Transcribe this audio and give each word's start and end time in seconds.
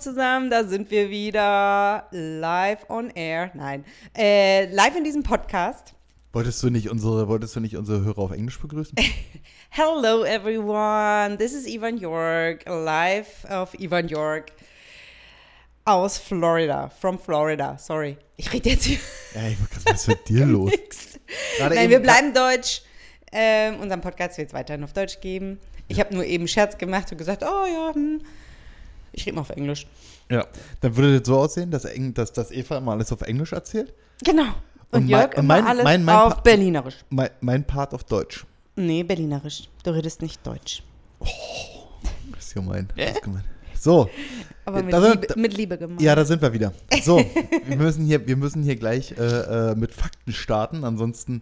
Zusammen, 0.00 0.48
da 0.48 0.64
sind 0.64 0.90
wir 0.90 1.10
wieder 1.10 2.06
live 2.10 2.88
on 2.88 3.10
air. 3.10 3.50
Nein, 3.52 3.84
äh, 4.16 4.64
live 4.72 4.96
in 4.96 5.04
diesem 5.04 5.22
Podcast. 5.22 5.92
Wolltest 6.32 6.62
du 6.62 6.70
nicht 6.70 6.88
unsere, 6.88 7.28
wolltest 7.28 7.54
du 7.54 7.60
nicht 7.60 7.76
unsere 7.76 8.02
Hörer 8.02 8.20
auf 8.20 8.30
Englisch 8.30 8.58
begrüßen? 8.58 8.96
Hello 9.68 10.24
everyone, 10.24 11.36
this 11.36 11.52
is 11.52 11.66
Ivan 11.66 11.98
York, 11.98 12.64
live 12.66 13.44
of 13.50 13.74
Ivan 13.78 14.08
York 14.08 14.52
aus 15.84 16.16
Florida, 16.16 16.88
from 16.88 17.18
Florida. 17.18 17.76
Sorry, 17.76 18.16
ich 18.38 18.50
rede 18.54 18.70
jetzt 18.70 18.84
hier. 18.84 18.98
Ja, 19.34 19.48
ich 19.48 19.60
wollte 19.60 19.74
gerade, 19.74 19.84
was 19.84 20.00
ist 20.00 20.08
mit 20.08 20.28
dir 20.30 20.46
los? 20.46 20.72
Nein, 21.58 21.90
wir 21.90 22.00
bleiben 22.00 22.32
deutsch. 22.32 22.80
Ähm, 23.32 23.80
unseren 23.80 24.00
Podcast 24.00 24.38
wird 24.38 24.48
es 24.48 24.54
weiterhin 24.54 24.82
auf 24.82 24.94
Deutsch 24.94 25.20
geben. 25.20 25.60
Ich 25.88 26.00
habe 26.00 26.14
nur 26.14 26.24
eben 26.24 26.48
Scherz 26.48 26.78
gemacht 26.78 27.12
und 27.12 27.18
gesagt, 27.18 27.42
oh 27.42 27.66
ja, 27.66 27.94
hm. 27.94 28.22
Ich 29.12 29.26
rede 29.26 29.34
mal 29.36 29.42
auf 29.42 29.50
Englisch. 29.50 29.86
Ja, 30.30 30.46
dann 30.80 30.96
würde 30.96 31.18
das 31.18 31.26
so 31.26 31.38
aussehen, 31.38 31.70
dass, 31.70 31.84
Eng, 31.84 32.14
dass, 32.14 32.32
dass 32.32 32.50
Eva 32.52 32.78
immer 32.78 32.92
alles 32.92 33.10
auf 33.12 33.22
Englisch 33.22 33.52
erzählt. 33.52 33.92
Genau. 34.24 34.44
Und, 34.92 35.02
Und 35.02 35.08
Jörg 35.08 35.30
mein- 35.36 35.44
immer 35.44 35.54
mein- 35.54 35.66
alles 35.66 35.84
mein- 35.84 36.04
mein 36.04 36.16
auf 36.16 36.34
Pa- 36.36 36.40
Berlinerisch. 36.42 36.96
Mein, 37.10 37.30
mein 37.40 37.64
Part 37.64 37.94
auf 37.94 38.04
Deutsch. 38.04 38.44
Nee, 38.76 39.02
Berlinerisch. 39.02 39.68
Du 39.84 39.90
redest 39.90 40.22
nicht 40.22 40.44
Deutsch. 40.46 40.82
Das 42.32 42.46
ist 42.46 42.54
gemein. 42.54 42.88
Das 42.96 43.12
ist 43.12 43.22
gemein. 43.22 43.44
So, 43.78 44.10
Aber 44.64 44.82
mit, 44.82 44.94
sind- 44.94 45.20
Liebe, 45.22 45.40
mit 45.40 45.56
Liebe 45.56 45.78
gemacht. 45.78 46.02
ja, 46.02 46.14
da 46.14 46.24
sind 46.24 46.42
wir 46.42 46.52
wieder. 46.52 46.72
So, 47.02 47.16
wir 47.66 47.76
müssen 47.76 48.04
hier, 48.04 48.26
wir 48.26 48.36
müssen 48.36 48.62
hier 48.62 48.76
gleich 48.76 49.12
äh, 49.12 49.70
äh, 49.70 49.74
mit 49.74 49.94
Fakten 49.94 50.32
starten, 50.32 50.84
ansonsten 50.84 51.40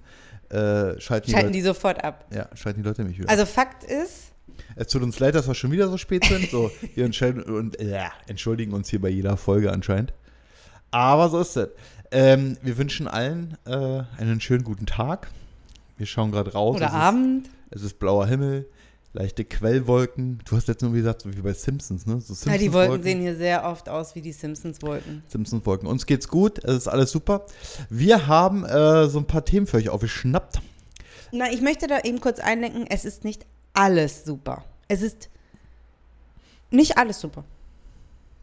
äh, 0.51 0.99
schalten, 1.01 1.31
Schalten 1.31 1.49
die 1.53 1.59
die 1.59 1.63
sofort 1.63 2.03
ab. 2.05 2.27
Leute, 2.31 2.49
ja, 2.49 2.57
schalten 2.57 2.83
die 2.83 2.89
Leute 2.89 3.03
mich 3.05 3.19
wieder. 3.19 3.29
Also 3.29 3.45
Fakt 3.45 3.83
ist, 3.85 4.28
es 4.77 4.89
tut 4.89 5.03
uns 5.03 5.19
leid, 5.19 5.35
dass 5.35 5.47
wir 5.49 5.55
schon 5.55 5.73
wieder 5.73 5.89
so 5.89 5.97
spät 5.99 6.25
sind. 6.25 6.51
So, 6.51 6.71
wir 6.95 7.05
und, 7.47 7.81
äh, 7.81 8.09
entschuldigen 8.27 8.73
uns 8.73 8.89
hier 8.89 9.01
bei 9.01 9.09
jeder 9.09 9.37
Folge 9.37 9.73
anscheinend. 9.73 10.13
Aber 10.91 11.29
so 11.29 11.41
ist 11.41 11.57
es. 11.57 11.69
Ähm, 12.11 12.57
wir 12.63 12.79
wünschen 12.79 13.07
allen 13.09 13.59
äh, 13.67 14.03
einen 14.19 14.41
schönen 14.41 14.65
guten 14.65 14.87
Tag. 14.87 15.31
Wir 15.97 16.07
schauen 16.07 16.33
gerade 16.33 16.53
raus. 16.53 16.77
oder 16.77 16.87
es 16.87 16.93
Abend. 16.93 17.47
Ist, 17.47 17.53
es 17.71 17.83
ist 17.83 17.99
blauer 17.99 18.27
Himmel, 18.27 18.67
leichte 19.13 19.45
Quellwolken. 19.45 20.41
Du 20.49 20.57
hast 20.57 20.69
jetzt 20.69 20.81
nur 20.81 20.93
gesagt, 20.93 21.23
so 21.23 21.37
wie 21.37 21.43
bei 21.43 21.53
Simpsons, 21.53 22.07
ne? 22.07 22.21
So 22.21 22.33
Ja, 22.49 22.57
die 22.57 22.65
Simpsons 22.65 22.73
Wolken 22.73 23.03
sehen 23.03 23.21
hier 23.21 23.37
sehr 23.37 23.65
oft 23.65 23.89
aus 23.89 24.15
wie 24.15 24.23
die 24.23 24.33
Simpsons-Wolken. 24.33 25.23
Simpsons 25.27 25.67
Wolken. 25.67 25.87
Uns 25.89 26.07
geht's 26.07 26.29
gut, 26.29 26.65
es 26.65 26.77
ist 26.77 26.89
alles 26.89 27.11
super. 27.11 27.45
Wir 27.91 28.27
haben 28.27 28.65
äh, 28.65 29.09
so 29.09 29.19
ein 29.19 29.27
paar 29.27 29.45
Themen 29.45 29.67
für 29.67 29.77
euch 29.77 29.91
aufgeschnappt. 29.91 30.61
Na, 31.33 31.53
ich 31.53 31.61
möchte 31.61 31.89
da 31.89 32.01
eben 32.01 32.21
kurz 32.21 32.39
einlenken, 32.39 32.87
es 32.89 33.05
ist 33.05 33.25
nicht 33.25 33.45
alles 33.79 34.25
super. 34.25 34.65
Es 34.89 35.03
ist 35.03 35.29
nicht 36.71 36.97
alles 36.99 37.21
super. 37.21 37.45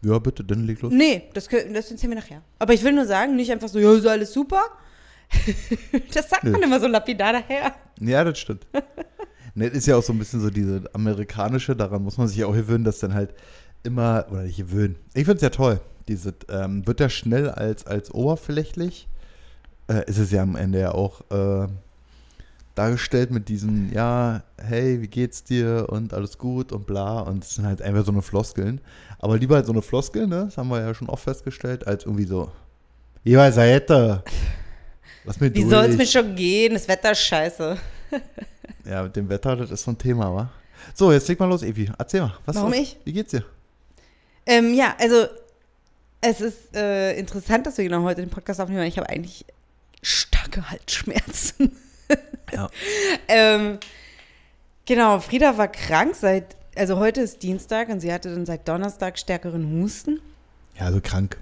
Ja, 0.02 0.19
bitte, 0.19 0.44
dann 0.44 0.66
leg 0.66 0.81
los. 0.81 0.94
Nee, 0.94 1.23
das, 1.33 1.47
das 1.47 1.91
erzählen 1.91 2.11
wir 2.11 2.19
nachher. 2.19 2.41
Aber 2.59 2.73
ich 2.73 2.83
will 2.83 2.94
nur 2.94 3.05
sagen, 3.05 3.36
nicht 3.36 3.52
einfach 3.52 3.67
so, 3.67 3.80
ja, 3.80 3.91
ist 3.94 4.06
alles 4.06 4.31
super. 4.33 4.61
das 6.13 6.30
sagt 6.30 6.44
man 6.44 6.53
Nee. 6.59 6.66
immer 6.66 6.80
so 6.80 6.88
lapidar 6.88 7.33
daher. 7.33 7.73
Ja, 8.00 8.23
das 8.23 8.38
stimmt. 8.38 8.67
ne, 9.56 9.66
ist 9.67 9.88
ja 9.88 9.95
auch 9.97 10.03
so 10.03 10.13
ein 10.13 10.19
bisschen 10.19 10.41
so 10.41 10.50
diese 10.50 10.83
amerikanische, 10.94 11.75
daran 11.75 12.03
muss 12.03 12.17
man 12.17 12.28
sich 12.28 12.38
ja 12.38 12.45
auch 12.45 12.53
gewöhnen, 12.53 12.83
dass 12.83 13.00
dann 13.00 13.13
halt 13.16 13.33
immer, 13.83 14.25
oder 14.30 14.44
nicht 14.44 14.58
gewöhnen. 14.58 14.95
Ich 15.13 15.25
finde 15.25 15.38
es 15.38 15.41
ja 15.41 15.50
toll. 15.50 15.80
Diese, 16.08 16.36
ähm, 16.50 16.86
wird 16.86 17.00
ja 17.00 17.09
schnell 17.09 17.50
als, 17.50 17.88
als 17.88 18.13
oberflächlich, 18.13 19.08
äh, 19.88 20.08
ist 20.08 20.19
es 20.19 20.30
ja 20.31 20.44
am 20.44 20.56
Ende 20.56 20.80
ja 20.80 20.91
auch 20.91 21.22
äh, 21.31 21.67
dargestellt 22.75 23.31
mit 23.31 23.50
diesen, 23.50 23.91
ja, 23.94 24.44
hey, 24.62 25.02
wie 25.02 25.08
geht's 25.08 25.44
dir 25.44 25.88
und 25.90 26.13
alles 26.13 26.38
gut 26.38 26.72
und 26.72 26.86
bla. 26.86 27.22
Und 27.22 27.44
es 27.44 27.56
sind 27.56 27.66
halt 27.66 27.81
einfach 27.81 28.06
so 28.06 28.12
eine 28.12 28.22
Floskeln. 28.22 28.81
Aber 29.19 29.38
lieber 29.38 29.56
halt 29.56 29.66
so 29.66 29.72
eine 29.72 29.81
Floskel, 29.81 30.28
ne? 30.28 30.46
Das 30.46 30.58
haben 30.58 30.68
wir 30.69 30.81
ja 30.81 30.94
schon 30.94 31.09
oft 31.09 31.24
festgestellt, 31.24 31.88
als 31.88 32.03
irgendwie 32.06 32.25
so, 32.25 32.52
ja, 33.24 33.52
Seite. 33.52 34.24
Lass 35.24 35.40
mir 35.40 35.53
Wie 35.53 35.64
soll 35.64 35.85
es 35.85 35.97
mir 35.97 36.06
schon 36.06 36.35
gehen? 36.35 36.74
Das 36.74 36.88
Wetter 36.88 37.12
ist 37.12 37.22
scheiße. 37.22 37.78
Ja, 38.88 39.02
mit 39.02 39.16
dem 39.16 39.28
Wetter, 39.30 39.56
das 39.56 39.72
ist 39.72 39.84
so 39.84 39.90
ein 39.91 39.97
Thema, 39.97 40.31
wa? 40.34 40.52
So, 40.94 41.12
jetzt 41.12 41.28
leg 41.28 41.40
mal 41.40 41.47
los, 41.50 41.64
Evi. 41.64 41.91
Erzähl 41.97 42.22
mal. 42.22 42.38
Was 42.46 42.56
Warum 42.56 42.72
was- 42.72 42.78
ich? 42.78 42.97
Wie 43.03 43.14
geht's 43.14 43.31
dir? 43.31 43.44
Ähm, 44.46 44.75
ja, 44.75 44.96
also 45.00 45.25
es 46.22 46.40
ist 46.40 46.75
äh, 46.75 47.18
interessant, 47.18 47.66
dass 47.66 47.80
wir 47.80 47.84
genau 47.85 48.03
heute 48.03 48.22
den 48.22 48.30
Podcast 48.30 48.62
aufnehmen, 48.62 48.81
weil 48.81 48.88
ich 48.88 48.97
habe 49.00 49.09
eigentlich 49.09 49.46
starke 50.03 50.69
Halsschmerzen. 50.69 51.72
Ja. 52.53 52.69
ähm, 53.27 53.79
genau, 54.85 55.19
Frieda 55.19 55.57
war 55.57 55.67
krank 55.67 56.16
seit, 56.16 56.55
also 56.75 56.97
heute 56.97 57.21
ist 57.21 57.43
Dienstag 57.43 57.89
und 57.89 57.99
sie 57.99 58.13
hatte 58.13 58.33
dann 58.33 58.45
seit 58.45 58.67
Donnerstag 58.67 59.17
stärkeren 59.17 59.81
Husten. 59.81 60.21
Ja, 60.79 60.91
so 60.91 60.99
krank. 61.01 61.38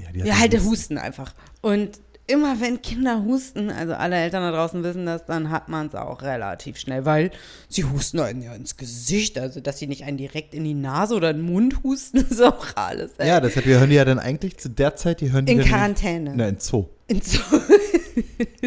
Ja, 0.00 0.24
Ja, 0.24 0.38
halt 0.38 0.54
Husten. 0.54 0.68
Husten 0.68 0.98
einfach. 0.98 1.34
Und 1.60 2.00
immer 2.28 2.60
wenn 2.60 2.80
Kinder 2.82 3.24
husten, 3.24 3.70
also 3.70 3.94
alle 3.94 4.16
Eltern 4.16 4.42
da 4.42 4.52
draußen 4.52 4.82
wissen 4.84 5.06
das, 5.06 5.24
dann 5.26 5.50
hat 5.50 5.68
man 5.68 5.86
es 5.88 5.94
auch 5.94 6.22
relativ 6.22 6.78
schnell, 6.78 7.04
weil 7.04 7.30
sie 7.68 7.84
husten 7.84 8.20
einen 8.20 8.42
ja 8.42 8.54
ins 8.54 8.76
Gesicht, 8.76 9.38
also 9.38 9.60
dass 9.60 9.78
sie 9.78 9.86
nicht 9.88 10.04
einen 10.04 10.16
direkt 10.18 10.54
in 10.54 10.62
die 10.64 10.74
Nase 10.74 11.14
oder 11.14 11.32
den 11.32 11.42
Mund 11.42 11.82
husten, 11.82 12.18
ist 12.30 12.40
auch 12.42 12.66
alles. 12.76 13.12
ey. 13.18 13.26
Ja, 13.28 13.40
deshalb, 13.40 13.66
wir 13.66 13.80
hören 13.80 13.90
die 13.90 13.96
ja 13.96 14.04
dann 14.04 14.18
eigentlich 14.18 14.58
zu 14.58 14.68
der 14.70 14.94
Zeit, 14.96 15.20
die 15.20 15.32
hören 15.32 15.46
die 15.46 15.54
in 15.54 15.60
Quarantäne. 15.62 16.36
Nein, 16.36 16.54
in 16.54 16.60
Zoo. 16.60 16.86
In 17.08 17.20
so 17.22 17.40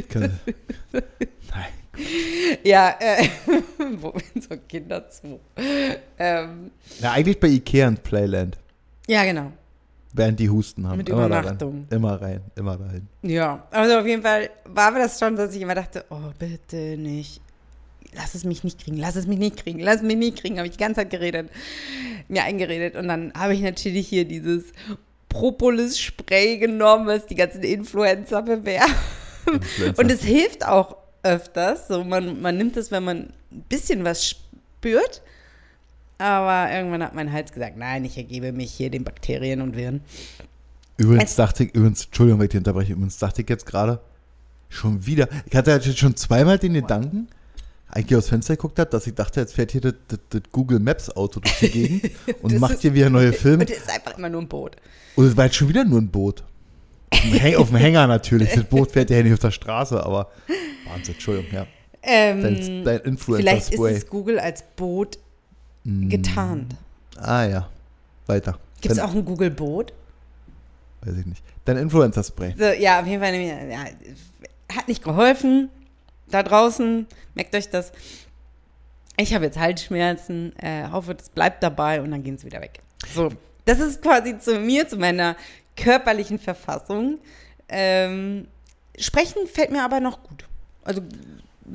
Keine- 0.10 0.40
Nein. 0.92 1.04
ja, 2.64 2.96
äh, 3.00 3.28
wo 4.00 4.14
in 4.34 4.42
so 4.42 4.50
Kinderzoo. 4.68 5.40
Ähm, 6.18 6.72
Ja, 7.00 7.12
eigentlich 7.12 7.40
bei 7.40 7.48
Ikea 7.50 7.88
und 7.90 8.02
Playland. 8.04 8.58
ja, 9.08 9.24
genau. 9.24 9.52
Während 10.14 10.40
die 10.40 10.50
Husten 10.50 10.88
haben. 10.88 10.98
Mit 10.98 11.10
immer 11.10 11.26
Übernachtung. 11.26 11.88
Rein. 11.90 11.98
Immer 11.98 12.22
rein, 12.22 12.42
immer 12.56 12.78
dahin. 12.78 13.08
Ja, 13.22 13.66
also 13.72 13.98
auf 13.98 14.06
jeden 14.06 14.22
Fall 14.22 14.50
war 14.66 14.92
mir 14.92 15.00
das 15.00 15.18
schon, 15.18 15.36
dass 15.36 15.56
ich 15.56 15.62
immer 15.62 15.76
dachte, 15.76 16.06
oh, 16.10 16.32
bitte 16.38 16.98
nicht. 16.98 17.42
Lass 18.14 18.36
es 18.36 18.44
mich 18.44 18.66
nicht 18.66 18.84
kriegen, 18.84 18.98
lass 18.98 19.16
es 19.16 19.26
mich 19.26 19.40
nicht 19.40 19.56
kriegen, 19.56 19.80
lass 19.80 19.98
es 19.98 20.02
mich 20.02 20.18
nicht 20.18 20.38
kriegen. 20.38 20.58
Habe 20.58 20.68
ich 20.68 20.74
die 20.74 20.84
ganze 20.84 20.96
Zeit 20.96 21.12
geredet, 21.12 21.50
mir 22.28 22.44
eingeredet. 22.44 22.96
Und 22.98 23.08
dann 23.08 23.32
habe 23.34 23.54
ich 23.54 23.62
natürlich 23.62 24.08
hier 24.08 24.26
dieses 24.26 24.74
Propolis-Spray 25.30 26.58
genommen, 26.58 27.08
was 27.08 27.26
die 27.26 27.36
ganzen 27.36 27.64
Influencer 27.64 28.42
bewerben. 28.42 28.94
Influencer. 29.46 30.00
Und 30.00 30.12
es 30.12 30.24
hilft 30.24 30.68
auch 30.68 30.98
öfters. 31.24 31.88
So, 31.88 32.04
man, 32.04 32.42
man 32.42 32.58
nimmt 32.58 32.76
es, 32.76 32.92
wenn 32.92 33.06
man 33.06 33.34
ein 33.52 33.64
bisschen 33.70 34.04
was 34.04 34.28
spürt. 34.28 35.22
Aber 36.22 36.72
irgendwann 36.72 37.02
hat 37.04 37.16
mein 37.16 37.32
Hals 37.32 37.52
gesagt, 37.52 37.78
nein, 37.78 38.06
ich 38.06 38.16
ergebe 38.16 38.52
mich 38.52 38.72
hier 38.72 38.92
den 38.92 39.04
Bakterien 39.04 39.60
und 39.62 39.76
Viren. 39.76 40.02
Übrigens 40.98 41.36
dachte 41.36 41.64
ich, 41.64 41.74
übrigens, 41.74 42.06
Entschuldigung, 42.06 42.40
wenn 42.40 42.46
ich 42.46 42.52
dich 42.52 42.60
unterbreche, 42.60 42.94
übrigens 42.94 43.18
dachte 43.18 43.42
ich 43.42 43.50
jetzt 43.50 43.66
gerade, 43.66 44.00
schon 44.70 45.04
wieder, 45.06 45.28
ich 45.50 45.56
hatte 45.56 45.72
jetzt 45.72 45.98
schon 45.98 46.16
zweimal 46.16 46.60
den 46.60 46.76
Gedanken, 46.76 47.28
eigentlich 47.90 48.18
aus 48.18 48.30
Fenster 48.30 48.56
geguckt 48.56 48.78
hat, 48.78 48.94
dass 48.94 49.08
ich 49.08 49.16
dachte, 49.16 49.40
jetzt 49.40 49.56
fährt 49.56 49.72
hier 49.72 49.82
das, 49.82 49.96
das, 50.08 50.20
das 50.30 50.42
Google 50.52 50.80
Maps 50.80 51.10
Auto 51.10 51.40
durch 51.40 51.58
die 51.60 51.70
Gegend 51.70 52.12
und 52.44 52.58
macht 52.60 52.76
ist- 52.76 52.82
hier 52.82 52.94
wieder 52.94 53.10
neue 53.10 53.34
Filme. 53.34 53.64
Und 53.64 53.70
es 53.72 53.78
ist 53.80 53.90
einfach 53.90 54.18
immer 54.18 54.30
nur 54.30 54.42
ein 54.42 54.48
Boot. 54.48 54.76
Und 55.16 55.26
es 55.26 55.36
war 55.36 55.46
jetzt 55.46 55.56
schon 55.56 55.70
wieder 55.70 55.84
nur 55.84 56.00
ein 56.00 56.08
Boot. 56.10 56.44
Auf 57.58 57.68
dem, 57.70 57.76
Hänger 57.78 58.08
natürlich. 58.08 58.54
Das 58.54 58.64
Boot 58.64 58.92
fährt 58.92 59.10
ja 59.10 59.22
nicht 59.22 59.34
auf 59.34 59.40
der 59.40 59.52
Straße, 59.52 60.02
aber 60.02 60.32
Wahnsinn, 60.88 61.16
Entschuldigung, 61.16 61.52
ja. 61.52 61.68
Dein, 62.04 62.44
Ähm, 62.46 62.84
dein 62.86 63.18
vielleicht 63.18 63.74
ist 63.74 63.80
es 63.80 64.08
Google 64.08 64.40
als 64.40 64.64
Boot 64.76 65.20
getarnt. 65.84 66.76
Ah 67.18 67.44
ja, 67.46 67.70
weiter. 68.28 68.58
Gibt 68.82 68.94
es 68.94 69.00
auch 69.00 69.14
ein 69.14 69.26
Google-Boot? 69.26 69.94
Weiß 71.02 71.18
ich 71.18 71.26
nicht. 71.26 71.44
Dein 71.66 71.78
Influencer-Spray. 71.78 72.56
So, 72.58 72.66
ja, 72.66 73.00
auf 73.00 73.08
jeden 73.08 73.22
Fall. 73.22 73.36
Ja, 73.36 73.86
hat 74.76 74.88
nicht 74.88 75.04
geholfen. 75.04 75.70
Da 76.30 76.44
draußen, 76.44 77.08
merkt 77.34 77.56
euch 77.56 77.70
das. 77.70 77.92
Ich 79.18 79.34
habe 79.34 79.46
jetzt 79.46 79.60
Halsschmerzen. 79.60 80.58
Äh, 80.58 80.90
hoffe, 80.90 81.16
das 81.16 81.30
bleibt 81.30 81.62
dabei 81.64 82.02
und 82.02 82.12
dann 82.12 82.24
gehen 82.24 82.38
sie 82.38 82.46
wieder 82.46 82.62
weg. 82.62 82.82
So, 83.14 83.30
das 83.66 83.80
ist 83.80 84.02
quasi 84.02 84.38
zu 84.38 84.60
mir, 84.60 84.88
zu 84.88 84.98
meiner 84.98 85.36
körperlichen 85.76 86.40
Verfassung. 86.40 87.20
Ähm, 87.68 88.48
sprechen 88.98 89.48
fällt 89.48 89.72
mir 89.72 89.84
aber 89.84 90.00
noch 90.00 90.24
gut. 90.24 90.48
Also 90.84 91.02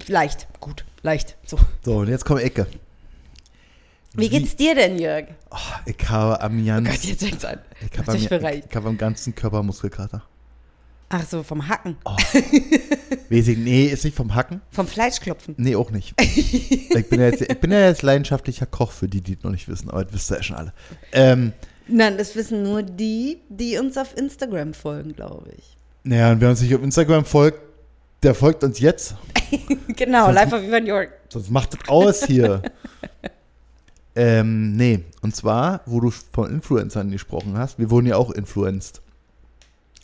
leicht, 0.08 0.48
gut, 0.60 0.84
leicht. 1.02 1.36
So. 1.46 1.58
So, 1.84 1.98
und 1.98 2.08
jetzt 2.08 2.24
kommt 2.24 2.40
Ecke. 2.40 2.66
Wie 4.16 4.28
geht's 4.28 4.56
dir 4.56 4.74
denn, 4.74 4.98
Jörg? 4.98 5.26
Oh, 5.50 5.56
ich 5.84 6.08
habe 6.08 6.40
am 6.40 6.60
Oh 6.62 6.64
ganz, 6.66 6.88
Gott, 6.90 7.04
jetzt 7.04 7.24
fängt's 7.24 7.44
an. 7.44 7.58
ich 7.80 7.98
habe 7.98 8.12
am, 8.12 8.54
ich 8.68 8.76
habe 8.76 8.88
am 8.88 8.98
ganzen 8.98 9.34
Körper 9.34 9.62
Muskelkater. 9.62 10.22
Ach 11.08 11.24
so, 11.24 11.42
vom 11.42 11.68
Hacken. 11.68 11.96
Weiß 13.30 13.48
ich, 13.48 13.58
nee, 13.58 13.86
ist 13.86 14.04
nicht 14.04 14.16
vom 14.16 14.34
Hacken. 14.34 14.60
Vom 14.70 14.88
Fleischklopfen. 14.88 15.54
Nee, 15.56 15.76
auch 15.76 15.90
nicht. 15.90 16.14
ich, 16.20 17.08
bin 17.08 17.20
ja 17.20 17.26
jetzt, 17.26 17.42
ich 17.42 17.60
bin 17.60 17.70
ja 17.70 17.86
jetzt 17.86 18.02
leidenschaftlicher 18.02 18.66
Koch, 18.66 18.90
für 18.90 19.06
die, 19.06 19.20
die 19.20 19.34
es 19.34 19.44
noch 19.44 19.52
nicht 19.52 19.68
wissen, 19.68 19.88
aber 19.90 20.04
das 20.04 20.14
wisst 20.14 20.30
ihr 20.32 20.36
ja 20.38 20.42
schon 20.42 20.56
alle. 20.56 20.72
Ähm, 21.12 21.52
Nein, 21.88 22.18
das 22.18 22.34
wissen 22.34 22.64
nur 22.64 22.82
die, 22.82 23.38
die 23.48 23.78
uns 23.78 23.96
auf 23.96 24.16
Instagram 24.16 24.74
folgen, 24.74 25.14
glaube 25.14 25.50
ich. 25.56 25.76
naja, 26.02 26.32
und 26.32 26.40
wer 26.40 26.50
uns 26.50 26.60
nicht 26.60 26.74
auf 26.74 26.82
Instagram 26.82 27.24
folgt, 27.24 27.60
der 28.24 28.34
folgt 28.34 28.64
uns 28.64 28.80
jetzt. 28.80 29.14
genau, 29.96 30.24
Sonst- 30.26 30.34
live 30.34 30.52
auf 30.54 30.62
Ivan 30.62 30.86
York. 30.86 31.12
Sonst 31.28 31.50
macht 31.50 31.74
das 31.74 31.88
aus 31.88 32.24
hier. 32.24 32.62
Ähm, 34.16 34.74
nee, 34.76 35.04
und 35.20 35.36
zwar, 35.36 35.82
wo 35.84 36.00
du 36.00 36.10
von 36.10 36.50
Influencern 36.50 37.10
gesprochen 37.10 37.58
hast, 37.58 37.78
wir 37.78 37.90
wurden 37.90 38.06
ja 38.06 38.16
auch 38.16 38.30
influenced. 38.30 39.02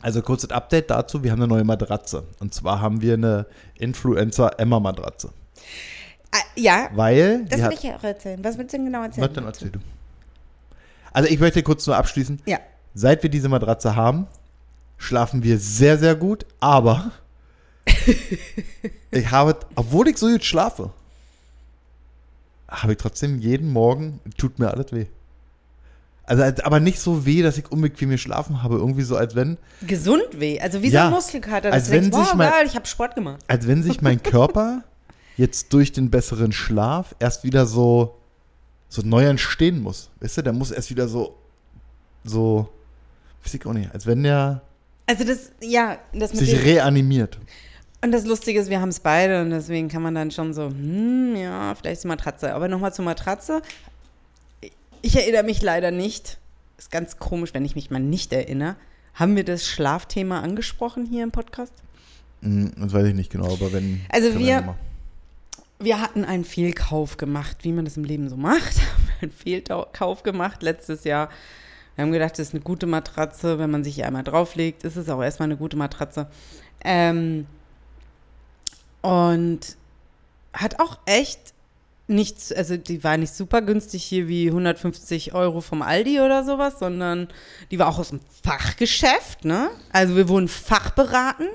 Also 0.03 0.21
kurzes 0.21 0.51
Update 0.51 0.91
dazu, 0.91 1.25
wir 1.25 1.31
haben 1.31 1.41
eine 1.41 1.49
neue 1.49 1.65
Matratze. 1.65 2.25
Und 2.39 2.53
zwar 2.53 2.81
haben 2.83 3.01
wir 3.01 3.15
eine 3.15 3.47
Influencer-Emma-Matratze. 3.79 5.31
Ah, 6.31 6.39
ja, 6.57 6.89
Weil, 6.95 7.47
das 7.47 7.61
will 7.61 7.73
ich 7.73 7.83
ja 7.85 7.97
auch 7.97 8.05
erzählen. 8.05 8.43
Was 8.45 8.59
willst 8.59 8.75
du 8.75 8.79
denn 8.79 8.87
genau 8.87 9.03
erzählen? 9.03 9.23
Warte, 9.23 9.35
dann 9.35 9.45
erzähl 9.45 9.71
du. 9.71 9.79
Also 11.13 11.31
ich 11.31 11.39
möchte 11.39 11.63
kurz 11.63 11.87
nur 11.87 11.97
abschließen. 11.97 12.41
Ja. 12.47 12.59
Seit 12.95 13.23
wir 13.23 13.31
diese 13.31 13.49
Matratze 13.49 13.97
haben, 13.97 14.27
schlafen 14.99 15.43
wir 15.43 15.59
sehr, 15.59 15.99
sehr 15.99 16.17
gut, 16.17 16.45
aber 16.61 17.13
ich 19.11 19.31
habe, 19.31 19.57
obwohl 19.75 20.09
ich 20.09 20.19
so 20.19 20.29
gut 20.29 20.45
schlafe, 20.45 20.91
habe 22.73 22.93
ich 22.93 22.99
trotzdem 22.99 23.39
jeden 23.39 23.71
Morgen, 23.73 24.21
tut 24.37 24.59
mir 24.59 24.71
alles 24.71 24.93
weh. 24.93 25.07
Also, 26.25 26.43
als- 26.45 26.61
aber 26.61 26.81
nicht 26.81 27.01
so 27.01 27.27
weh, 27.27 27.43
dass 27.43 27.59
ich 27.59 27.71
unbequem 27.71 28.11
geschlafen 28.11 28.63
habe. 28.63 28.77
Irgendwie 28.77 29.03
so, 29.03 29.17
als 29.17 29.35
wenn, 29.35 29.59
Gesund 29.87 30.23
weh. 30.39 30.61
Also 30.61 30.83
wie 30.83 30.89
Ja, 30.89 31.03
so 31.03 31.07
ein 31.09 31.13
Muskelkater. 31.15 31.73
als 31.73 31.85
dass 31.85 31.91
denkst, 31.91 32.07
wenn 32.17 32.21
sich 32.23 32.31
wow, 32.31 32.35
mal- 32.37 32.51
geil, 32.51 32.67
ich 32.67 32.75
habe 32.77 32.87
Sport 32.87 33.15
gemacht. 33.17 33.41
als 33.49 33.67
wenn 33.67 33.83
sich 33.83 34.01
mein 34.03 34.23
Körper 34.23 34.83
jetzt 35.37 35.73
durch 35.73 35.93
den 35.93 36.11
besseren 36.11 36.53
Schlaf 36.53 37.15
erst 37.19 37.43
wieder 37.45 37.67
so, 37.67 38.17
so 38.89 39.03
neu 39.05 39.25
entstehen 39.25 39.81
muss. 39.83 40.11
Weißt 40.21 40.39
du, 40.39 40.43
der 40.43 40.53
muss 40.53 40.71
erst 40.71 40.91
wieder 40.91 41.09
so, 41.09 41.37
so, 42.25 42.69
weiß 43.45 43.55
ich 43.55 43.67
auch 43.67 43.73
nicht, 43.73 43.93
als 43.93 44.07
wenn 44.07 44.23
der 44.23 44.63
Also 45.07 45.25
das, 45.25 45.51
ja, 45.61 45.99
das 46.15 46.33
mit 46.33 46.41
sich 46.47 46.65
reanimiert. 46.65 47.39
Und 48.05 48.11
das 48.13 48.25
Lustige 48.27 48.59
ist, 48.61 48.69
wir 48.69 48.81
haben 48.81 48.89
es 48.89 48.99
beide 49.01 49.43
und 49.43 49.51
deswegen 49.51 49.89
kann 49.89 50.03
man 50.03 50.15
dann 50.15 50.33
schon 50.33 50.53
so, 50.55 50.67
hm, 50.67 51.37
ja, 51.37 51.75
vielleicht 51.77 51.95
ist 51.99 52.05
die 52.05 52.09
Matratze. 52.09 52.53
Aber 52.53 52.67
nochmal 52.67 52.93
zur 52.93 53.05
Matratze. 53.05 53.63
Ich 55.03 55.17
erinnere 55.17 55.45
mich 55.45 55.63
leider 55.63 55.93
nicht. 55.93 56.39
Ist 56.79 56.91
ganz 56.91 57.19
komisch, 57.19 57.55
wenn 57.55 57.65
ich 57.65 57.77
mich 57.77 57.91
mal 57.91 58.01
nicht 58.01 58.33
erinnere. 58.33 58.75
Haben 59.15 59.37
wir 59.37 59.45
das 59.45 59.67
Schlafthema 59.67 60.41
angesprochen 60.41 61.07
hier 61.07 61.23
im 61.23 61.31
Podcast? 61.31 61.73
Hm, 62.43 62.73
Das 62.77 62.93
weiß 62.93 63.07
ich 63.07 63.15
nicht 63.15 63.31
genau, 63.31 63.53
aber 63.53 63.73
wenn. 63.73 64.01
Also 64.09 64.37
wir-. 64.39 64.75
Wir 65.79 66.01
hatten 66.01 66.25
einen 66.25 66.45
Fehlkauf 66.45 67.17
gemacht, 67.17 67.59
wie 67.63 67.73
man 67.73 67.85
das 67.85 67.97
im 67.97 68.05
Leben 68.05 68.29
so 68.29 68.37
macht. 68.37 68.77
Haben 68.81 69.07
wir 69.07 69.23
einen 69.23 69.33
Fehlkauf 69.33 70.23
gemacht 70.23 70.63
letztes 70.63 71.05
Jahr. 71.05 71.29
Wir 71.95 72.03
haben 72.05 72.13
gedacht, 72.13 72.33
das 72.33 72.49
ist 72.49 72.55
eine 72.55 72.63
gute 72.63 72.87
Matratze. 72.87 73.59
Wenn 73.59 73.71
man 73.71 73.85
sich 73.85 73.97
hier 73.97 74.07
einmal 74.07 74.23
drauflegt, 74.25 74.85
ist 74.85 74.97
es 74.97 75.09
auch 75.09 75.23
erstmal 75.23 75.47
eine 75.49 75.57
gute 75.57 75.77
Matratze. 75.77 76.29
Ähm, 76.85 77.47
und 79.03 79.61
hat 80.53 80.81
auch 80.81 80.99
echt 81.07 81.39
nichts, 82.09 82.53
also 82.53 82.77
die 82.77 83.03
war 83.05 83.17
nicht 83.17 83.33
super 83.35 83.63
günstig 83.63 84.03
hier 84.05 84.29
wie 84.29 84.49
150 84.49 85.35
Euro 85.35 85.61
vom 85.61 85.83
Aldi 85.83 86.21
oder 86.21 86.45
sowas, 86.45 86.79
sondern 86.79 87.29
die 87.71 87.79
war 87.79 87.89
auch 87.89 87.99
aus 87.99 88.09
dem 88.11 88.21
Fachgeschäft, 88.43 89.45
ne? 89.45 89.71
Also 89.93 90.17
wir 90.17 90.29
wurden 90.29 90.49
fachberaten. 90.49 91.49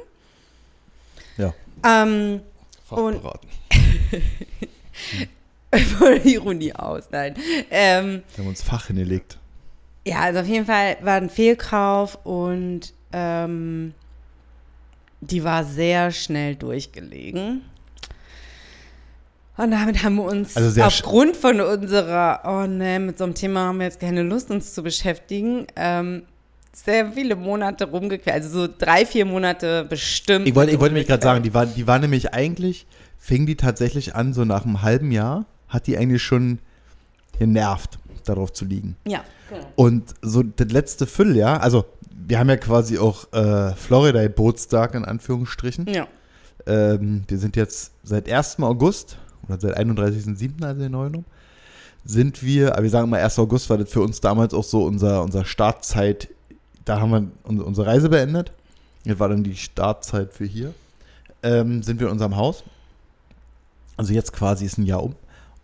Ja. 1.38 1.54
Ähm, 1.86 2.42
Fachberaten. 2.88 3.50
Voll 5.98 6.22
Ironie 6.24 6.74
aus, 6.74 7.04
nein. 7.12 7.36
Ähm, 7.70 8.24
Wir 8.36 8.44
haben 8.44 8.50
uns 8.50 8.64
Fach 8.64 8.88
hingelegt. 8.88 9.38
ja, 10.06 10.22
also 10.22 10.40
auf 10.40 10.48
jeden 10.48 10.66
Fall 10.66 10.98
war 11.02 11.16
ein 11.18 11.30
Fehlkauf 11.30 12.18
und 12.26 12.94
ähm, 13.12 13.94
die 15.22 15.44
war 15.44 15.64
sehr 15.64 16.12
schnell 16.12 16.56
durchgelegen. 16.56 17.62
Und 19.58 19.72
damit 19.72 20.04
haben 20.04 20.16
wir 20.16 20.26
uns 20.26 20.56
Also 20.56 20.82
aufgrund 20.84 21.36
von 21.36 21.60
unserer, 21.60 22.42
oh 22.46 22.68
ne, 22.68 23.00
mit 23.00 23.18
so 23.18 23.24
einem 23.24 23.34
Thema 23.34 23.62
haben 23.62 23.80
wir 23.80 23.86
jetzt 23.86 24.00
keine 24.00 24.22
Lust, 24.22 24.52
uns 24.52 24.74
zu 24.76 24.84
beschäftigen, 24.84 25.66
ähm, 25.76 26.24
sehr 26.72 27.14
viele 27.14 27.36
Monate 27.36 27.86
rumgequert. 27.86 28.36
Also 28.36 28.68
so 28.68 28.74
drei, 28.78 29.04
vier 29.04 29.26
Monate 29.26 29.84
bestimmt. 29.86 30.48
Ich 30.48 30.54
wollte, 30.54 30.74
ich 30.74 30.80
wollte 30.80 30.94
nämlich 30.94 31.08
gerade 31.08 31.24
sagen, 31.24 31.38
rumgequält. 31.38 31.66
die 31.66 31.72
war, 31.72 31.76
die 31.76 31.88
war 31.88 31.98
nämlich 31.98 32.36
eigentlich, 32.36 32.86
fing 33.18 33.48
die 33.48 33.56
tatsächlich 33.56 34.14
an, 34.14 34.34
so 34.34 34.46
nach 34.46 34.64
einem 34.64 34.84
halben 34.84 35.12
Jahr, 35.12 35.46
hat 35.70 35.88
die 35.88 35.98
eigentlich 35.98 36.22
schon 36.22 36.60
genervt, 37.40 37.98
darauf 38.26 38.54
zu 38.54 38.64
liegen. 38.66 38.96
Ja, 39.08 39.24
genau. 39.50 39.66
Und 39.76 40.14
so 40.22 40.44
das 40.44 40.72
letzte 40.72 41.08
Vierteljahr, 41.08 41.64
also 41.64 41.86
wir 42.28 42.40
haben 42.40 42.50
ja 42.50 42.58
quasi 42.58 42.98
auch 42.98 43.32
äh, 43.34 43.74
Florida 43.76 44.22
Geburtstag 44.24 44.96
in 44.96 45.06
Anführungsstrichen. 45.06 45.88
Ja. 45.88 46.08
Ähm, 46.66 47.24
wir 47.28 47.38
sind 47.38 47.56
jetzt 47.56 47.92
seit 48.04 48.30
1. 48.30 48.60
August 48.60 49.18
oder 49.48 49.60
seit 49.60 49.78
31.07., 49.78 50.64
also 50.66 50.82
den 50.82 50.92
neuen, 50.92 51.26
sind 52.06 52.44
wir, 52.44 52.74
aber 52.74 52.84
wir 52.84 52.90
sagen 52.90 53.10
mal 53.10 53.22
1. 53.22 53.40
August 53.40 53.70
war 53.70 53.78
das 53.78 53.90
für 53.90 54.02
uns 54.02 54.20
damals 54.22 54.54
auch 54.54 54.64
so 54.64 54.84
unser, 54.84 55.24
unser 55.24 55.46
Startzeit, 55.46 56.28
da 56.86 57.00
haben 57.00 57.12
wir 57.12 57.28
un- 57.50 57.62
unsere 57.62 57.88
Reise 57.88 58.10
beendet. 58.10 58.52
Das 59.06 59.20
war 59.20 59.30
dann 59.30 59.44
die 59.44 59.56
Startzeit 59.56 60.34
für 60.34 60.46
hier. 60.46 60.74
Ähm, 61.44 61.82
sind 61.84 62.00
wir 62.00 62.08
in 62.08 62.14
unserem 62.14 62.36
Haus. 62.36 62.64
Also 63.96 64.14
jetzt 64.14 64.34
quasi 64.34 64.66
ist 64.66 64.78
ein 64.78 64.86
Jahr 64.86 65.04
um. 65.04 65.16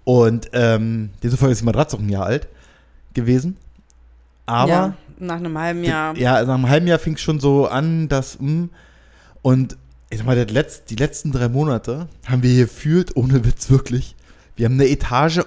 Und 0.05 0.49
ähm, 0.53 1.09
demzufolge 1.21 1.51
ist 1.53 1.61
die 1.61 1.65
Matratze 1.65 1.95
auch 1.97 2.01
ein 2.01 2.09
Jahr 2.09 2.25
alt 2.25 2.47
gewesen. 3.13 3.57
Aber 4.45 4.69
ja, 4.69 4.93
nach 5.23 5.37
einem 5.37 5.57
halben 5.57 5.83
Jahr. 5.83 6.15
ja, 6.17 6.43
nach 6.43 6.55
einem 6.55 6.69
halben 6.69 6.87
Jahr 6.87 6.99
fing 6.99 7.13
es 7.13 7.21
schon 7.21 7.39
so 7.39 7.67
an, 7.67 8.07
dass, 8.09 8.39
mm, 8.39 8.65
und 9.41 9.77
ich 10.09 10.19
sag 10.19 10.27
mal, 10.27 10.35
das 10.35 10.53
letzt, 10.53 10.89
die 10.89 10.95
letzten 10.95 11.31
drei 11.31 11.49
Monate 11.49 12.07
haben 12.25 12.43
wir 12.43 12.49
hier 12.51 12.65
gefühlt, 12.65 13.15
ohne 13.15 13.45
Witz 13.45 13.69
wirklich, 13.69 14.15
wir 14.55 14.65
haben 14.65 14.73
eine 14.73 14.87
Etage 14.87 15.41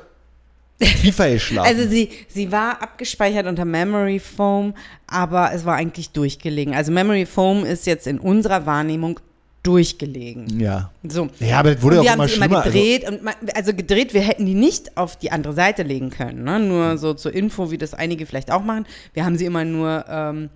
tiefer 0.79 1.31
geschlafen. 1.33 1.69
Also 1.69 1.89
sie, 1.89 2.11
sie 2.29 2.51
war 2.53 2.83
abgespeichert 2.83 3.47
unter 3.47 3.65
Memory 3.65 4.19
Foam, 4.19 4.75
aber 5.07 5.53
es 5.53 5.65
war 5.65 5.77
eigentlich 5.77 6.11
durchgelegen. 6.11 6.75
Also 6.75 6.93
Memory 6.93 7.27
Foam 7.27 7.65
ist 7.65 7.87
jetzt 7.87 8.07
in 8.07 8.19
unserer 8.19 8.67
Wahrnehmung 8.67 9.21
durchgelegen. 9.67 10.61
ja. 10.61 10.91
So. 11.09 11.29
Ja, 11.41 11.59
aber 11.61 11.75
das 11.75 11.83
wurde 11.83 11.97
und 11.97 12.01
auch 12.01 12.05
wir 12.05 12.11
haben 12.13 12.19
immer 12.21 12.29
sie 12.29 12.35
immer 12.37 12.45
schlimmer. 12.47 12.59
also- 12.65 12.71
gedreht 12.71 13.09
und 13.09 13.23
ma- 13.23 13.35
also 13.55 13.75
gedreht, 13.75 14.15
wir 14.15 14.21
hätten 14.23 14.47
die 14.47 14.55
nicht 14.55 14.97
auf 14.97 15.17
die 15.17 15.31
andere 15.33 15.53
Seite 15.53 15.83
legen 15.83 16.11
können. 16.11 16.45
Ne? 16.45 16.61
Nur 16.61 16.99
so 16.99 17.15
zur 17.15 17.33
Info, 17.35 17.71
wie 17.71 17.79
das 17.79 17.95
einige 17.95 18.27
vielleicht 18.27 18.51
auch 18.51 18.63
machen. 18.63 18.87
Wir 19.15 19.25
haben 19.25 19.37
sie 19.37 19.45
immer 19.45 19.65
nur, 19.65 20.05
ähm, 20.09 20.49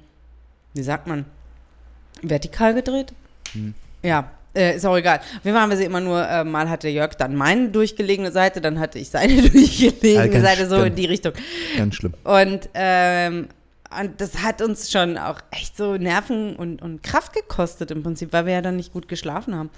wie 0.74 0.82
sagt 0.82 1.06
man, 1.06 1.24
vertikal 2.22 2.74
gedreht? 2.74 3.12
Hm. 3.52 3.74
Ja, 4.02 4.30
äh, 4.54 4.76
ist 4.76 4.84
auch 4.86 4.96
egal. 4.96 5.20
Fall 5.54 5.54
haben 5.54 5.70
wir 5.70 5.76
sie 5.76 5.84
immer 5.84 6.00
nur, 6.00 6.26
äh, 6.26 6.44
mal 6.44 6.68
hatte 6.68 6.88
Jörg 6.88 7.14
dann 7.16 7.36
meine 7.36 7.68
durchgelegene 7.68 8.32
Seite, 8.32 8.60
dann 8.60 8.78
hatte 8.80 8.98
ich 8.98 9.08
seine 9.10 9.40
durchgelegene 9.48 10.28
ganz 10.30 10.44
Seite, 10.44 10.68
so 10.68 10.76
in 10.76 10.82
schlimm. 10.82 10.94
die 10.96 11.04
Richtung. 11.06 11.32
Also, 11.34 11.78
ganz 11.78 11.94
schlimm. 11.94 12.14
Und, 12.24 12.68
ähm, 12.74 13.48
und 13.98 14.20
das 14.20 14.42
hat 14.42 14.62
uns 14.62 14.90
schon 14.90 15.18
auch 15.18 15.40
echt 15.50 15.76
so 15.76 15.96
Nerven 15.96 16.56
und, 16.56 16.80
und 16.82 17.02
Kraft 17.02 17.32
gekostet 17.32 17.90
im 17.90 18.02
Prinzip, 18.02 18.32
weil 18.32 18.46
wir 18.46 18.52
ja 18.54 18.62
dann 18.62 18.76
nicht 18.76 18.92
gut 18.92 19.08
geschlafen 19.08 19.54
haben. 19.54 19.70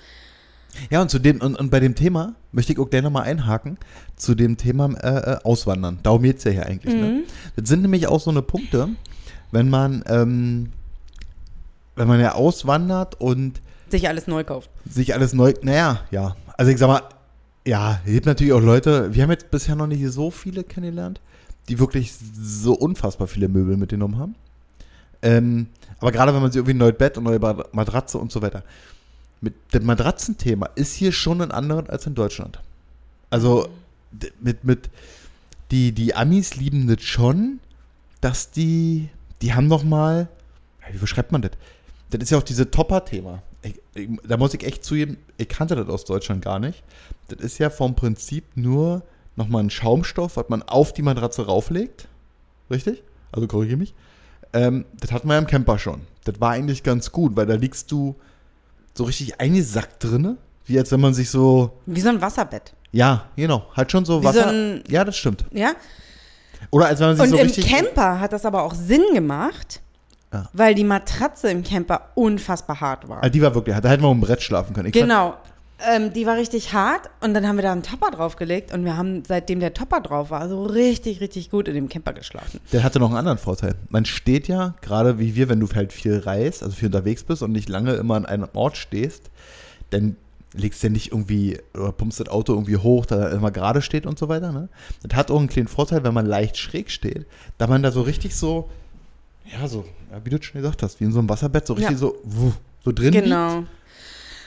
Ja, 0.91 1.03
und 1.03 1.11
zu 1.11 1.19
dem, 1.19 1.41
und, 1.41 1.55
und 1.57 1.71
bei 1.71 1.81
dem 1.81 1.95
Thema 1.95 2.35
möchte 2.51 2.73
ich 2.73 2.79
auch 2.79 2.89
gleich 2.89 3.03
nochmal 3.03 3.25
einhaken, 3.25 3.79
zu 4.17 4.35
dem 4.35 4.57
Thema 4.57 4.93
äh, 5.03 5.33
äh, 5.33 5.39
Auswandern. 5.45 5.99
Darum 6.03 6.23
geht 6.23 6.39
es 6.39 6.45
ja 6.45 6.51
hier 6.51 6.67
eigentlich. 6.67 6.95
Ne? 6.95 7.07
Mhm. 7.07 7.23
Das 7.57 7.69
sind 7.69 7.83
nämlich 7.83 8.07
auch 8.07 8.21
so 8.21 8.31
eine 8.31 8.43
Punkte, 8.43 8.89
wenn 9.51 9.69
man, 9.69 10.03
ähm, 10.07 10.73
wenn 11.95 12.09
man 12.09 12.21
ja 12.21 12.33
auswandert 12.33 13.21
und 13.21 13.61
Sich 13.91 14.09
alles 14.09 14.27
neu 14.27 14.45
kauft. 14.45 14.71
sich 14.89 15.13
alles 15.15 15.35
neu. 15.35 15.53
Naja, 15.63 16.01
ja. 16.11 16.37
Also 16.57 16.71
ich 16.73 16.79
sag 16.79 16.89
mal, 16.89 17.03
ja, 17.67 18.01
es 18.07 18.13
gibt 18.13 18.27
natürlich 18.27 18.53
auch 18.55 18.61
Leute, 18.61 19.15
wir 19.15 19.23
haben 19.23 19.31
jetzt 19.31 19.51
bisher 19.51 19.77
noch 19.77 19.87
nicht 19.87 20.05
so 20.11 20.31
viele 20.31 20.65
kennengelernt, 20.65 21.21
die 21.69 21.79
wirklich 21.79 22.13
so 22.35 22.75
unfassbar 22.75 23.27
viele 23.27 23.49
Möbel 23.49 23.77
mitgenommen 23.77 24.19
haben. 24.19 24.35
Ähm, 25.23 25.69
aber 26.01 26.13
gerade 26.13 26.35
wenn 26.35 26.43
man 26.43 26.51
sich 26.51 26.59
irgendwie 26.59 26.75
ein 26.75 26.79
neues 26.79 26.99
Bett 26.99 27.17
und 27.17 27.25
neue 27.25 27.39
Matratze 27.73 28.19
und 28.19 28.33
so 28.33 28.43
weiter. 28.43 28.65
Mit 29.41 29.55
dem 29.73 29.85
Matratzenthema 29.85 30.67
ist 30.75 30.95
hier 30.95 31.13
schon 31.13 31.41
ein 31.41 31.51
anderes 31.51 31.89
als 31.89 32.07
in 32.07 32.15
Deutschland. 32.15 32.61
Also 33.31 33.69
mit, 34.41 34.65
mit 34.65 34.91
die, 35.71 35.93
die 35.93 36.15
Amis 36.15 36.57
lieben 36.57 36.87
das 36.87 37.03
schon, 37.03 37.61
dass 38.21 38.51
die, 38.51 39.09
die 39.41 39.55
haben 39.55 39.67
noch 39.69 39.85
mal, 39.85 40.29
wie 40.91 40.99
beschreibt 40.99 41.33
man 41.33 41.43
das? 41.43 41.53
Das 42.11 42.23
ist 42.23 42.31
ja 42.31 42.39
auch 42.39 42.43
dieses 42.43 42.71
Topper-Thema. 42.71 43.43
Da 44.25 44.37
muss 44.37 44.55
ich 44.55 44.65
echt 44.65 44.85
zugeben, 44.85 45.17
ich 45.39 45.49
kannte 45.49 45.77
das 45.77 45.89
aus 45.89 46.05
Deutschland 46.05 46.45
gar 46.45 46.59
nicht. 46.59 46.83
Das 47.29 47.41
ist 47.41 47.59
ja 47.59 47.71
vom 47.71 47.95
Prinzip 47.95 48.45
nur 48.55 49.03
nochmal 49.37 49.63
ein 49.65 49.71
Schaumstoff, 49.71 50.37
was 50.37 50.49
man 50.49 50.63
auf 50.63 50.93
die 50.93 51.03
Matratze 51.03 51.47
rauflegt. 51.47 52.09
Richtig? 52.71 53.03
Also 53.33 53.47
korrigiere 53.47 53.79
mich. 53.79 53.95
Ähm, 54.53 54.85
das 55.01 55.13
hatten 55.13 55.29
wir 55.29 55.35
ja 55.35 55.39
im 55.41 55.47
Camper 55.47 55.79
schon. 55.79 56.03
Das 56.25 56.41
war 56.41 56.51
eigentlich 56.51 56.83
ganz 56.83 57.11
gut, 57.13 57.37
weil 57.37 57.47
da 57.47 57.55
liegst 57.55 57.91
du 57.91 58.15
so 58.95 59.05
richtig 59.05 59.41
eingesackt 59.41 60.05
drinne, 60.05 60.37
wie 60.67 60.79
als 60.79 60.93
wenn 60.93 61.01
man 61.01 61.15
sich 61.15 61.31
so, 61.31 61.73
Wie 61.87 62.01
so 62.01 62.11
ein 62.11 62.21
Wasserbett. 62.21 62.75
ja, 62.93 63.25
genau, 63.37 63.65
halt 63.75 63.91
schon 63.91 64.05
so 64.05 64.21
Wie 64.21 64.27
Wasser. 64.27 64.43
so 64.45 64.49
ein- 64.51 64.85
ja, 64.89 65.05
das 65.05 65.17
stimmt. 65.17 65.45
Ja? 65.53 65.73
Oder 66.71 66.87
als 66.87 67.01
wenn 67.01 67.09
man 67.09 67.17
sich 67.17 67.25
Und 67.25 67.31
so 67.31 67.37
im 67.39 67.43
richtig. 67.47 67.67
Camper 67.69 68.21
hat 68.21 68.33
das 68.33 68.45
aber 68.45 68.63
auch 68.63 68.75
Sinn 68.75 69.03
gemacht, 69.15 69.81
Ja. 70.33 70.49
weil 70.53 70.75
die 70.75 70.85
Matratze 70.85 71.51
im 71.51 71.63
Camper 71.65 72.11
unfassbar 72.15 72.81
hart 72.81 73.09
war. 73.09 73.25
Ah, 73.25 73.29
die 73.31 73.41
war 73.43 73.55
wirklich, 73.55 73.75
da 73.81 73.89
hätten 73.89 74.03
wir 74.03 74.09
auf 74.09 74.15
dem 74.15 74.21
Brett 74.21 74.43
schlafen 74.43 74.75
können. 74.75 74.89
Ich 74.89 74.93
genau. 74.93 75.35
Ähm, 75.91 76.13
die 76.13 76.27
war 76.27 76.37
richtig 76.37 76.73
hart 76.73 77.11
und 77.21 77.35
dann 77.35 77.47
haben 77.47 77.57
wir 77.57 77.63
da 77.63 77.73
einen 77.73 77.83
Topper 77.83 78.11
draufgelegt 78.11 78.73
und 78.73 78.85
wir 78.85 78.97
haben, 78.97 79.23
seitdem 79.27 79.61
der 79.61 79.75
Topper 79.75 80.01
drauf 80.01 80.31
war, 80.31 80.49
so 80.49 80.63
richtig, 80.65 81.21
richtig 81.21 81.51
gut 81.51 81.69
in 81.69 81.75
dem 81.75 81.89
Camper 81.89 82.13
geschlafen. 82.13 82.61
Der 82.73 82.83
hatte 82.83 82.99
noch 82.99 83.09
einen 83.09 83.19
anderen 83.19 83.39
Vorteil. 83.39 83.75
Man 83.89 84.05
steht 84.05 84.49
ja, 84.49 84.75
gerade 84.81 85.19
wie 85.19 85.35
wir, 85.35 85.49
wenn 85.49 85.61
du 85.61 85.69
halt 85.75 85.93
viel 85.93 86.19
reist, 86.19 86.63
also 86.63 86.75
viel 86.75 86.87
unterwegs 86.87 87.25
bist 87.25 87.43
und 87.43 87.53
nicht 87.53 87.69
lange 87.69 87.95
immer 87.95 88.17
an 88.17 88.27
einem 88.27 88.49
Ort 88.55 88.77
stehst, 88.77 89.31
dann 89.91 90.17
legst 90.55 90.83
du 90.83 90.89
ja 90.89 90.93
nicht 90.93 91.13
irgendwie 91.13 91.59
oder 91.75 91.93
pumpst 91.93 92.21
das 92.21 92.29
Auto 92.29 92.53
irgendwie 92.53 92.77
hoch, 92.77 93.07
da 93.07 93.17
er 93.29 93.33
immer 93.33 93.51
gerade 93.51 93.83
steht 93.83 94.07
und 94.07 94.19
so 94.19 94.29
weiter. 94.29 94.53
Ne? 94.53 94.69
Das 95.03 95.17
hat 95.17 95.31
auch 95.31 95.39
einen 95.39 95.49
kleinen 95.49 95.69
Vorteil, 95.69 96.05
wenn 96.05 96.15
man 96.15 96.27
leicht 96.27 96.59
schräg 96.59 96.91
steht, 96.91 97.27
da 97.59 97.67
man 97.67 97.83
da 97.83 97.91
so 97.91 98.03
richtig 98.03 98.37
so, 98.37 98.69
ja, 99.51 99.67
so, 99.67 99.85
wie 100.25 100.31
du 100.31 100.43
schon 100.43 100.61
gesagt 100.61 100.83
hast, 100.83 101.01
wie 101.01 101.05
in 101.05 101.13
so 101.13 101.19
einem 101.19 101.29
Wasserbett, 101.29 101.67
so 101.67 101.75
richtig 101.75 101.93
Ja. 101.93 101.99
so, 101.99 102.17
wuh, 102.25 102.53
so 102.85 102.93
drin 102.93 103.13
liegt. 103.13 103.25
Genau. 103.25 103.65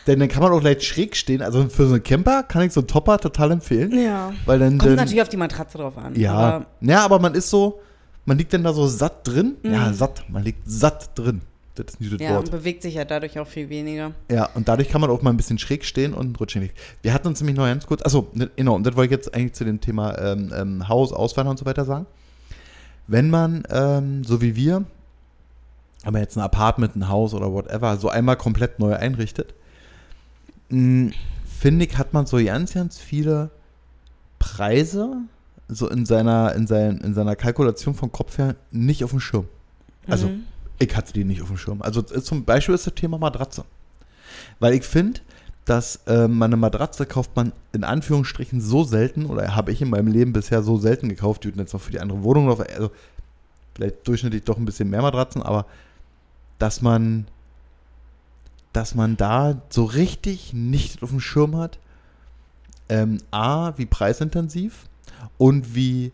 Denn 0.07 0.19
dann 0.19 0.29
kann 0.29 0.43
man 0.43 0.51
auch 0.51 0.61
leicht 0.61 0.83
schräg 0.83 1.15
stehen. 1.15 1.41
Also 1.41 1.67
für 1.69 1.87
so 1.87 1.95
einen 1.95 2.03
Camper 2.03 2.43
kann 2.43 2.61
ich 2.63 2.71
so 2.73 2.81
einen 2.81 2.87
Topper 2.87 3.17
total 3.17 3.51
empfehlen. 3.51 3.91
Ja. 3.97 4.33
Weil 4.45 4.59
dann, 4.59 4.77
Kommt 4.77 4.91
dann 4.91 4.95
natürlich 4.97 5.21
auf 5.21 5.29
die 5.29 5.37
Matratze 5.37 5.77
drauf 5.79 5.97
an. 5.97 6.15
ja, 6.15 6.33
Aber 6.33 6.65
ja, 6.81 7.03
aber 7.03 7.19
man 7.19 7.33
ist 7.33 7.49
so, 7.49 7.79
man 8.25 8.37
liegt 8.37 8.53
dann 8.53 8.63
da 8.63 8.71
so 8.73 8.85
satt 8.87 9.27
drin. 9.27 9.55
Ja, 9.63 9.89
Mhm. 9.89 9.93
satt, 9.95 10.23
man 10.29 10.43
liegt 10.43 10.61
satt 10.65 11.09
drin. 11.17 11.41
Das 11.73 11.87
ist 11.89 11.99
nicht 11.99 12.13
das 12.13 12.21
ja, 12.21 12.29
und 12.29 12.35
Wort. 12.35 12.51
bewegt 12.51 12.83
sich 12.83 12.93
ja 12.93 13.03
dadurch 13.03 13.37
auch 13.37 13.47
viel 13.47 13.67
weniger. 13.67 14.11
Ja, 14.31 14.47
und 14.53 14.67
dadurch 14.67 14.87
kann 14.89 15.01
man 15.01 15.09
auch 15.09 15.21
mal 15.21 15.31
ein 15.31 15.37
bisschen 15.37 15.57
schräg 15.59 15.83
stehen 15.83 16.13
und 16.13 16.39
rutschen 16.39 16.61
weg. 16.61 16.73
Wir 17.01 17.11
hatten 17.13 17.27
uns 17.27 17.41
nämlich 17.41 17.57
noch 17.57 17.65
ganz 17.65 17.85
kurz, 17.85 18.01
achso, 18.01 18.27
ne, 18.33 18.49
genau, 18.55 18.75
und 18.75 18.85
das 18.85 18.95
wollte 18.95 19.13
ich 19.13 19.17
jetzt 19.17 19.35
eigentlich 19.35 19.53
zu 19.53 19.65
dem 19.65 19.81
Thema 19.81 20.17
ähm, 20.19 20.53
ähm, 20.55 20.87
Haus, 20.87 21.11
Auswandern 21.11 21.51
und 21.51 21.57
so 21.57 21.65
weiter 21.65 21.83
sagen. 21.83 22.05
Wenn 23.07 23.29
man, 23.29 23.63
ähm, 23.69 24.23
so 24.23 24.41
wie 24.41 24.55
wir, 24.55 24.85
aber 26.05 26.19
jetzt 26.19 26.37
ein 26.37 26.41
Apartment, 26.41 26.95
ein 26.95 27.09
Haus 27.09 27.33
oder 27.33 27.51
whatever, 27.51 27.97
so 27.97 28.07
einmal 28.09 28.37
komplett 28.37 28.79
neu 28.79 28.93
einrichtet, 28.95 29.53
finde 30.69 31.85
ich, 31.85 31.97
hat 31.97 32.13
man 32.13 32.25
so 32.25 32.37
ganz, 32.43 32.73
ganz 32.73 32.97
viele 32.97 33.49
Preise 34.39 35.17
so 35.67 35.89
in 35.89 36.05
seiner, 36.05 36.53
in, 36.53 36.67
sein, 36.67 36.99
in 36.99 37.13
seiner 37.13 37.35
Kalkulation 37.35 37.95
vom 37.95 38.11
Kopf 38.11 38.37
her 38.37 38.55
nicht 38.71 39.03
auf 39.03 39.09
dem 39.11 39.19
Schirm. 39.19 39.47
Also, 40.07 40.27
Mhm. 40.27 40.43
ich 40.79 40.95
hatte 40.95 41.13
die 41.13 41.23
nicht 41.23 41.41
auf 41.41 41.47
dem 41.47 41.57
Schirm. 41.57 41.81
Also 41.81 42.01
zum 42.01 42.45
Beispiel 42.45 42.75
ist 42.75 42.85
das 42.85 42.93
Thema 42.93 43.17
Matratze. 43.17 43.65
Weil 44.59 44.73
ich 44.73 44.83
finde, 44.83 45.21
dass 45.65 46.01
äh, 46.05 46.27
man 46.27 46.49
eine 46.49 46.57
Matratze 46.57 47.07
kauft 47.07 47.35
man 47.35 47.51
in 47.73 47.83
Anführungsstrichen 47.83 48.61
so 48.61 48.83
selten, 48.83 49.25
oder 49.25 49.55
habe 49.55 49.71
ich 49.71 49.81
in 49.81 49.89
meinem 49.89 50.07
Leben 50.07 50.33
bisher 50.33 50.61
so 50.61 50.77
selten 50.77 51.09
gekauft, 51.09 51.43
die 51.43 51.49
jetzt 51.49 51.73
noch 51.73 51.81
für 51.81 51.91
die 51.91 51.99
andere 51.99 52.21
Wohnung 52.21 52.47
also 52.49 52.91
vielleicht 53.73 54.07
durchschnittlich 54.07 54.43
doch 54.43 54.57
ein 54.57 54.65
bisschen 54.65 54.89
mehr 54.89 55.01
Matratzen, 55.01 55.41
aber 55.41 55.65
dass 56.59 56.81
man, 56.83 57.25
dass 58.75 58.95
man 58.95 59.17
da 59.17 59.61
so 59.69 59.83
richtig 59.85 60.53
nicht 60.53 61.01
auf 61.03 61.09
dem 61.09 61.19
Schirm 61.19 61.55
hat, 61.57 61.79
ähm, 62.89 63.19
A, 63.31 63.73
wie 63.77 63.85
preisintensiv 63.85 64.87
und 65.37 65.75
wie 65.75 66.11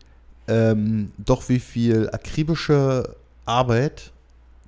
ähm, 0.48 1.12
doch 1.18 1.48
wie 1.48 1.60
viel 1.60 2.08
akribische 2.10 3.14
Arbeit 3.46 4.12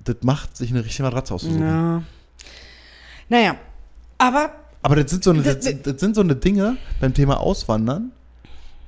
das 0.03 0.17
macht, 0.21 0.55
sich 0.55 0.69
eine 0.71 0.83
richtige 0.85 1.03
Matratze 1.03 1.33
auszusuchen. 1.33 1.61
Ja. 1.61 2.03
Naja, 3.29 3.55
aber 4.17 4.51
Aber 4.81 4.95
das 4.95 5.09
sind, 5.11 5.23
so 5.23 5.31
eine, 5.31 5.41
Das- 5.41 5.59
das, 5.59 5.73
das 5.83 5.99
sind 5.99 6.15
so 6.15 6.21
eine 6.21 6.35
Dinge 6.35 6.77
beim 7.01 7.13
Thema 7.13 7.39
Auswandern, 7.39 8.11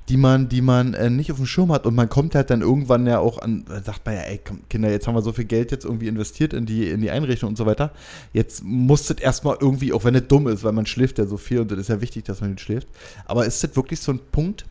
die 0.08 0.16
man, 0.16 0.48
die 0.48 0.62
man 0.62 0.94
äh, 0.94 1.10
nicht 1.10 1.30
auf 1.30 1.36
dem 1.36 1.46
Schirm 1.46 1.70
hat 1.70 1.86
und 1.86 1.94
man 1.94 2.08
kommt 2.08 2.34
halt 2.34 2.50
dann 2.50 2.62
irgendwann 2.62 3.06
ja 3.06 3.18
auch 3.18 3.38
an, 3.38 3.64
da 3.68 3.82
sagt 3.82 4.06
man 4.06 4.14
ja, 4.14 4.22
ey, 4.22 4.40
komm, 4.42 4.60
Kinder, 4.70 4.90
jetzt 4.90 5.06
haben 5.06 5.14
wir 5.14 5.22
so 5.22 5.32
viel 5.32 5.44
Geld 5.44 5.70
jetzt 5.70 5.84
irgendwie 5.84 6.08
investiert 6.08 6.54
in 6.54 6.64
die, 6.64 6.88
in 6.88 7.00
die 7.00 7.10
Einrichtung 7.10 7.50
und 7.50 7.58
so 7.58 7.66
weiter. 7.66 7.92
Jetzt 8.32 8.64
muss 8.64 9.06
das 9.06 9.18
erstmal 9.18 9.58
irgendwie, 9.60 9.92
auch 9.92 10.04
wenn 10.04 10.14
es 10.14 10.26
dumm 10.26 10.48
ist, 10.48 10.64
weil 10.64 10.72
man 10.72 10.86
schläft 10.86 11.18
ja 11.18 11.26
so 11.26 11.36
viel 11.36 11.60
und 11.60 11.70
das 11.70 11.78
ist 11.78 11.88
ja 11.88 12.00
wichtig, 12.00 12.24
dass 12.24 12.40
man 12.40 12.50
nicht 12.50 12.62
schläft. 12.62 12.88
Aber 13.26 13.44
ist 13.44 13.62
das 13.62 13.76
wirklich 13.76 14.00
so 14.00 14.12
ein 14.12 14.20
Punkt, 14.32 14.64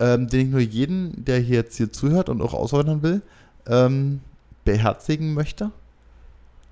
ähm, 0.00 0.28
den 0.28 0.46
ich 0.46 0.48
nur 0.48 0.60
jeden, 0.60 1.24
der 1.24 1.38
hier 1.38 1.56
jetzt 1.56 1.76
hier 1.76 1.92
zuhört 1.92 2.28
und 2.28 2.42
auch 2.42 2.52
auswandern 2.52 3.02
will, 3.02 3.22
ähm, 3.68 4.20
beherzigen 4.64 5.32
möchte, 5.34 5.70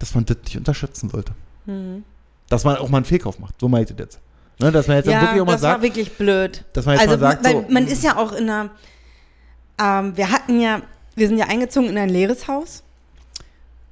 dass 0.00 0.14
man 0.14 0.26
das 0.26 0.38
nicht 0.44 0.56
unterschätzen 0.56 1.08
sollte. 1.10 1.32
hm. 1.66 2.04
Dass 2.48 2.64
man 2.64 2.76
auch 2.76 2.90
mal 2.90 2.98
einen 2.98 3.06
Fehlkauf 3.06 3.38
macht. 3.38 3.58
So 3.58 3.68
meinte 3.68 3.92
ich 3.92 3.96
das 3.96 4.04
jetzt. 4.04 4.20
Ne, 4.60 4.70
dass 4.70 4.86
man 4.86 4.98
jetzt 4.98 5.06
ja, 5.08 5.20
wirklich 5.20 5.40
auch 5.40 5.46
mal 5.46 5.52
das 5.52 5.62
war 5.62 5.70
sagt, 5.72 5.82
wirklich 5.82 6.12
blöd. 6.12 6.64
dass 6.72 6.86
man 6.86 6.94
jetzt 6.96 7.08
also, 7.08 7.22
mal 7.22 7.32
sagt, 7.32 7.44
weil 7.44 7.52
so, 7.52 7.64
man 7.68 7.86
ist 7.86 8.04
ja 8.04 8.16
auch 8.16 8.32
in 8.32 8.48
einer, 8.48 8.70
ähm, 9.80 10.16
wir 10.16 10.30
hatten 10.30 10.60
ja, 10.60 10.80
wir 11.16 11.28
sind 11.28 11.38
ja 11.38 11.46
eingezogen 11.46 11.88
in 11.88 11.98
ein 11.98 12.08
leeres 12.08 12.46
Haus 12.46 12.82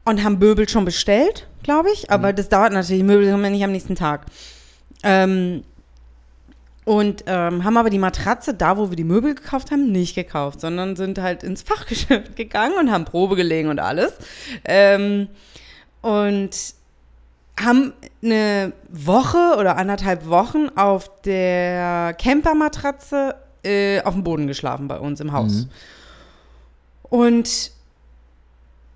und 0.05 0.23
haben 0.23 0.39
Möbel 0.39 0.69
schon 0.69 0.85
bestellt, 0.85 1.49
glaube 1.63 1.91
ich, 1.93 2.11
aber 2.11 2.33
Mhm. 2.33 2.37
das 2.37 2.49
dauert 2.49 2.73
natürlich, 2.73 3.03
Möbel 3.03 3.31
kommen 3.31 3.45
ja 3.45 3.51
nicht 3.51 3.65
am 3.65 3.73
nächsten 3.73 3.95
Tag. 3.97 4.27
Ähm, 5.03 5.65
und 6.85 7.23
ähm, 7.27 7.63
haben 7.63 7.77
aber 7.77 7.91
die 7.91 7.99
Matratze 7.99 8.55
da, 8.55 8.77
wo 8.77 8.91
wir 8.91 8.97
die 8.97 9.05
Möbel 9.05 9.37
gekauft 9.37 9.71
haben, 9.71 9.93
nicht 9.93 10.17
gekauft, 10.17 10.61
sondern 10.61 10.97
sind 10.97 11.19
halt 11.21 11.45
ins 11.45 11.63
Fachgeschäft 11.63 12.35
gegangen 12.37 12.75
und 12.79 12.91
haben 12.91 13.05
Probe 13.05 13.37
gelegen 13.37 13.69
und 13.69 13.79
alles. 13.79 14.13
Ähm, 14.65 15.29
und 16.01 16.51
haben 17.61 17.93
eine 18.23 18.73
Woche 18.91 19.57
oder 19.59 19.77
anderthalb 19.77 20.27
Wochen 20.29 20.69
auf 20.75 21.11
der 21.23 22.15
Campermatratze 22.15 23.35
äh, 23.65 24.03
auf 24.03 24.15
dem 24.15 24.25
Boden 24.25 24.47
geschlafen 24.47 24.89
bei 24.89 24.99
uns 24.99 25.21
im 25.21 25.33
Haus. 25.33 25.53
Mhm. 25.53 25.69
Und 27.03 27.73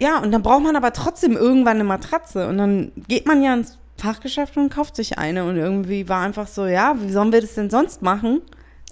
ja, 0.01 0.19
und 0.19 0.33
dann 0.33 0.43
braucht 0.43 0.63
man 0.63 0.77
aber 0.77 0.93
trotzdem 0.93 1.37
irgendwann 1.37 1.77
eine 1.77 1.85
Matratze. 1.85 2.49
Und 2.49 2.59
dann 2.59 2.93
geht 3.09 3.27
man 3.27 3.43
ja 3.43 3.55
ins 3.55 3.79
Fachgeschäft 3.97 4.57
und 4.57 4.71
kauft 4.71 4.97
sich 4.97 5.19
eine. 5.19 5.45
Und 5.45 5.57
irgendwie 5.57 6.09
war 6.09 6.23
einfach 6.23 6.47
so, 6.47 6.67
ja, 6.67 6.95
wie 6.99 7.11
sollen 7.11 7.33
wir 7.33 7.41
das 7.41 7.55
denn 7.55 7.71
sonst 7.71 8.03
machen? 8.03 8.43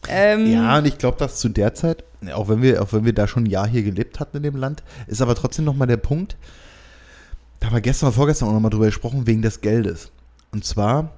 Ähm, 0.08 0.46
Ja, 0.46 0.78
und 0.78 0.86
ich 0.86 0.98
glaube, 0.98 1.18
dass 1.18 1.38
zu 1.38 1.48
der 1.48 1.74
Zeit, 1.74 2.04
auch 2.34 2.48
wenn 2.48 2.62
wir, 2.62 2.82
auch 2.82 2.92
wenn 2.92 3.04
wir 3.04 3.12
da 3.12 3.26
schon 3.26 3.44
ein 3.44 3.50
Jahr 3.50 3.66
hier 3.66 3.82
gelebt 3.82 4.20
hatten 4.20 4.38
in 4.38 4.42
dem 4.42 4.56
Land, 4.56 4.82
ist 5.06 5.20
aber 5.20 5.34
trotzdem 5.34 5.64
nochmal 5.64 5.88
der 5.88 5.96
Punkt, 5.98 6.36
da 7.60 7.68
haben 7.68 7.74
wir 7.74 7.80
gestern 7.80 8.08
oder 8.08 8.16
vorgestern 8.16 8.48
auch 8.48 8.52
nochmal 8.52 8.70
drüber 8.70 8.86
gesprochen, 8.86 9.26
wegen 9.26 9.42
des 9.42 9.60
Geldes. 9.60 10.10
Und 10.52 10.64
zwar, 10.64 11.12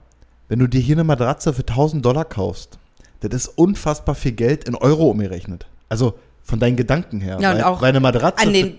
wenn 0.49 0.59
du 0.59 0.67
dir 0.67 0.81
hier 0.81 0.97
eine 0.97 1.05
Matratze 1.05 1.53
für 1.53 1.63
1000 1.63 2.05
Dollar 2.05 2.25
kaufst, 2.25 2.79
das 3.21 3.33
ist 3.35 3.49
unfassbar 3.59 4.15
viel 4.15 4.33
Geld 4.33 4.69
in 4.69 4.75
Euro 4.75 5.11
umgerechnet. 5.11 5.67
Also 5.89 6.15
von 6.43 6.61
deinen 6.61 6.77
Gedanken 6.77 7.21
her. 7.21 7.39
Ja, 7.41 7.51
und 7.51 7.57
weil, 7.57 7.65
auch 7.65 7.83
weil 7.83 7.89
eine 7.89 8.01
Matratze 8.01 8.47
an 8.47 8.53
den 8.53 8.75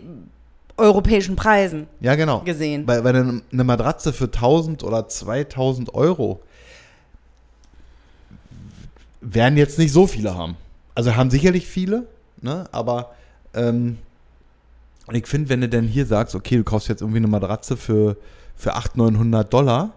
europäischen 0.77 1.35
Preisen 1.35 1.87
ja, 1.99 2.15
genau. 2.15 2.41
gesehen. 2.41 2.87
Weil, 2.87 3.03
weil 3.03 3.15
eine, 3.15 3.41
eine 3.51 3.63
Matratze 3.63 4.13
für 4.13 4.25
1000 4.25 4.83
oder 4.83 5.07
2000 5.07 5.93
Euro 5.93 6.41
werden 9.21 9.57
jetzt 9.57 9.79
nicht 9.79 9.91
so 9.91 10.07
viele 10.07 10.35
haben. 10.35 10.55
Also 10.95 11.15
haben 11.15 11.29
sicherlich 11.29 11.67
viele, 11.67 12.07
ne? 12.41 12.65
aber 12.71 13.11
ähm, 13.53 13.97
und 15.07 15.15
ich 15.15 15.25
finde, 15.27 15.49
wenn 15.49 15.61
du 15.61 15.69
denn 15.69 15.87
hier 15.87 16.05
sagst, 16.05 16.35
okay, 16.35 16.57
du 16.57 16.63
kaufst 16.63 16.87
jetzt 16.89 17.01
irgendwie 17.01 17.17
eine 17.17 17.27
Matratze 17.27 17.77
für, 17.77 18.17
für 18.55 18.73
800, 18.75 19.13
900 19.13 19.51
Dollar, 19.53 19.93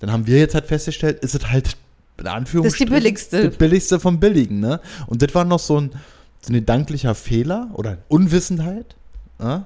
dann 0.00 0.12
haben 0.12 0.26
wir 0.26 0.38
jetzt 0.38 0.54
halt 0.54 0.66
festgestellt, 0.66 1.20
ist 1.24 1.34
es 1.34 1.50
halt 1.50 1.76
in 2.18 2.26
Anführungsstrichen 2.26 2.92
billigste. 2.94 3.48
Das 3.48 3.56
billigste 3.58 4.00
vom 4.00 4.18
Billigen. 4.20 4.60
Ne? 4.60 4.80
Und 5.06 5.20
das 5.22 5.34
war 5.34 5.44
noch 5.44 5.58
so 5.58 5.80
ein, 5.80 5.90
so 6.40 6.50
ein 6.52 6.54
gedanklicher 6.54 7.14
Fehler 7.14 7.68
oder 7.74 7.98
Unwissenheit. 8.08 8.94
Ne? 9.38 9.64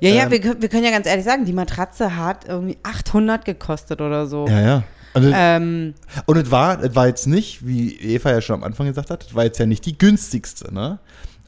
Ja, 0.00 0.10
ja, 0.10 0.24
ähm, 0.24 0.30
wir, 0.30 0.40
können- 0.40 0.62
wir 0.62 0.68
können 0.68 0.84
ja 0.84 0.90
ganz 0.90 1.06
ehrlich 1.06 1.24
sagen, 1.24 1.44
die 1.44 1.52
Matratze 1.52 2.16
hat 2.16 2.46
irgendwie 2.48 2.78
800 2.82 3.44
gekostet 3.44 4.00
oder 4.00 4.26
so. 4.26 4.46
Ja, 4.48 4.60
ja. 4.60 4.82
Und, 5.14 5.24
es- 5.24 5.34
Ähm, 5.36 5.94
und 6.26 6.36
es 6.38 6.50
war, 6.50 6.82
es 6.82 6.94
war 6.96 7.06
jetzt 7.06 7.26
nicht, 7.26 7.66
wie 7.66 7.94
Eva 8.00 8.30
ja 8.30 8.40
schon 8.40 8.56
am 8.56 8.64
Anfang 8.64 8.86
gesagt 8.86 9.10
hat, 9.10 9.24
es 9.28 9.34
war 9.34 9.44
jetzt 9.44 9.58
ja 9.58 9.66
nicht 9.66 9.84
die 9.84 9.96
günstigste, 9.98 10.72
ne? 10.72 10.98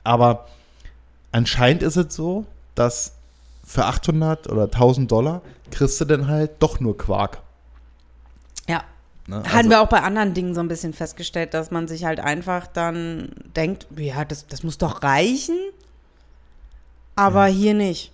Aber 0.05 0.47
anscheinend 1.33 1.83
ist 1.83 1.97
es 1.97 2.15
so, 2.15 2.45
dass 2.75 3.13
für 3.67 3.85
800 3.87 4.51
oder 4.51 4.65
1000 4.65 5.11
Dollar 5.11 5.43
kriegst 5.71 6.01
du 6.01 6.05
dann 6.05 6.27
halt 6.29 6.53
doch 6.61 6.81
nur 6.81 6.97
Quark. 6.99 7.41
ja. 8.69 8.83
Ne? 9.27 9.37
Hatten 9.37 9.57
Also- 9.57 9.71
wir 9.71 9.81
auch 9.81 9.89
bei 9.89 10.03
anderen 10.03 10.35
Dingen 10.35 10.55
so 10.55 10.61
ein 10.61 10.69
bisschen 10.69 10.93
festgestellt, 10.93 11.55
dass 11.55 11.71
man 11.71 11.89
sich 11.89 12.05
halt 12.05 12.21
einfach 12.21 12.67
dann 12.67 13.31
denkt, 13.57 13.87
ja, 13.97 14.23
das, 14.27 14.47
das 14.47 14.63
muss 14.63 14.77
doch 14.77 15.03
reichen, 15.03 15.57
aber 17.17 17.47
hier 17.47 17.73
nicht. 17.75 18.11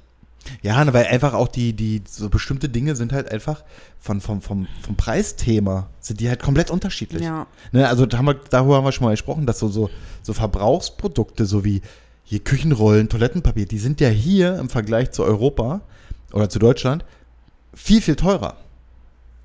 Ja, 0.62 0.82
ne, 0.84 0.92
weil 0.94 1.06
einfach 1.06 1.34
auch 1.34 1.48
die, 1.48 1.72
die, 1.74 2.02
so 2.08 2.30
bestimmte 2.30 2.68
Dinge 2.68 2.96
sind 2.96 3.12
halt 3.12 3.30
einfach 3.30 3.62
von, 3.98 4.20
vom, 4.20 4.40
vom, 4.40 4.66
vom 4.82 4.96
Preisthema, 4.96 5.88
sind 6.00 6.20
die 6.20 6.28
halt 6.28 6.40
komplett 6.42 6.70
unterschiedlich. 6.70 7.22
Ja. 7.22 7.46
Ne, 7.72 7.86
also 7.88 8.06
da 8.06 8.18
haben 8.18 8.26
wir, 8.26 8.34
darüber 8.34 8.76
haben 8.76 8.84
wir 8.84 8.92
schon 8.92 9.04
mal 9.04 9.10
gesprochen, 9.10 9.46
dass 9.46 9.58
so, 9.58 9.68
so, 9.68 9.90
so 10.22 10.32
Verbrauchsprodukte, 10.32 11.44
so 11.44 11.64
wie 11.64 11.82
hier 12.30 12.38
Küchenrollen, 12.38 13.08
Toilettenpapier, 13.08 13.66
die 13.66 13.80
sind 13.80 14.00
ja 14.00 14.08
hier 14.08 14.56
im 14.60 14.68
Vergleich 14.68 15.10
zu 15.10 15.24
Europa 15.24 15.80
oder 16.32 16.48
zu 16.48 16.60
Deutschland 16.60 17.04
viel, 17.74 18.00
viel 18.00 18.14
teurer. 18.14 18.56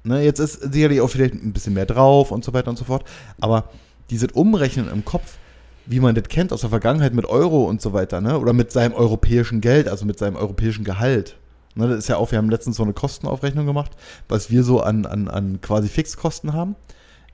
Ne, 0.03 0.21
jetzt 0.21 0.37
ist 0.37 0.71
sicherlich 0.71 1.01
auch 1.01 1.07
vielleicht 1.07 1.33
ein 1.33 1.51
bisschen 1.51 1.73
mehr 1.73 1.87
drauf 1.87 2.29
und 2.29 2.45
so 2.45 2.53
weiter 2.53 2.69
und 2.69 2.77
so 2.77 2.85
fort, 2.85 3.03
aber 3.41 3.69
dieses 4.11 4.33
Umrechnen 4.33 4.87
im 4.87 5.03
Kopf, 5.03 5.39
wie 5.87 5.99
man 5.99 6.13
das 6.13 6.25
kennt 6.25 6.53
aus 6.53 6.61
der 6.61 6.69
Vergangenheit 6.69 7.15
mit 7.15 7.25
Euro 7.25 7.63
und 7.63 7.81
so 7.81 7.91
weiter, 7.91 8.21
ne? 8.21 8.37
oder 8.37 8.53
mit 8.53 8.71
seinem 8.71 8.93
europäischen 8.93 9.61
Geld, 9.61 9.87
also 9.87 10.05
mit 10.05 10.19
seinem 10.19 10.35
europäischen 10.35 10.83
Gehalt. 10.83 11.37
Ne, 11.73 11.87
das 11.87 11.97
ist 11.97 12.07
ja 12.07 12.17
auch, 12.17 12.29
wir 12.29 12.37
haben 12.37 12.51
letztens 12.51 12.77
so 12.77 12.83
eine 12.83 12.93
Kostenaufrechnung 12.93 13.65
gemacht, 13.65 13.93
was 14.27 14.51
wir 14.51 14.63
so 14.63 14.81
an, 14.81 15.07
an, 15.07 15.27
an 15.27 15.59
quasi 15.59 15.87
Fixkosten 15.87 16.53
haben. 16.53 16.75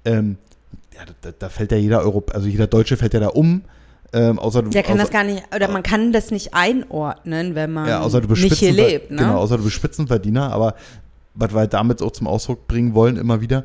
Ähm, 0.05 0.37
ja, 0.95 1.01
da, 1.19 1.31
da 1.37 1.49
fällt 1.49 1.73
ja 1.73 1.77
jeder 1.77 1.99
Europ 2.03 2.33
also 2.33 2.47
jeder 2.47 2.67
Deutsche 2.67 2.95
fällt 2.95 3.13
ja 3.13 3.19
da 3.19 3.27
um. 3.27 3.63
Ähm, 4.13 4.39
außer 4.39 4.63
du, 4.63 4.69
Der 4.69 4.83
kann 4.83 4.93
außer, 4.95 5.03
das 5.03 5.11
gar 5.11 5.23
nicht, 5.23 5.43
oder 5.55 5.69
man 5.69 5.83
kann 5.83 6.11
das 6.11 6.31
nicht 6.31 6.53
einordnen, 6.53 7.55
wenn 7.55 7.71
man 7.71 7.87
ja, 7.87 8.05
nicht 8.05 8.57
hier 8.57 8.73
lebt. 8.73 9.11
Ne? 9.11 9.17
Genau, 9.17 9.37
außer 9.37 9.57
du 9.57 9.63
bist 9.63 9.75
Spitzenverdiener, 9.75 10.51
aber 10.51 10.75
was 11.33 11.53
wir 11.53 11.67
damit 11.67 12.01
auch 12.01 12.11
zum 12.11 12.27
Ausdruck 12.27 12.67
bringen 12.67 12.93
wollen, 12.93 13.15
immer 13.15 13.39
wieder, 13.39 13.63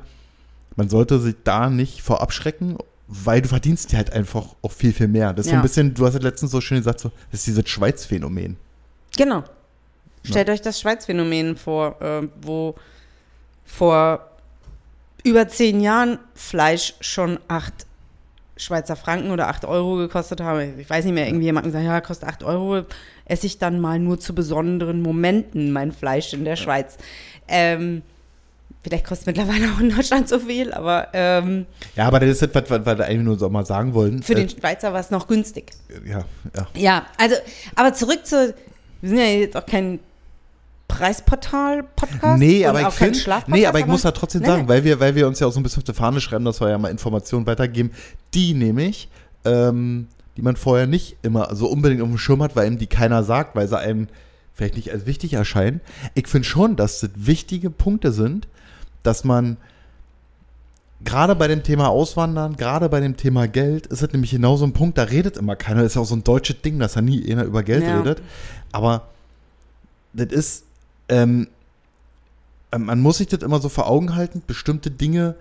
man 0.77 0.89
sollte 0.89 1.19
sich 1.19 1.35
da 1.43 1.69
nicht 1.69 2.03
vor 2.03 2.21
abschrecken, 2.21 2.77
weil 3.09 3.43
du 3.43 3.49
verdienst 3.49 3.91
ja 3.93 3.99
halt 3.99 4.13
einfach 4.13 4.47
auch 4.63 4.73
viel, 4.73 4.93
viel 4.93 5.09
mehr. 5.09 5.33
Das 5.33 5.47
ist 5.47 5.51
so 5.51 5.55
Ja. 5.55 5.61
ein 5.61 5.63
bisschen, 5.63 5.95
du 5.95 6.07
hast 6.07 6.15
ja 6.15 6.21
letztens 6.21 6.53
so 6.53 6.61
schön 6.61 6.79
gesagt, 6.79 7.01
so, 7.01 7.11
das 7.31 7.41
ist 7.41 7.47
dieses 7.49 7.69
Schweiz-Phänomen. 7.69 8.57
Genau. 9.17 9.43
Stellt 10.23 10.49
euch 10.51 10.61
das 10.61 10.81
Schweiz-Phänomen 10.81 11.57
vor, 11.57 12.01
äh, 12.03 12.29
wo 12.43 12.75
vor 13.65 14.29
über 15.25 15.49
zehn 15.49 15.81
Jahren 15.81 16.19
Fleisch 16.35 16.95
schon 17.01 17.39
acht 17.49 17.87
Schweizer 18.57 18.97
Franken 18.97 19.31
oder 19.31 19.49
acht 19.49 19.65
Euro 19.65 19.97
gekostet 19.97 20.41
habe. 20.41 20.69
Ich 20.79 20.89
weiß 20.89 21.05
nicht 21.05 21.15
mehr, 21.15 21.27
irgendwie 21.27 21.45
jemand 21.45 21.67
gesagt, 21.67 21.85
ja, 21.85 22.01
kostet 22.01 22.29
acht 22.29 22.43
Euro, 22.43 22.85
esse 23.27 23.47
ich 23.47 23.59
dann 23.59 23.81
mal 23.81 23.99
nur 23.99 24.19
zu 24.19 24.35
besonderen 24.35 25.03
Momenten 25.03 25.73
mein 25.73 25.93
Fleisch 25.93 26.33
in 26.33 26.45
der 26.45 26.57
Schweiz. 26.57 26.97
Ähm, 27.49 28.03
vielleicht 28.83 29.07
kostet 29.07 29.29
es 29.29 29.37
mittlerweile 29.37 29.73
auch 29.73 29.81
in 29.81 29.95
Deutschland 29.95 30.29
so 30.29 30.39
viel, 30.39 30.73
aber 30.73 31.09
ähm, 31.13 31.67
Ja, 31.97 32.07
aber 32.07 32.21
das 32.21 32.41
ist 32.41 32.55
das, 32.55 32.71
was, 32.71 32.85
wir 32.87 33.05
eigentlich 33.05 33.23
nur 33.23 33.39
so 33.39 33.49
mal 33.51 33.67
sagen 33.67 33.93
wollen. 33.95 34.23
für 34.23 34.35
den 34.35 34.49
Schweizer 34.49 34.93
war 34.93 35.01
es 35.01 35.11
noch 35.11 35.27
günstig. 35.27 35.73
äh, 35.89 36.09
ja, 36.11 36.25
ja. 36.57 36.67
Ja, 36.75 37.07
also, 37.19 37.37
aber 37.75 37.93
zurück 37.93 38.25
zu, 38.25 38.55
wir 39.01 39.09
sind 39.09 39.19
ja 39.19 39.25
jetzt 39.27 39.57
auch 39.57 39.67
kein 39.67 40.01
Preisportal-Podcast. 40.89 42.39
Nee, 42.39 42.67
aber 42.67 42.83
ich 42.83 42.95
finde, 42.95 43.19
nee, 43.49 43.67
aber 43.67 43.81
ich 43.81 43.87
muss 43.87 44.03
ja 44.03 44.13
trotzdem 44.13 44.43
Nee, 44.43 44.47
sagen, 44.49 44.69
weil 44.69 44.85
wir, 44.85 45.01
weil 45.01 45.15
wir 45.15 45.27
uns 45.27 45.41
ja 45.41 45.47
auch 45.47 45.53
so 45.53 45.61
ein 45.61 45.63
bisschen 45.63 45.79
auf 45.81 45.85
die 45.85 45.93
Fahne 45.93 46.21
schreiben, 46.21 46.45
dass 46.45 46.61
wir 46.61 46.69
ja 46.71 46.79
mal 46.79 46.91
Informationen 46.91 47.47
weitergeben, 47.47 47.91
die 48.35 48.55
nämlich, 48.55 49.09
ähm, 49.45 50.09
die 50.37 50.43
man 50.43 50.57
vorher 50.57 50.87
nicht 50.87 51.17
immer 51.23 51.55
so 51.55 51.67
unbedingt 51.69 52.03
auf 52.03 52.09
dem 52.09 52.19
Schirm 52.19 52.43
hat, 52.43 52.57
weil 52.57 52.67
einem 52.67 52.79
die 52.79 52.87
keiner 52.87 53.25
sagt, 53.25 53.57
weil 53.57 53.67
sie 53.69 53.79
einem 53.79 54.09
vielleicht 54.55 54.77
nicht 54.77 54.93
als 54.93 55.07
wichtig 55.07 55.35
erscheinen. 55.35 55.81
Ich 56.15 56.29
finde 56.29 56.47
schon, 56.47 56.77
dass 56.77 57.01
das 57.01 57.11
wichtige 57.15 57.71
Punkte 57.71 58.13
sind, 58.13 58.49
dass 59.03 59.25
man 59.25 59.57
gerade 61.05 61.35
bei 61.35 61.47
dem 61.47 61.63
Thema 61.63 61.89
Auswandern, 61.89 62.57
gerade 62.57 62.89
bei 62.89 63.01
dem 63.01 63.17
Thema 63.17 63.49
Geld, 63.49 63.87
ist 63.87 64.03
es 64.03 64.13
nämlich 64.13 64.31
genau 64.31 64.57
so 64.57 64.65
ein 64.65 64.73
Punkt, 64.73 64.97
da 64.99 65.03
redet 65.05 65.37
immer 65.37 65.57
keiner. 65.57 65.83
Das 65.83 65.93
ist 65.93 65.97
ja 65.97 66.01
auch 66.03 66.07
so 66.07 66.17
ein 66.17 66.25
deutsches 66.25 66.63
Ding, 66.63 66.79
dass 66.79 66.95
da 66.95 67.03
nie 67.03 67.31
einer 67.31 67.45
über 67.45 67.63
Geld 67.63 67.87
Ja. 67.87 67.99
redet. 67.99 68.23
Aber 68.73 69.09
das 70.15 70.29
ist, 70.33 70.65
ähm, 71.09 71.49
man 72.77 73.01
muss 73.01 73.19
sich 73.19 73.29
das 73.29 73.43
immer 73.43 73.61
so 73.61 73.69
vor 73.69 73.89
Augen 73.89 74.15
halten, 74.15 74.43
bestimmte 74.47 74.91
Dinge, 74.91 75.37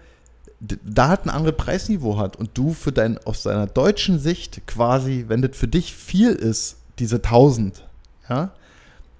da 0.60 1.10
hat 1.10 1.26
ein 1.26 1.30
anderes 1.30 1.58
Preisniveau 1.58 2.18
hat 2.18 2.38
und 2.38 2.52
du 2.54 2.74
für 2.74 2.92
dein, 2.92 3.18
aus 3.26 3.44
deiner 3.44 3.68
deutschen 3.68 4.20
Sicht 4.20 4.66
quasi, 4.68 5.26
wenn 5.28 5.42
das 5.42 5.58
für 5.58 5.68
dich 5.68 5.94
viel 5.94 6.32
ist, 6.32 6.78
diese 7.00 7.18
1000, 7.18 7.84
ja, 8.30 8.52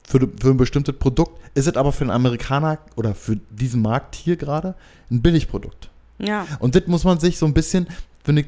für, 0.04 0.20
für 0.40 0.50
ein 0.50 0.58
bestimmtes 0.58 0.96
Produkt, 0.98 1.40
ist 1.56 1.68
es 1.68 1.76
aber 1.76 1.92
für 1.92 2.04
einen 2.04 2.12
Amerikaner 2.12 2.78
oder 2.96 3.16
für 3.16 3.38
diesen 3.50 3.82
Markt 3.82 4.16
hier 4.16 4.38
gerade 4.38 4.76
ein 5.12 5.22
Billigprodukt. 5.22 5.90
Ja, 6.20 6.46
Und 6.60 6.76
das 6.76 6.88
muss 6.88 7.04
man 7.04 7.20
sich 7.20 7.38
so 7.38 7.46
ein 7.46 7.54
bisschen, 7.54 7.88
finde 8.24 8.44
ich, 8.44 8.48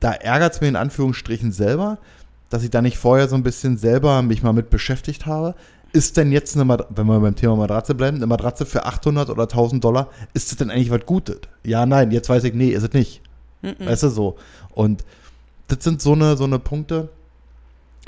da 0.00 0.12
ärgert 0.12 0.54
es 0.54 0.60
mir 0.60 0.68
in 0.68 0.76
Anführungsstrichen 0.76 1.52
selber, 1.52 1.98
dass 2.50 2.62
ich 2.62 2.70
da 2.70 2.82
nicht 2.82 2.98
vorher 2.98 3.28
so 3.28 3.36
ein 3.36 3.42
bisschen 3.42 3.76
selber 3.76 4.22
mich 4.22 4.42
mal 4.42 4.52
mit 4.52 4.70
beschäftigt 4.70 5.26
habe. 5.26 5.54
Ist 5.92 6.16
denn 6.16 6.32
jetzt 6.32 6.56
eine, 6.56 6.68
wenn 6.90 7.06
wir 7.06 7.20
beim 7.20 7.34
Thema 7.34 7.56
Matratze 7.56 7.94
bleiben, 7.94 8.18
eine 8.18 8.26
Matratze 8.26 8.66
für 8.66 8.84
800 8.84 9.30
oder 9.30 9.44
1000 9.44 9.82
Dollar, 9.82 10.08
ist 10.34 10.50
das 10.50 10.58
denn 10.58 10.70
eigentlich 10.70 10.90
was 10.90 11.06
Gutes? 11.06 11.38
Ja, 11.64 11.86
nein, 11.86 12.10
jetzt 12.10 12.28
weiß 12.28 12.44
ich, 12.44 12.54
nee, 12.54 12.68
ist 12.70 12.82
es 12.82 12.92
nicht. 12.92 13.22
Weißt 13.62 14.02
du 14.04 14.08
so. 14.10 14.36
Und 14.74 15.04
das 15.68 15.82
sind 15.82 16.00
so 16.02 16.12
eine, 16.12 16.36
so 16.36 16.44
eine 16.44 16.58
Punkte. 16.58 17.08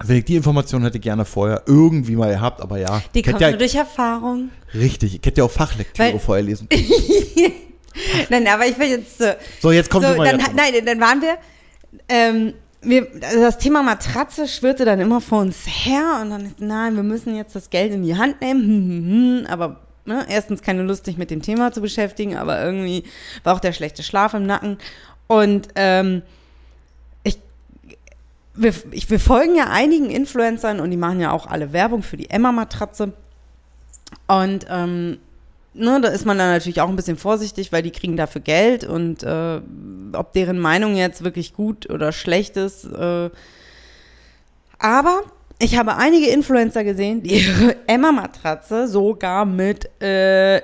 Wenn 0.02 0.16
ich 0.18 0.24
die 0.24 0.36
Information 0.36 0.82
hätte 0.82 0.98
gerne 0.98 1.24
vorher 1.24 1.62
irgendwie 1.66 2.16
mal 2.16 2.30
gehabt, 2.32 2.60
aber 2.62 2.78
ja. 2.78 3.02
die 3.14 3.22
kommt 3.22 3.40
ja 3.40 3.50
nur 3.50 3.58
durch 3.58 3.74
Erfahrung. 3.74 4.50
richtig, 4.74 5.14
ich 5.16 5.26
hätte 5.26 5.40
ja 5.40 5.44
auch 5.44 5.50
Fachlektüre 5.50 6.12
Weil- 6.12 6.18
vorher 6.18 6.44
lesen. 6.44 6.68
Nein, 8.30 8.46
aber 8.46 8.66
ich 8.66 8.78
will 8.78 8.88
jetzt. 8.88 9.20
Äh, 9.20 9.36
So, 9.60 9.72
jetzt 9.72 9.90
kommt 9.90 10.06
so, 10.06 10.14
mal 10.16 10.24
dann, 10.24 10.38
dazu. 10.38 10.52
nein, 10.54 10.72
dann 10.86 11.00
waren 11.00 11.20
wir. 11.20 11.36
Ähm, 12.08 12.54
wir, 12.82 13.08
also 13.22 13.40
das 13.40 13.58
Thema 13.58 13.82
Matratze 13.82 14.48
schwirrte 14.48 14.84
dann 14.84 15.00
immer 15.00 15.20
vor 15.20 15.40
uns 15.40 15.64
her 15.66 16.20
und 16.22 16.30
dann, 16.30 16.54
nein, 16.58 16.96
wir 16.96 17.02
müssen 17.02 17.36
jetzt 17.36 17.54
das 17.54 17.70
Geld 17.70 17.92
in 17.92 18.02
die 18.02 18.16
Hand 18.16 18.40
nehmen. 18.40 18.62
Hm, 18.62 18.88
hm, 18.88 19.40
hm, 19.40 19.46
aber 19.46 19.80
ne, 20.06 20.24
erstens 20.28 20.62
keine 20.62 20.82
Lust, 20.82 21.04
sich 21.04 21.18
mit 21.18 21.30
dem 21.30 21.42
Thema 21.42 21.72
zu 21.72 21.80
beschäftigen, 21.80 22.36
aber 22.36 22.62
irgendwie 22.62 23.04
war 23.44 23.54
auch 23.54 23.60
der 23.60 23.72
schlechte 23.72 24.02
Schlaf 24.02 24.34
im 24.34 24.46
Nacken. 24.46 24.78
Und 25.26 25.68
ähm, 25.74 26.22
ich, 27.22 27.38
wir, 28.54 28.72
ich, 28.92 29.10
wir 29.10 29.20
folgen 29.20 29.56
ja 29.56 29.68
einigen 29.70 30.10
Influencern 30.10 30.80
und 30.80 30.90
die 30.90 30.96
machen 30.96 31.20
ja 31.20 31.32
auch 31.32 31.46
alle 31.46 31.72
Werbung 31.72 32.02
für 32.02 32.16
die 32.16 32.30
Emma-Matratze. 32.30 33.12
Und 34.26 34.66
ähm, 34.70 35.18
ne, 35.74 36.00
da 36.00 36.08
ist 36.08 36.26
man 36.26 36.38
dann 36.38 36.50
natürlich 36.52 36.80
auch 36.80 36.88
ein 36.88 36.96
bisschen 36.96 37.16
vorsichtig, 37.16 37.72
weil 37.72 37.82
die 37.82 37.90
kriegen 37.90 38.16
dafür 38.16 38.40
Geld 38.40 38.84
und 38.84 39.22
äh, 39.22 39.60
ob 40.12 40.32
deren 40.32 40.58
Meinung 40.58 40.96
jetzt 40.96 41.24
wirklich 41.24 41.52
gut 41.52 41.88
oder 41.90 42.12
schlecht 42.12 42.56
ist. 42.56 42.84
Äh, 42.84 43.30
aber 44.78 45.22
ich 45.58 45.76
habe 45.76 45.96
einige 45.96 46.28
Influencer 46.28 46.84
gesehen, 46.84 47.22
die 47.22 47.34
ihre 47.34 47.76
Emma-Matratze 47.86 48.88
sogar 48.88 49.44
mit 49.44 49.90
äh, 50.02 50.62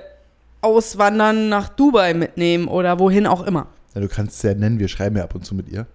Auswandern 0.61 1.49
nach 1.49 1.69
Dubai 1.69 2.13
mitnehmen 2.13 2.67
oder 2.67 2.99
wohin 2.99 3.27
auch 3.27 3.45
immer. 3.45 3.67
Ja, 3.93 4.01
du 4.01 4.07
kannst 4.07 4.37
es 4.37 4.43
ja 4.43 4.53
nennen, 4.53 4.79
wir 4.79 4.87
schreiben 4.87 5.17
ja 5.17 5.23
ab 5.23 5.35
und 5.35 5.45
zu 5.45 5.55
mit 5.55 5.69
ihr. 5.69 5.85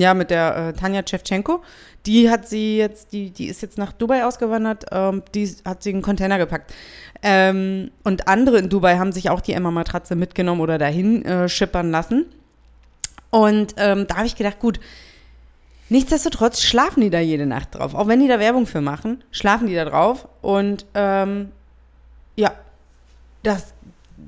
Ja, 0.00 0.14
mit 0.14 0.30
der 0.30 0.56
äh, 0.56 0.72
Tanja 0.72 1.02
Tschewtschenko. 1.02 1.60
Die 2.06 2.30
hat 2.30 2.48
sie 2.48 2.78
jetzt, 2.78 3.12
die, 3.12 3.28
die 3.30 3.48
ist 3.48 3.60
jetzt 3.60 3.76
nach 3.76 3.92
Dubai 3.92 4.24
ausgewandert, 4.24 4.86
ähm, 4.92 5.22
die 5.34 5.46
hat 5.66 5.82
sie 5.82 5.90
in 5.90 5.96
einen 5.96 6.02
Container 6.02 6.38
gepackt. 6.38 6.72
Ähm, 7.22 7.90
und 8.02 8.26
andere 8.26 8.56
in 8.56 8.70
Dubai 8.70 8.96
haben 8.96 9.12
sich 9.12 9.28
auch 9.28 9.42
die 9.42 9.52
Emma-Matratze 9.52 10.16
mitgenommen 10.16 10.62
oder 10.62 10.78
dahin 10.78 11.22
äh, 11.26 11.50
schippern 11.50 11.90
lassen. 11.90 12.24
Und 13.28 13.74
ähm, 13.76 14.06
da 14.06 14.16
habe 14.16 14.26
ich 14.26 14.36
gedacht, 14.36 14.58
gut, 14.58 14.80
nichtsdestotrotz 15.90 16.62
schlafen 16.62 17.02
die 17.02 17.10
da 17.10 17.20
jede 17.20 17.44
Nacht 17.44 17.74
drauf. 17.74 17.94
Auch 17.94 18.08
wenn 18.08 18.20
die 18.20 18.28
da 18.28 18.38
Werbung 18.38 18.66
für 18.66 18.80
machen, 18.80 19.22
schlafen 19.30 19.66
die 19.66 19.74
da 19.74 19.84
drauf. 19.84 20.28
Und 20.40 20.86
ähm, 20.94 21.50
ja, 22.36 22.54
das, 23.42 23.74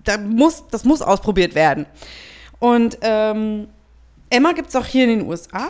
da 0.05 0.19
muss, 0.19 0.65
das 0.71 0.85
muss 0.85 1.01
ausprobiert 1.01 1.55
werden. 1.55 1.87
Und 2.59 2.99
ähm, 3.01 3.69
Emma 4.33 4.53
gibt 4.53 4.69
es 4.71 4.77
auch 4.77 4.87
hier 4.87 5.05
in 5.05 5.19
den 5.19 5.29
USA. 5.29 5.67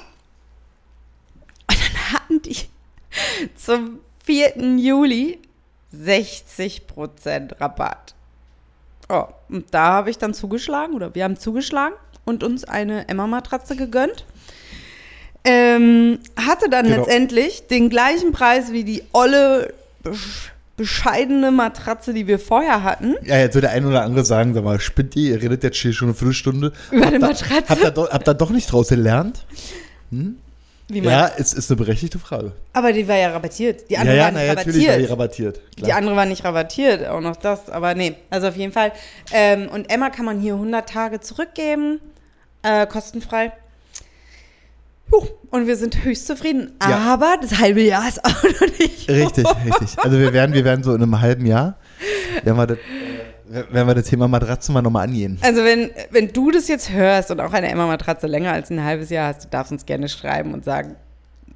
Und 1.69 1.79
dann 1.79 2.13
hatten 2.13 2.43
die 2.43 2.57
zum 3.57 3.99
4. 4.25 4.57
Juli 4.79 5.39
60% 5.95 7.61
Rabatt. 7.61 8.15
Oh, 9.09 9.25
und 9.49 9.67
da 9.75 9.85
habe 9.93 10.11
ich 10.11 10.19
dann 10.19 10.33
zugeschlagen 10.33 10.95
oder 10.95 11.15
wir 11.15 11.25
haben 11.25 11.37
zugeschlagen 11.37 11.95
und 12.25 12.43
uns 12.45 12.65
eine 12.65 13.09
Emma-Matratze 13.09 13.77
gegönnt. 13.77 14.25
Ähm, 15.45 16.21
hatte 16.37 16.71
dann 16.71 16.87
Genau. 16.87 16.99
letztendlich 16.99 17.67
den 17.67 17.91
gleichen 17.91 18.31
Preis 18.33 18.71
wie 18.73 18.85
die 18.85 19.03
olle, 19.13 19.75
bescheidene 20.77 21.51
Matratze, 21.51 22.15
die 22.15 22.27
wir 22.27 22.39
vorher 22.39 22.83
hatten. 22.83 23.15
Ja, 23.25 23.39
jetzt 23.39 23.55
wird 23.55 23.65
der 23.65 23.73
ein 23.73 23.85
oder 23.87 24.03
andere 24.03 24.25
sagen, 24.25 24.55
sag 24.55 24.65
mal, 24.65 24.81
spinnt 24.81 25.15
ihr, 25.17 25.33
ihr 25.37 25.43
redet 25.43 25.63
jetzt 25.63 25.77
hier 25.79 25.93
schon 25.93 26.09
eine 26.09 26.15
Viertelstunde. 26.15 26.73
Über 26.91 27.05
Habt 27.05 27.15
eine 27.15 27.17
ihr- 27.17 27.21
Matratze? 27.29 27.69
Habt 27.69 27.83
ihr, 27.85 27.91
do, 27.91 28.09
habt 28.09 28.29
ihr 28.29 28.35
doch 28.35 28.51
nicht 28.51 28.71
draus 28.73 28.89
gelernt? 28.89 29.45
Man, 30.11 30.37
Ja, 30.91 31.31
es 31.39 31.53
ist 31.55 31.71
eine 31.71 31.77
berechtigte 31.79 32.19
Frage. 32.19 32.53
Aber 32.73 32.93
die 32.93 33.07
war 33.09 33.17
ja 33.17 33.31
rabattiert. 33.31 33.89
Die 33.89 33.95
Ja, 33.95 34.01
andere 34.01 34.17
ja, 34.17 34.25
war 34.25 34.33
nicht 34.33 34.43
na, 34.47 34.55
natürlich 34.55 34.89
war 34.89 34.97
die 34.99 35.05
rabattiert. 35.05 35.57
rabattiert. 35.57 35.87
Die 35.87 35.93
andere 35.93 36.17
war 36.17 36.27
nicht 36.27 36.45
rabattiert, 36.45 37.07
auch 37.09 37.21
noch 37.21 37.37
das, 37.37 37.71
aber 37.71 37.95
nee, 37.95 38.15
also 38.31 38.49
auf 38.49 38.57
jeden 38.57 38.73
Fall. 38.73 38.93
Ähm, 39.33 39.69
und 39.69 39.91
Emma 39.91 40.11
kann 40.11 40.25
man 40.27 40.41
hier 40.41 40.55
100 40.55 40.89
Tage 40.89 41.21
zurückgeben, 41.21 42.01
äh, 42.63 42.87
kostenfrei. 42.87 43.53
Puh, 45.13 45.27
und 45.51 45.67
wir 45.67 45.77
sind 45.77 46.05
höchst 46.05 46.27
zufrieden. 46.27 46.73
Ja. 46.81 46.97
Aber 47.13 47.37
das 47.41 47.59
halbe 47.59 47.83
Jahr 47.83 48.09
ist 48.09 48.25
auch 48.25 48.43
noch 48.43 48.79
nicht. 48.79 49.09
Richtig, 49.11 49.47
richtig. 49.47 49.99
Also 49.99 50.19
wir 50.19 50.33
werden, 50.33 50.55
wir 50.55 50.65
werden 50.65 50.83
so 50.83 50.95
in 50.95 51.03
einem 51.03 51.21
halben 51.21 51.45
Jahr, 51.45 51.77
werden 52.45 52.57
wir 52.57 52.67
das, 52.67 52.79
werden 53.71 53.89
wir 53.89 53.95
das 53.95 54.07
Thema 54.07 54.27
Matratzen 54.27 54.73
mal 54.73 54.81
nochmal 54.81 55.07
angehen. 55.07 55.39
Also 55.43 55.65
wenn, 55.65 55.91
wenn 56.11 56.33
du 56.33 56.51
das 56.51 56.69
jetzt 56.69 56.91
hörst 56.93 57.31
und 57.31 57.41
auch 57.41 57.53
eine 57.53 57.69
Emma-Matratze 57.69 58.27
länger 58.27 58.53
als 58.53 58.71
ein 58.71 58.83
halbes 58.83 59.11
Jahr 59.11 59.29
hast, 59.29 59.45
du 59.45 59.49
darfst 59.51 59.73
uns 59.73 59.85
gerne 59.85 60.09
schreiben 60.09 60.55
und 60.55 60.65
sagen, 60.65 60.97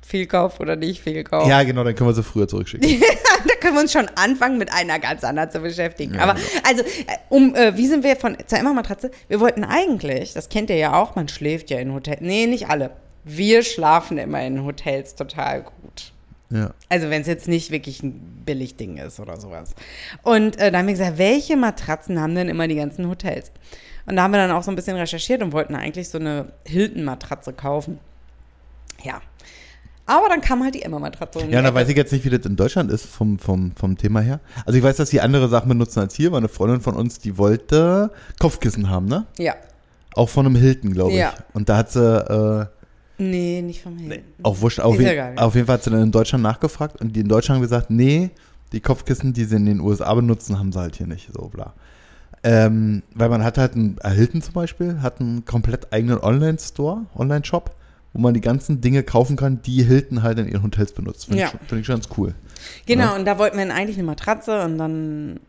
Fehlkauf 0.04 0.60
oder 0.60 0.76
nicht 0.76 1.00
Fehlkauf. 1.00 1.48
Ja, 1.48 1.62
genau, 1.62 1.82
dann 1.82 1.94
können 1.94 2.10
wir 2.10 2.14
sie 2.14 2.22
früher 2.22 2.46
zurückschicken. 2.46 3.00
da 3.48 3.54
können 3.54 3.74
wir 3.74 3.80
uns 3.80 3.92
schon 3.92 4.08
anfangen, 4.16 4.58
mit 4.58 4.70
einer 4.70 4.98
ganz 4.98 5.24
anderen 5.24 5.50
zu 5.50 5.60
beschäftigen. 5.60 6.14
Ja, 6.14 6.24
Aber 6.24 6.34
genau. 6.34 6.46
also, 6.68 6.82
äh, 6.82 7.16
um, 7.30 7.54
äh, 7.54 7.74
wie 7.76 7.86
sind 7.86 8.04
wir 8.04 8.16
von 8.16 8.36
zur 8.46 8.58
Emma-Matratze? 8.58 9.10
Wir 9.28 9.40
wollten 9.40 9.64
eigentlich, 9.64 10.34
das 10.34 10.50
kennt 10.50 10.68
ihr 10.68 10.76
ja 10.76 10.92
auch, 10.92 11.16
man 11.16 11.28
schläft 11.28 11.70
ja 11.70 11.78
in 11.78 11.94
Hotels. 11.94 12.20
Nee, 12.20 12.46
nicht 12.46 12.68
alle. 12.68 12.90
Wir 13.28 13.64
schlafen 13.64 14.18
immer 14.18 14.40
in 14.46 14.64
Hotels 14.64 15.16
total 15.16 15.62
gut. 15.62 16.12
Ja. 16.50 16.70
Also 16.88 17.10
wenn 17.10 17.22
es 17.22 17.26
jetzt 17.26 17.48
nicht 17.48 17.72
wirklich 17.72 18.02
ein 18.04 18.42
Billigding 18.46 18.98
ist 18.98 19.18
oder 19.18 19.38
sowas. 19.40 19.74
Und 20.22 20.58
äh, 20.60 20.70
da 20.70 20.78
haben 20.78 20.86
wir 20.86 20.94
gesagt, 20.94 21.18
welche 21.18 21.56
Matratzen 21.56 22.20
haben 22.20 22.36
denn 22.36 22.48
immer 22.48 22.68
die 22.68 22.76
ganzen 22.76 23.08
Hotels? 23.08 23.50
Und 24.06 24.14
da 24.14 24.22
haben 24.22 24.30
wir 24.30 24.38
dann 24.38 24.52
auch 24.52 24.62
so 24.62 24.70
ein 24.70 24.76
bisschen 24.76 24.96
recherchiert 24.96 25.42
und 25.42 25.52
wollten 25.52 25.74
eigentlich 25.74 26.08
so 26.08 26.18
eine 26.18 26.52
Hilton-Matratze 26.64 27.52
kaufen. 27.52 27.98
Ja. 29.02 29.20
Aber 30.08 30.28
dann 30.28 30.40
kam 30.40 30.62
halt 30.62 30.76
die 30.76 30.82
Emma-Matratze. 30.82 31.46
Ja, 31.50 31.62
da 31.62 31.74
weiß 31.74 31.88
ich 31.88 31.96
jetzt 31.96 32.12
nicht, 32.12 32.24
wie 32.24 32.30
das 32.30 32.46
in 32.46 32.54
Deutschland 32.54 32.92
ist 32.92 33.06
vom, 33.06 33.40
vom, 33.40 33.72
vom 33.74 33.98
Thema 33.98 34.20
her. 34.20 34.38
Also 34.64 34.78
ich 34.78 34.84
weiß, 34.84 34.98
dass 34.98 35.10
die 35.10 35.20
andere 35.20 35.48
Sachen 35.48 35.68
benutzen 35.68 35.98
als 35.98 36.14
hier. 36.14 36.30
War 36.30 36.38
eine 36.38 36.48
Freundin 36.48 36.80
von 36.80 36.94
uns, 36.94 37.18
die 37.18 37.36
wollte 37.36 38.12
Kopfkissen 38.38 38.88
haben, 38.88 39.06
ne? 39.06 39.26
Ja. 39.36 39.56
Auch 40.14 40.28
von 40.28 40.46
einem 40.46 40.54
Hilton, 40.54 40.92
glaube 40.92 41.10
ich. 41.10 41.18
Ja. 41.18 41.34
Und 41.54 41.68
da 41.68 41.78
hat 41.78 41.90
sie, 41.90 42.00
äh, 42.00 42.66
Nee, 43.18 43.62
nicht 43.62 43.82
vom 43.82 43.96
Hilton. 43.96 44.24
auch 44.42 44.60
wurscht, 44.60 44.80
auf, 44.80 45.00
ja 45.00 45.32
auf 45.36 45.54
jeden 45.54 45.66
Fall 45.66 45.74
hat 45.74 45.84
sie 45.84 45.90
dann 45.90 46.02
in 46.02 46.12
Deutschland 46.12 46.42
nachgefragt 46.42 47.00
und 47.00 47.14
die 47.16 47.20
in 47.20 47.28
Deutschland 47.28 47.56
haben 47.56 47.62
gesagt, 47.62 47.90
nee, 47.90 48.30
die 48.72 48.80
Kopfkissen, 48.80 49.32
die 49.32 49.44
sie 49.44 49.56
in 49.56 49.66
den 49.66 49.80
USA 49.80 50.12
benutzen, 50.14 50.58
haben 50.58 50.72
sie 50.72 50.78
halt 50.80 50.96
hier 50.96 51.06
nicht, 51.06 51.30
so 51.32 51.48
bla. 51.48 51.72
Ähm, 52.42 53.02
weil 53.14 53.28
man 53.28 53.42
hat 53.42 53.58
halt 53.58 53.74
ein, 53.74 53.96
äh, 54.02 54.10
Hilton 54.10 54.42
zum 54.42 54.54
Beispiel, 54.54 55.00
hat 55.02 55.20
einen 55.20 55.44
komplett 55.44 55.92
eigenen 55.92 56.18
Online-Store, 56.20 57.06
Online-Shop, 57.16 57.74
wo 58.12 58.20
man 58.20 58.34
die 58.34 58.40
ganzen 58.40 58.80
Dinge 58.80 59.02
kaufen 59.02 59.36
kann, 59.36 59.62
die 59.62 59.82
Hilton 59.82 60.22
halt 60.22 60.38
in 60.38 60.48
ihren 60.48 60.62
Hotels 60.62 60.92
benutzt. 60.92 61.26
Finde 61.26 61.42
Ja. 61.42 61.48
ich, 61.48 61.68
find 61.68 61.80
ich 61.80 61.86
ganz 61.88 62.08
cool. 62.16 62.34
Genau, 62.86 63.04
Ja. 63.04 63.16
und 63.16 63.24
da 63.24 63.38
wollten 63.38 63.56
wir 63.58 63.74
eigentlich 63.74 63.96
eine 63.98 64.06
Matratze 64.06 64.62
und 64.62 64.78
dann 64.78 65.40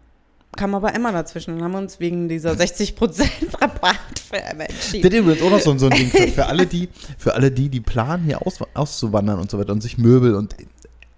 kam 0.56 0.74
aber 0.76 0.94
Emma 0.96 1.12
dazwischen 1.12 1.56
und 1.56 1.64
haben 1.64 1.76
uns 1.76 2.00
wegen 2.00 2.30
dieser 2.30 2.52
60% 2.54 3.28
Rabatt 3.62 3.98
für 4.28 4.42
Emma 4.42 4.66
Das 4.66 4.76
entschieden. 4.76 5.12
ist 5.12 5.20
übrigens 5.20 5.42
auch 5.44 5.52
noch 5.52 5.60
so, 5.60 5.78
so 5.78 5.88
ein 5.88 5.98
Ding 5.98 6.10
für, 6.10 6.28
für 6.28 6.46
alle, 6.48 6.66
die, 6.66 6.90
für 7.18 7.34
alle 7.34 7.52
die, 7.52 7.70
die 7.70 7.82
planen, 7.82 8.24
hier 8.24 8.46
aus, 8.46 8.60
auszuwandern 8.74 9.40
und 9.40 9.52
so 9.52 9.60
weiter 9.60 9.74
und 9.74 9.82
sich 9.82 9.98
Möbel 9.98 10.36
und 10.36 10.56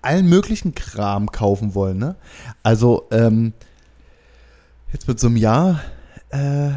allen 0.01 0.27
möglichen 0.27 0.75
Kram 0.75 1.31
kaufen 1.31 1.75
wollen. 1.75 1.97
Ne? 1.97 2.15
Also 2.63 3.07
ähm, 3.11 3.53
jetzt 4.91 5.07
mit 5.07 5.19
so 5.19 5.27
einem 5.27 5.37
Jahr 5.37 5.81
äh, 6.29 6.71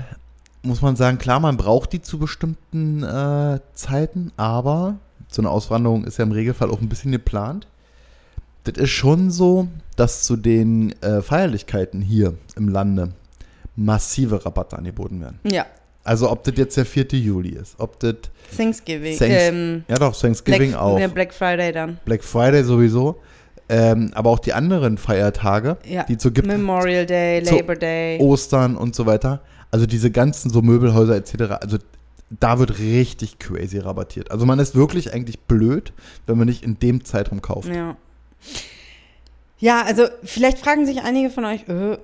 muss 0.63 0.83
man 0.83 0.97
sagen, 0.97 1.19
klar, 1.19 1.41
man 1.41 1.57
braucht 1.57 1.93
die 1.93 2.03
zu 2.03 2.19
bestimmten 2.19 3.03
äh, 3.03 3.61
Zeiten, 3.75 4.33
aber 4.37 4.97
so 5.29 5.43
eine 5.43 5.51
Auswanderung 5.51 6.05
ist 6.05 6.19
ja 6.19 6.25
im 6.25 6.33
Regelfall 6.33 6.71
auch 6.71 6.81
ein 6.81 6.89
bisschen 6.89 7.13
geplant. 7.13 7.67
Das 8.65 8.75
ist 8.83 8.91
schon 8.91 9.31
so, 9.31 9.69
dass 9.97 10.23
zu 10.23 10.37
den 10.37 10.95
äh, 11.03 11.21
Feierlichkeiten 11.23 12.01
hier 12.01 12.35
im 12.57 12.69
Lande 12.69 13.13
massive 13.77 14.45
Rabatte 14.45 14.77
angeboten 14.79 15.21
werden. 15.21 15.39
Ja, 15.45 15.67
Also 16.05 16.31
ob 16.31 16.45
das 16.45 16.55
jetzt 16.57 16.77
der 16.77 16.85
4. 16.87 17.07
Juli 17.13 17.51
ist, 17.51 17.75
ob 17.79 17.99
das 18.01 18.17
Thanksgiving. 18.57 19.17
Thanks- 19.19 19.35
ähm, 19.39 19.85
ja 19.89 19.97
doch 19.97 20.19
Thanksgiving 20.19 20.71
Black, 20.71 20.81
auch, 20.83 20.99
ja, 20.99 21.09
Black 21.09 21.33
Friday 21.33 21.73
dann. 21.73 21.99
Black 22.05 22.23
Friday 22.23 22.63
sowieso, 22.65 23.17
ähm, 23.69 24.11
aber 24.15 24.31
auch 24.31 24.39
die 24.39 24.53
anderen 24.53 24.99
Feiertage, 24.99 25.77
Ja. 25.89 26.05
die 26.05 26.17
so 26.19 26.31
gibt, 26.31 26.47
Memorial 26.47 27.07
Day, 27.07 27.41
Labor 27.41 27.77
Day. 27.77 28.19
Ostern 28.21 28.77
und 28.77 28.95
so 28.95 29.07
weiter. 29.07 29.41
Also 29.71 29.87
diese 29.87 30.11
ganzen 30.11 30.51
so 30.51 30.61
Möbelhäuser 30.61 31.17
etc. 31.17 31.53
Also 31.63 31.79
da 32.39 32.59
wird 32.59 32.79
richtig 32.79 33.39
crazy 33.39 33.79
rabattiert. 33.79 34.31
Also 34.31 34.45
man 34.45 34.59
ist 34.59 34.75
wirklich 34.75 35.15
eigentlich 35.15 35.41
blöd, 35.41 35.93
wenn 36.27 36.37
man 36.37 36.47
nicht 36.47 36.63
in 36.63 36.79
dem 36.79 37.05
Zeitraum 37.05 37.41
kauft. 37.43 37.69
Ja. 37.69 37.97
Ja, 39.59 39.83
also 39.83 40.09
vielleicht 40.25 40.59
fragen 40.59 40.87
sich 40.87 41.03
einige 41.03 41.31
von 41.31 41.45
euch, 41.45 41.69
äh, 41.69 41.99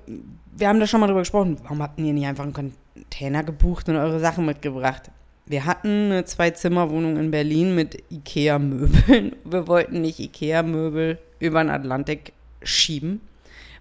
wir 0.55 0.67
haben 0.67 0.79
da 0.79 0.87
schon 0.87 0.99
mal 0.99 1.07
drüber 1.07 1.21
gesprochen, 1.21 1.57
warum 1.63 1.81
habt 1.81 1.99
ihr 1.99 2.13
nicht 2.13 2.25
einfach 2.25 2.43
einen 2.43 2.53
Container 2.53 3.43
gebucht 3.43 3.89
und 3.89 3.95
eure 3.97 4.19
Sachen 4.19 4.45
mitgebracht? 4.45 5.11
Wir 5.45 5.65
hatten 5.65 6.11
eine 6.11 6.25
Zwei-Zimmer-Wohnung 6.25 7.17
in 7.17 7.31
Berlin 7.31 7.73
mit 7.73 8.03
Ikea-Möbeln. 8.11 9.35
Wir 9.43 9.67
wollten 9.67 10.01
nicht 10.01 10.19
Ikea-Möbel 10.19 11.17
über 11.39 11.63
den 11.63 11.71
Atlantik 11.71 12.33
schieben, 12.61 13.19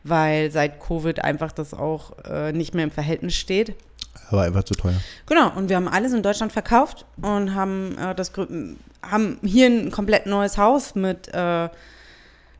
weil 0.03 0.51
seit 0.51 0.81
Covid 0.81 1.23
einfach 1.23 1.53
das 1.53 1.75
auch 1.75 2.13
äh, 2.25 2.53
nicht 2.53 2.75
mehr 2.75 2.85
im 2.85 2.91
Verhältnis 2.91 3.35
steht. 3.35 3.75
Aber 4.31 4.43
einfach 4.43 4.65
zu 4.65 4.75
teuer. 4.75 4.95
Genau, 5.27 5.55
und 5.57 5.69
wir 5.69 5.77
haben 5.77 5.89
alles 5.89 6.15
in 6.15 6.23
Deutschland 6.23 6.53
verkauft 6.53 7.05
und 7.21 7.55
haben, 7.55 7.97
äh, 7.99 8.15
das, 8.15 8.33
haben 9.03 9.39
hier 9.43 9.67
ein 9.67 9.91
komplett 9.91 10.27
neues 10.27 10.57
Haus 10.57 10.95
mit 10.95 11.29
äh, 11.35 11.69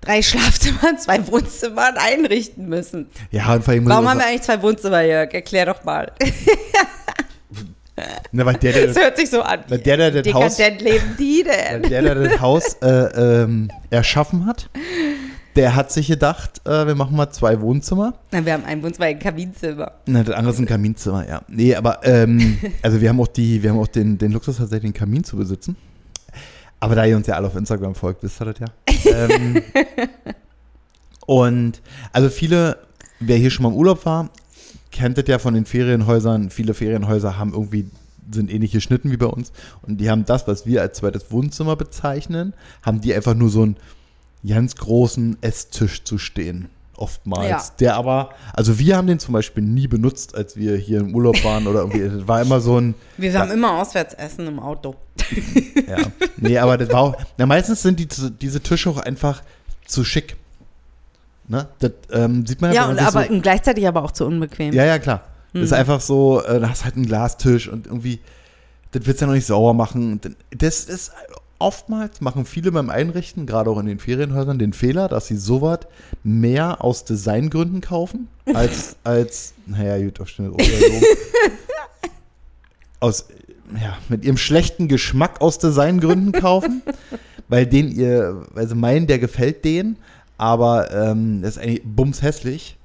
drei 0.01 0.23
Schlafzimmern, 0.23 0.99
zwei 0.99 1.27
Wohnzimmern 1.27 1.95
einrichten 1.97 2.69
müssen. 2.69 3.07
Ja, 3.31 3.55
und 3.55 3.65
vor 3.65 3.75
allem 3.75 3.87
Warum 3.89 4.09
haben 4.09 4.19
wir 4.19 4.27
eigentlich 4.27 4.43
zwei 4.43 4.61
Wohnzimmer, 4.63 5.03
Jörg? 5.03 5.33
Erklär 5.35 5.67
doch 5.67 5.85
mal. 5.85 6.13
na, 8.33 8.47
weil 8.47 8.55
der, 8.55 8.73
der, 8.73 8.87
Das 8.89 8.97
hört 8.97 9.17
sich 9.17 9.29
so 9.31 9.43
an. 9.43 9.61
Weil 9.69 9.79
der, 9.79 9.97
der 10.11 10.23
das 10.23 10.33
Haus- 10.35 10.59
leben 10.59 11.17
die 11.19 11.45
Weil 11.47 11.81
denn? 11.81 11.91
der, 11.91 12.03
der 12.03 12.15
das 12.15 12.41
Haus 12.41 12.75
äh, 12.83 12.89
ähm, 13.43 13.71
erschaffen 13.91 14.47
hat, 14.47 14.71
der 15.57 15.75
hat 15.75 15.91
sich 15.91 16.07
gedacht, 16.07 16.61
äh, 16.67 16.87
wir 16.87 16.95
machen 16.95 17.17
mal 17.17 17.31
zwei 17.31 17.61
Wohnzimmer. 17.61 18.15
Na, 18.31 18.45
wir 18.47 18.53
haben 18.53 18.65
ein 18.65 18.81
Wohnzimmer, 18.83 19.07
ein 19.07 19.19
Kabinenzimmer. 19.19 19.93
Na, 20.07 20.23
das 20.23 20.35
andere 20.37 20.55
ist 20.55 20.61
ein 20.61 20.67
Kaminzimmer, 20.67 21.27
ja. 21.29 21.43
Nee, 21.49 21.75
aber 21.75 22.01
ähm, 22.07 22.59
also 22.83 23.01
wir 23.01 23.09
haben 23.09 23.21
auch 23.21 23.27
die, 23.27 23.63
wir 23.63 23.71
haben 23.71 23.81
auch 23.81 23.89
den, 23.89 24.17
den 24.19 24.31
Luxus 24.31 24.59
tatsächlich, 24.59 24.85
einen 24.85 24.95
Kamin 24.95 25.25
zu 25.25 25.37
besitzen. 25.37 25.77
Aber 26.81 26.95
da 26.95 27.05
ihr 27.05 27.17
uns 27.17 27.27
ja 27.27 27.35
alle 27.35 27.49
auf 27.49 27.57
Instagram 27.57 27.95
folgt, 27.95 28.23
wisst 28.23 28.41
ihr 28.41 28.53
das 28.53 28.59
ja. 28.59 28.69
ähm, 29.13 29.63
und 31.27 31.83
also 32.13 32.29
viele, 32.29 32.79
wer 33.21 33.37
hier 33.37 33.51
schon 33.51 33.65
mal 33.65 33.71
im 33.71 33.77
Urlaub 33.77 34.07
war, 34.07 34.31
kennt 34.91 35.19
das 35.19 35.25
ja 35.27 35.39
von 35.39 35.55
den 35.55 35.67
Ferienhäusern. 35.67 36.51
Viele 36.51 36.75
Ferienhäuser 36.75 37.39
haben 37.39 37.53
irgendwie 37.53 37.91
sind 38.31 38.53
ähnlich 38.53 38.73
geschnitten 38.73 39.11
wie 39.11 39.17
bei 39.17 39.27
uns 39.27 39.53
und 39.83 39.99
die 39.99 40.11
haben 40.11 40.27
das, 40.27 40.47
was 40.47 40.67
wir 40.67 40.83
als 40.83 40.99
zweites 40.99 41.31
Wohnzimmer 41.31 41.77
bezeichnen, 41.77 42.53
haben 42.83 43.01
die 43.01 43.15
einfach 43.15 43.35
nur 43.35 43.49
so 43.49 43.63
einen 43.63 43.77
ganz 44.47 44.77
großen 44.77 45.39
Esstisch 45.41 46.05
zu 46.05 46.19
stehen. 46.19 46.69
Oftmals. 46.99 47.49
Ja. 47.49 47.65
Der 47.81 47.97
aber, 47.97 48.31
also 48.53 48.79
wir 48.79 48.97
haben 48.97 49.07
den 49.07 49.19
zum 49.19 49.33
Beispiel 49.33 49.63
nie 49.63 49.87
benutzt, 49.87 50.35
als 50.35 50.57
wir 50.57 50.77
hier 50.77 51.01
im 51.01 51.15
Urlaub 51.15 51.43
waren 51.45 51.67
oder 51.67 51.81
irgendwie. 51.81 52.09
Das 52.19 52.27
war 52.29 52.43
immer 52.43 52.61
so 52.61 52.81
ein, 52.81 52.95
Wir 53.17 53.33
haben 53.39 53.51
immer 53.51 53.81
Auswärtsessen 53.81 54.47
im 54.47 54.59
Auto. 54.59 54.97
ja. 55.89 55.99
Nee, 56.37 56.59
aber 56.59 56.77
das 56.77 56.91
war 56.93 57.01
auch, 57.01 57.17
na, 57.37 57.47
meistens 57.47 57.83
sind 57.83 57.99
die, 58.01 58.09
diese 58.41 58.61
Tische 58.61 58.91
auch 58.91 58.99
einfach 58.99 59.43
zu 59.87 60.05
schick. 60.05 60.37
Ne? 61.49 61.67
Das 61.79 61.93
ähm, 62.13 62.45
sieht 62.47 62.61
man 62.61 62.73
Ja, 62.73 62.85
wenn 62.89 62.97
und 62.97 62.99
aber 63.01 63.25
so, 63.27 63.41
gleichzeitig 63.41 63.87
aber 63.89 64.03
auch 64.03 64.11
zu 64.13 64.27
unbequem. 64.27 64.73
Ja, 64.75 64.85
ja, 64.85 64.99
klar. 64.99 65.23
Das 65.55 65.63
ist 65.63 65.71
Hm. 65.73 65.79
einfach 65.79 66.01
so, 66.01 66.43
äh, 66.43 66.61
da 66.61 66.69
hast 66.69 66.85
halt 66.85 66.97
einen 66.97 67.07
Glastisch 67.07 67.69
und 67.69 67.87
irgendwie, 67.87 68.21
das 68.93 69.07
willst 69.07 69.21
du 69.21 69.25
ja 69.25 69.27
noch 69.29 69.35
nicht 69.35 69.47
sauber 69.47 69.73
machen. 69.73 70.21
Das 70.51 70.85
ist 70.85 71.13
oftmals, 71.59 72.21
machen 72.21 72.45
viele 72.45 72.73
beim 72.73 72.91
Einrichten, 72.91 73.47
gerade 73.47 73.71
auch 73.71 73.79
in 73.79 73.87
den 73.87 73.99
Ferienhäusern, 73.99 74.59
den 74.59 74.73
Fehler, 74.73 75.09
dass 75.09 75.27
sie 75.27 75.37
sowas 75.37 75.81
mehr 76.23 76.85
aus 76.85 77.05
Designgründen 77.05 77.81
kaufen, 77.81 78.29
als, 78.55 78.97
als 79.05 79.55
naja, 79.67 80.03
gut, 80.05 80.21
auf 80.21 80.29
schnell 80.29 80.53
aus, 83.01 83.27
ja, 83.81 83.97
mit 84.09 84.25
ihrem 84.25 84.37
schlechten 84.37 84.89
Geschmack 84.89 85.41
aus 85.41 85.59
Designgründen 85.59 86.33
kaufen, 86.33 86.83
weil 87.49 87.67
den 87.67 87.91
ihr, 87.91 88.47
weil 88.53 88.69
sie 88.69 88.75
meinen, 88.75 89.07
der 89.07 89.19
gefällt 89.19 89.65
denen, 89.65 89.97
aber 90.37 90.91
ähm, 90.93 91.43
das 91.43 91.57
ist 91.57 91.63
eigentlich 91.63 91.83
bumshässlich. 91.85 92.77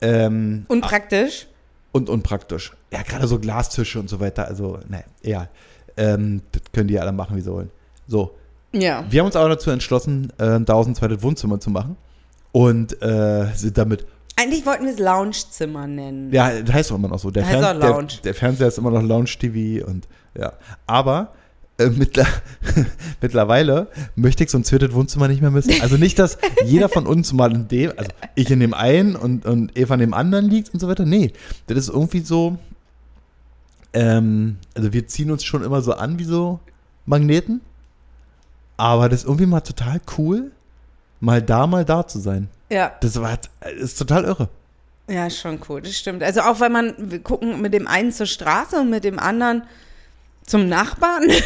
Ähm, 0.00 0.66
Und 0.68 0.82
praktisch. 0.82 1.46
und 1.92 2.08
unpraktisch. 2.08 2.72
Ja, 2.92 3.02
gerade 3.02 3.26
so 3.26 3.38
Glastische 3.38 3.98
und 3.98 4.08
so 4.08 4.20
weiter. 4.20 4.46
Also, 4.46 4.78
ne, 4.88 5.04
egal. 5.22 5.48
Ähm, 5.96 6.42
das 6.52 6.62
können 6.72 6.88
die 6.88 7.00
alle 7.00 7.12
machen, 7.12 7.36
wie 7.36 7.40
sie 7.40 7.50
wollen. 7.50 7.70
So, 8.08 8.34
Ja. 8.72 9.04
wir 9.08 9.20
haben 9.20 9.26
uns 9.26 9.36
aber 9.36 9.48
dazu 9.48 9.70
entschlossen, 9.70 10.32
äh, 10.38 10.60
daraus 10.60 10.86
ein 10.86 10.94
zweites 10.94 11.22
Wohnzimmer 11.22 11.58
zu 11.60 11.70
machen. 11.70 11.96
Und 12.52 13.00
äh, 13.02 13.46
sind 13.54 13.76
damit, 13.76 14.06
Eigentlich 14.38 14.64
wollten 14.66 14.84
wir 14.84 14.92
es 14.92 14.98
Loungezimmer 14.98 15.86
nennen. 15.86 16.32
ja, 16.32 16.60
das 16.62 16.74
heißt 16.74 16.92
auch 16.92 16.96
immer 16.96 17.08
noch 17.08 17.18
so. 17.18 17.30
Der, 17.30 17.44
Heißt 17.46 17.58
Fern- 17.58 17.76
auch 17.82 17.88
Lounge. 17.88 18.06
Der, 18.06 18.20
der 18.24 18.34
Fernseher 18.34 18.68
ist 18.68 18.78
immer 18.78 18.90
noch 18.90 19.02
Lounge-TV 19.02 19.86
und 19.86 20.06
ja. 20.38 20.52
Aber 20.86 21.32
äh, 21.78 21.88
mittler 21.90 22.26
mittlerweile 23.20 23.88
möchte 24.14 24.44
ich 24.44 24.50
so 24.50 24.56
ein 24.58 24.64
zweites 24.64 24.92
Wohnzimmer 24.94 25.28
nicht 25.28 25.42
mehr 25.42 25.50
missen. 25.50 25.74
Also 25.82 25.96
nicht, 25.96 26.18
dass 26.18 26.38
jeder 26.64 26.88
von 26.88 27.06
uns 27.06 27.32
mal 27.34 27.52
in 27.54 27.68
dem, 27.68 27.92
also 27.96 28.10
ich 28.34 28.50
in 28.50 28.60
dem 28.60 28.72
einen 28.74 29.16
und, 29.16 29.44
und 29.44 29.76
Eva 29.78 29.94
in 29.94 30.00
dem 30.00 30.14
anderen 30.14 30.48
liegt 30.48 30.72
und 30.72 30.80
so 30.80 30.88
weiter. 30.88 31.04
Nee, 31.04 31.32
das 31.66 31.76
ist 31.78 31.88
irgendwie 31.88 32.20
so, 32.20 32.56
ähm, 33.92 34.56
also 34.74 34.92
wir 34.92 35.06
ziehen 35.06 35.30
uns 35.30 35.44
schon 35.44 35.62
immer 35.64 35.82
so 35.82 35.92
an 35.92 36.18
wie 36.18 36.24
so 36.24 36.60
Magneten. 37.04 37.60
Aber 38.76 39.08
das 39.08 39.20
ist 39.20 39.26
irgendwie 39.26 39.46
mal 39.46 39.60
total 39.60 40.00
cool, 40.18 40.52
mal 41.20 41.40
da, 41.42 41.66
mal 41.66 41.84
da 41.84 42.06
zu 42.06 42.18
sein. 42.18 42.48
Ja. 42.70 42.92
Das 43.00 43.20
war, 43.20 43.38
das 43.60 43.72
ist 43.72 43.98
total 43.98 44.24
irre. 44.24 44.48
Ja, 45.08 45.26
ist 45.26 45.38
schon 45.38 45.60
cool, 45.68 45.80
das 45.80 45.96
stimmt. 45.96 46.22
Also 46.22 46.40
auch 46.40 46.60
wenn 46.60 46.72
man, 46.72 46.94
wir 46.98 47.20
gucken 47.20 47.60
mit 47.60 47.72
dem 47.72 47.86
einen 47.86 48.12
zur 48.12 48.26
Straße 48.26 48.80
und 48.80 48.90
mit 48.90 49.04
dem 49.04 49.18
anderen 49.18 49.62
zum 50.44 50.68
Nachbarn. 50.68 51.30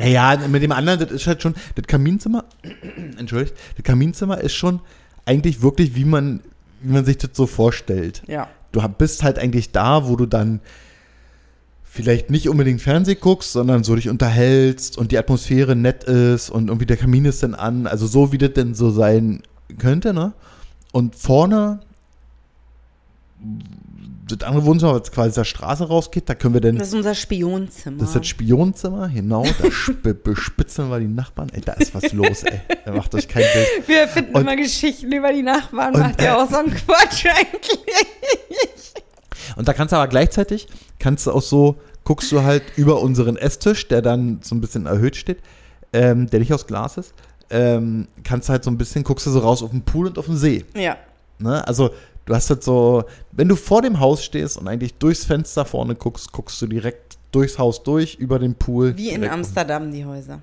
Ja, 0.00 0.38
mit 0.48 0.62
dem 0.62 0.72
anderen, 0.72 1.00
das 1.00 1.10
ist 1.10 1.26
halt 1.26 1.42
schon, 1.42 1.54
das 1.74 1.86
Kaminzimmer, 1.86 2.46
entschuldigt, 3.18 3.54
das 3.76 3.84
Kaminzimmer 3.84 4.40
ist 4.40 4.54
schon 4.54 4.80
eigentlich 5.26 5.60
wirklich, 5.60 5.94
wie 5.94 6.06
man, 6.06 6.40
wie 6.80 6.94
man 6.94 7.04
sich 7.04 7.18
das 7.18 7.32
so 7.34 7.46
vorstellt. 7.46 8.22
Ja. 8.26 8.48
Du 8.72 8.80
bist 8.88 9.22
halt 9.22 9.38
eigentlich 9.38 9.70
da, 9.70 10.08
wo 10.08 10.16
du 10.16 10.24
dann 10.24 10.60
vielleicht 11.94 12.30
nicht 12.30 12.48
unbedingt 12.48 12.80
Fernseh 12.80 13.16
guckst, 13.16 13.52
sondern 13.52 13.84
so 13.84 13.94
dich 13.94 14.08
unterhältst 14.08 14.96
und 14.96 15.12
die 15.12 15.18
Atmosphäre 15.18 15.76
nett 15.76 16.04
ist 16.04 16.48
und 16.48 16.68
irgendwie 16.68 16.86
der 16.86 16.96
Kamin 16.96 17.26
ist 17.26 17.42
dann 17.42 17.54
an, 17.54 17.86
also 17.86 18.06
so 18.06 18.32
wie 18.32 18.38
das 18.38 18.54
denn 18.54 18.74
so 18.74 18.90
sein 18.90 19.42
könnte, 19.78 20.14
ne? 20.14 20.32
Und 20.92 21.16
vorne 21.16 21.80
das 24.26 24.48
andere 24.48 24.64
Wohnzimmer, 24.64 24.98
was 24.98 25.12
quasi 25.12 25.34
der 25.34 25.44
Straße 25.44 25.86
rausgeht, 25.86 26.30
da 26.30 26.34
können 26.34 26.54
wir 26.54 26.62
dann. 26.62 26.76
Das 26.76 26.88
ist 26.88 26.94
unser 26.94 27.14
Spionzimmer. 27.14 27.98
Das 27.98 28.08
ist 28.08 28.16
das 28.16 28.26
Spionzimmer, 28.26 29.10
genau. 29.10 29.44
Da 29.60 29.68
sp 29.68 30.00
bespitzeln 30.24 30.88
wir 30.88 30.98
die 30.98 31.08
Nachbarn. 31.08 31.50
Ey, 31.52 31.60
da 31.60 31.72
ist 31.74 31.94
was 31.94 32.10
los, 32.14 32.42
ey. 32.44 32.58
Da 32.86 32.92
macht 32.94 33.14
euch 33.14 33.28
kein 33.28 33.42
Bild. 33.52 33.88
Wir 33.88 34.08
finden 34.08 34.34
Und- 34.34 34.40
immer 34.42 34.56
Geschichten 34.56 35.12
über 35.12 35.30
die 35.30 35.42
Nachbarn, 35.42 35.94
Und, 35.94 36.00
macht 36.00 36.22
ja 36.22 36.38
äh, 36.38 36.42
auch 36.42 36.48
so 36.50 36.56
einen 36.56 36.72
Quatsch 36.74 37.26
eigentlich. 37.26 37.82
Und 39.56 39.68
da 39.68 39.74
kannst 39.74 39.92
du 39.92 39.96
aber 39.96 40.08
gleichzeitig, 40.08 40.68
kannst 41.02 41.26
du 41.26 41.32
auch 41.32 41.42
so, 41.42 41.76
guckst 42.04 42.30
du 42.30 42.42
halt 42.42 42.62
über 42.76 43.00
unseren 43.02 43.36
Esstisch, 43.36 43.88
der 43.88 44.02
dann 44.02 44.38
so 44.42 44.54
ein 44.54 44.60
bisschen 44.60 44.86
erhöht 44.86 45.16
steht, 45.16 45.38
ähm, 45.92 46.30
der 46.30 46.38
nicht 46.38 46.52
aus 46.54 46.66
Glas 46.68 46.96
ist, 46.96 47.12
ähm, 47.50 48.06
kannst 48.22 48.48
du 48.48 48.52
halt 48.52 48.62
so 48.62 48.70
ein 48.70 48.78
bisschen, 48.78 49.02
guckst 49.02 49.26
du 49.26 49.30
so 49.30 49.40
raus 49.40 49.62
auf 49.64 49.70
den 49.72 49.82
Pool 49.82 50.06
und 50.06 50.16
auf 50.18 50.26
den 50.26 50.36
See. 50.36 50.64
Ja. 50.74 50.96
Ne? 51.40 51.66
Also 51.66 51.90
du 52.24 52.34
hast 52.34 52.48
halt 52.50 52.62
so, 52.62 53.02
wenn 53.32 53.48
du 53.48 53.56
vor 53.56 53.82
dem 53.82 53.98
Haus 53.98 54.22
stehst 54.24 54.56
und 54.56 54.68
eigentlich 54.68 54.94
durchs 54.94 55.24
Fenster 55.24 55.64
vorne 55.64 55.96
guckst, 55.96 56.30
guckst 56.30 56.62
du 56.62 56.68
direkt 56.68 57.18
durchs 57.32 57.58
Haus 57.58 57.82
durch, 57.82 58.14
über 58.14 58.38
den 58.38 58.54
Pool. 58.54 58.96
Wie 58.96 59.10
in 59.10 59.24
Amsterdam, 59.24 59.90
die 59.90 60.04
Häuser. 60.04 60.38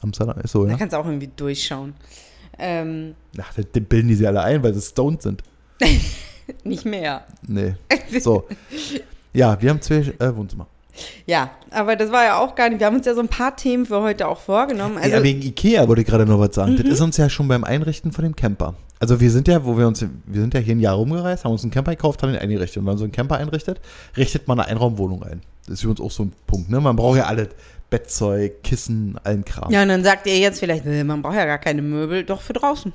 Amsterdam 0.00 0.40
ist 0.42 0.50
so, 0.52 0.64
Da 0.64 0.72
ja. 0.72 0.76
kannst 0.76 0.92
du 0.92 0.96
auch 0.98 1.06
irgendwie 1.06 1.30
durchschauen. 1.36 1.94
Ähm, 2.58 3.14
Ach, 3.40 3.54
da- 3.54 3.62
den 3.62 3.84
bilden 3.84 4.08
die 4.08 4.16
sie 4.16 4.26
alle 4.26 4.42
ein, 4.42 4.60
weil 4.62 4.74
sie 4.74 4.82
stoned 4.82 5.22
sind. 5.22 5.42
nicht 6.64 6.84
mehr. 6.84 7.24
Nee. 7.46 7.76
So. 8.20 8.44
Ja, 9.32 9.60
wir 9.60 9.70
haben 9.70 9.80
zwei 9.80 9.96
äh, 10.18 10.36
Wohnzimmer. 10.36 10.66
Ja, 11.26 11.50
aber 11.70 11.96
das 11.96 12.12
war 12.12 12.24
ja 12.24 12.38
auch 12.38 12.54
gar 12.54 12.68
nicht. 12.68 12.80
Wir 12.80 12.86
haben 12.86 12.96
uns 12.96 13.06
ja 13.06 13.14
so 13.14 13.20
ein 13.20 13.28
paar 13.28 13.56
Themen 13.56 13.86
für 13.86 14.02
heute 14.02 14.28
auch 14.28 14.40
vorgenommen. 14.40 14.98
Also, 14.98 15.10
ja, 15.10 15.22
wegen 15.22 15.40
Ikea 15.40 15.88
wollte 15.88 16.02
ich 16.02 16.06
gerade 16.06 16.26
noch 16.26 16.38
was 16.38 16.54
sagen. 16.54 16.72
Mhm. 16.72 16.76
Das 16.76 16.86
ist 16.86 17.00
uns 17.00 17.16
ja 17.16 17.30
schon 17.30 17.48
beim 17.48 17.64
Einrichten 17.64 18.12
von 18.12 18.24
dem 18.24 18.36
Camper. 18.36 18.74
Also 19.00 19.20
wir 19.20 19.30
sind 19.30 19.48
ja, 19.48 19.64
wo 19.64 19.76
wir 19.76 19.88
uns, 19.88 20.00
wir 20.26 20.40
sind 20.40 20.54
ja 20.54 20.60
hier 20.60 20.76
ein 20.76 20.80
Jahr 20.80 20.94
rumgereist, 20.94 21.44
haben 21.44 21.52
uns 21.52 21.62
einen 21.62 21.72
Camper 21.72 21.92
gekauft, 21.92 22.22
haben 22.22 22.32
den 22.32 22.40
eingerichtet. 22.40 22.76
Und 22.76 22.84
wenn 22.84 22.92
man 22.92 22.98
so 22.98 23.04
einen 23.04 23.12
Camper 23.12 23.36
einrichtet, 23.36 23.80
richtet 24.16 24.46
man 24.46 24.60
eine 24.60 24.68
Einraumwohnung 24.68 25.22
ein. 25.24 25.40
Das 25.66 25.74
ist 25.74 25.80
für 25.80 25.88
uns 25.88 26.00
auch 26.00 26.10
so 26.10 26.24
ein 26.24 26.32
Punkt. 26.46 26.70
Ne? 26.70 26.80
Man 26.80 26.94
braucht 26.94 27.16
ja 27.16 27.24
alle 27.24 27.48
Bettzeug, 27.90 28.62
Kissen, 28.62 29.18
allen 29.22 29.44
Kram. 29.44 29.70
ja, 29.70 29.82
und 29.82 29.88
dann 29.88 30.02
sagt 30.02 30.26
ihr 30.26 30.38
jetzt 30.38 30.60
vielleicht, 30.60 30.86
man 30.86 31.20
braucht 31.20 31.34
ja 31.34 31.44
gar 31.44 31.58
keine 31.58 31.82
Möbel, 31.82 32.24
doch 32.24 32.40
für 32.40 32.54
draußen. 32.54 32.92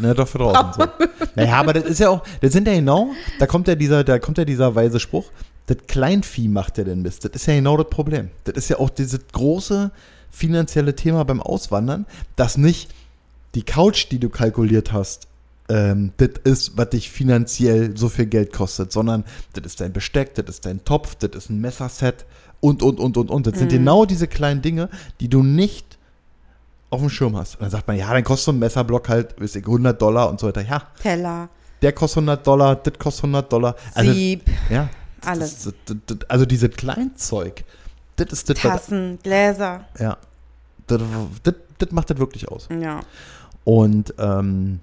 Ne, 0.00 0.14
doch 0.14 0.26
für 0.26 0.38
draußen. 0.38 0.72
so. 0.78 0.86
Naja, 1.34 1.56
aber 1.56 1.74
das 1.74 1.84
ist 1.84 2.00
ja 2.00 2.08
auch, 2.08 2.22
das 2.40 2.52
sind 2.52 2.66
ja 2.66 2.74
genau, 2.74 3.10
da 3.38 3.46
kommt 3.46 3.68
ja 3.68 3.74
dieser, 3.74 4.04
da 4.04 4.18
kommt 4.18 4.38
ja 4.38 4.46
dieser 4.46 4.74
weise 4.74 5.00
Spruch, 5.00 5.26
das 5.68 5.76
Kleinvieh 5.86 6.48
macht 6.48 6.78
ja 6.78 6.84
den 6.84 7.02
Mist. 7.02 7.24
Das 7.24 7.32
ist 7.34 7.46
ja 7.46 7.54
genau 7.54 7.76
das 7.76 7.88
Problem. 7.90 8.30
Das 8.44 8.56
ist 8.56 8.70
ja 8.70 8.78
auch 8.78 8.90
dieses 8.90 9.20
große 9.32 9.90
finanzielle 10.30 10.96
Thema 10.96 11.24
beim 11.24 11.40
Auswandern, 11.40 12.06
dass 12.36 12.56
nicht 12.56 12.90
die 13.54 13.62
Couch, 13.62 14.06
die 14.10 14.18
du 14.18 14.30
kalkuliert 14.30 14.92
hast, 14.92 15.28
ähm, 15.68 16.12
das 16.16 16.30
ist, 16.44 16.76
was 16.76 16.90
dich 16.90 17.10
finanziell 17.10 17.96
so 17.96 18.08
viel 18.08 18.26
Geld 18.26 18.52
kostet, 18.52 18.92
sondern 18.92 19.24
das 19.52 19.66
ist 19.66 19.80
dein 19.80 19.92
Besteck, 19.92 20.34
das 20.34 20.46
ist 20.48 20.64
dein 20.64 20.84
Topf, 20.84 21.14
das 21.16 21.30
ist 21.32 21.50
ein 21.50 21.60
Messerset 21.60 22.24
und, 22.60 22.82
und, 22.82 22.98
und, 22.98 23.18
und, 23.18 23.30
und. 23.30 23.46
Das 23.46 23.58
sind 23.58 23.70
genau 23.70 24.06
diese 24.06 24.26
kleinen 24.26 24.62
Dinge, 24.62 24.88
die 25.20 25.28
du 25.28 25.42
nicht 25.42 25.98
auf 26.88 27.00
dem 27.00 27.10
Schirm 27.10 27.36
hast. 27.36 27.56
Und 27.56 27.62
dann 27.62 27.70
sagt 27.70 27.86
man, 27.86 27.98
ja, 27.98 28.10
dann 28.10 28.24
kostet 28.24 28.46
so 28.46 28.52
ein 28.52 28.58
Messerblock 28.58 29.10
halt, 29.10 29.38
weiß 29.38 29.56
ich, 29.56 29.66
100 29.66 30.00
Dollar 30.00 30.30
und 30.30 30.40
so 30.40 30.46
weiter. 30.46 30.62
Ja, 30.62 30.84
Teller, 31.02 31.50
der 31.82 31.92
kostet 31.92 32.18
100 32.18 32.46
Dollar, 32.46 32.76
das 32.76 32.98
kostet 32.98 33.24
100 33.24 33.52
Dollar. 33.52 33.76
Also, 33.94 34.12
Sieb, 34.12 34.42
ja, 34.70 34.88
alles. 35.24 35.64
Das, 35.64 35.74
das, 35.86 35.96
das, 36.06 36.30
also 36.30 36.46
diese 36.46 36.68
Kleinzeug, 36.68 37.64
das 38.16 38.32
ist 38.32 38.50
das, 38.50 38.58
Tassen, 38.58 39.18
Gläser. 39.22 39.84
ja, 39.98 40.16
das 40.86 41.90
macht 41.90 42.10
das 42.10 42.18
wirklich 42.18 42.48
aus. 42.48 42.68
Ja. 42.70 43.00
Und 43.64 44.14
ähm, 44.18 44.80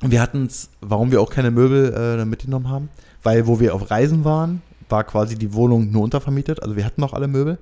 wir 0.00 0.20
hatten 0.20 0.46
es, 0.46 0.70
warum 0.80 1.10
wir 1.10 1.20
auch 1.20 1.30
keine 1.30 1.50
Möbel 1.50 1.92
äh, 1.94 2.24
mitgenommen 2.24 2.68
haben, 2.68 2.88
weil 3.22 3.46
wo 3.46 3.60
wir 3.60 3.74
auf 3.74 3.90
Reisen 3.90 4.24
waren, 4.24 4.62
war 4.88 5.04
quasi 5.04 5.36
die 5.36 5.52
Wohnung 5.52 5.90
nur 5.90 6.02
untervermietet. 6.02 6.62
Also 6.62 6.76
wir 6.76 6.84
hatten 6.84 7.00
noch 7.00 7.12
alle 7.12 7.28
Möbel. 7.28 7.58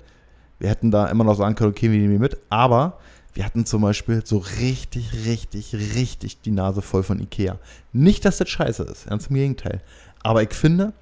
Wir 0.58 0.68
hätten 0.68 0.90
da 0.90 1.06
immer 1.08 1.24
noch 1.24 1.36
sagen 1.36 1.54
können, 1.54 1.70
okay, 1.70 1.90
wir 1.90 1.98
nehmen 1.98 2.12
die 2.12 2.18
mit. 2.18 2.38
Aber 2.48 2.98
wir 3.34 3.44
hatten 3.44 3.66
zum 3.66 3.82
Beispiel 3.82 4.24
so 4.24 4.38
richtig, 4.38 5.12
richtig, 5.26 5.74
richtig 5.74 6.40
die 6.42 6.52
Nase 6.52 6.82
voll 6.82 7.02
von 7.02 7.18
Ikea. 7.18 7.58
Nicht, 7.92 8.24
dass 8.24 8.38
das 8.38 8.48
scheiße 8.48 8.84
ist, 8.84 9.08
ganz 9.08 9.26
im 9.26 9.36
Gegenteil. 9.36 9.80
Aber 10.22 10.42
ich 10.42 10.54
finde, 10.54 10.92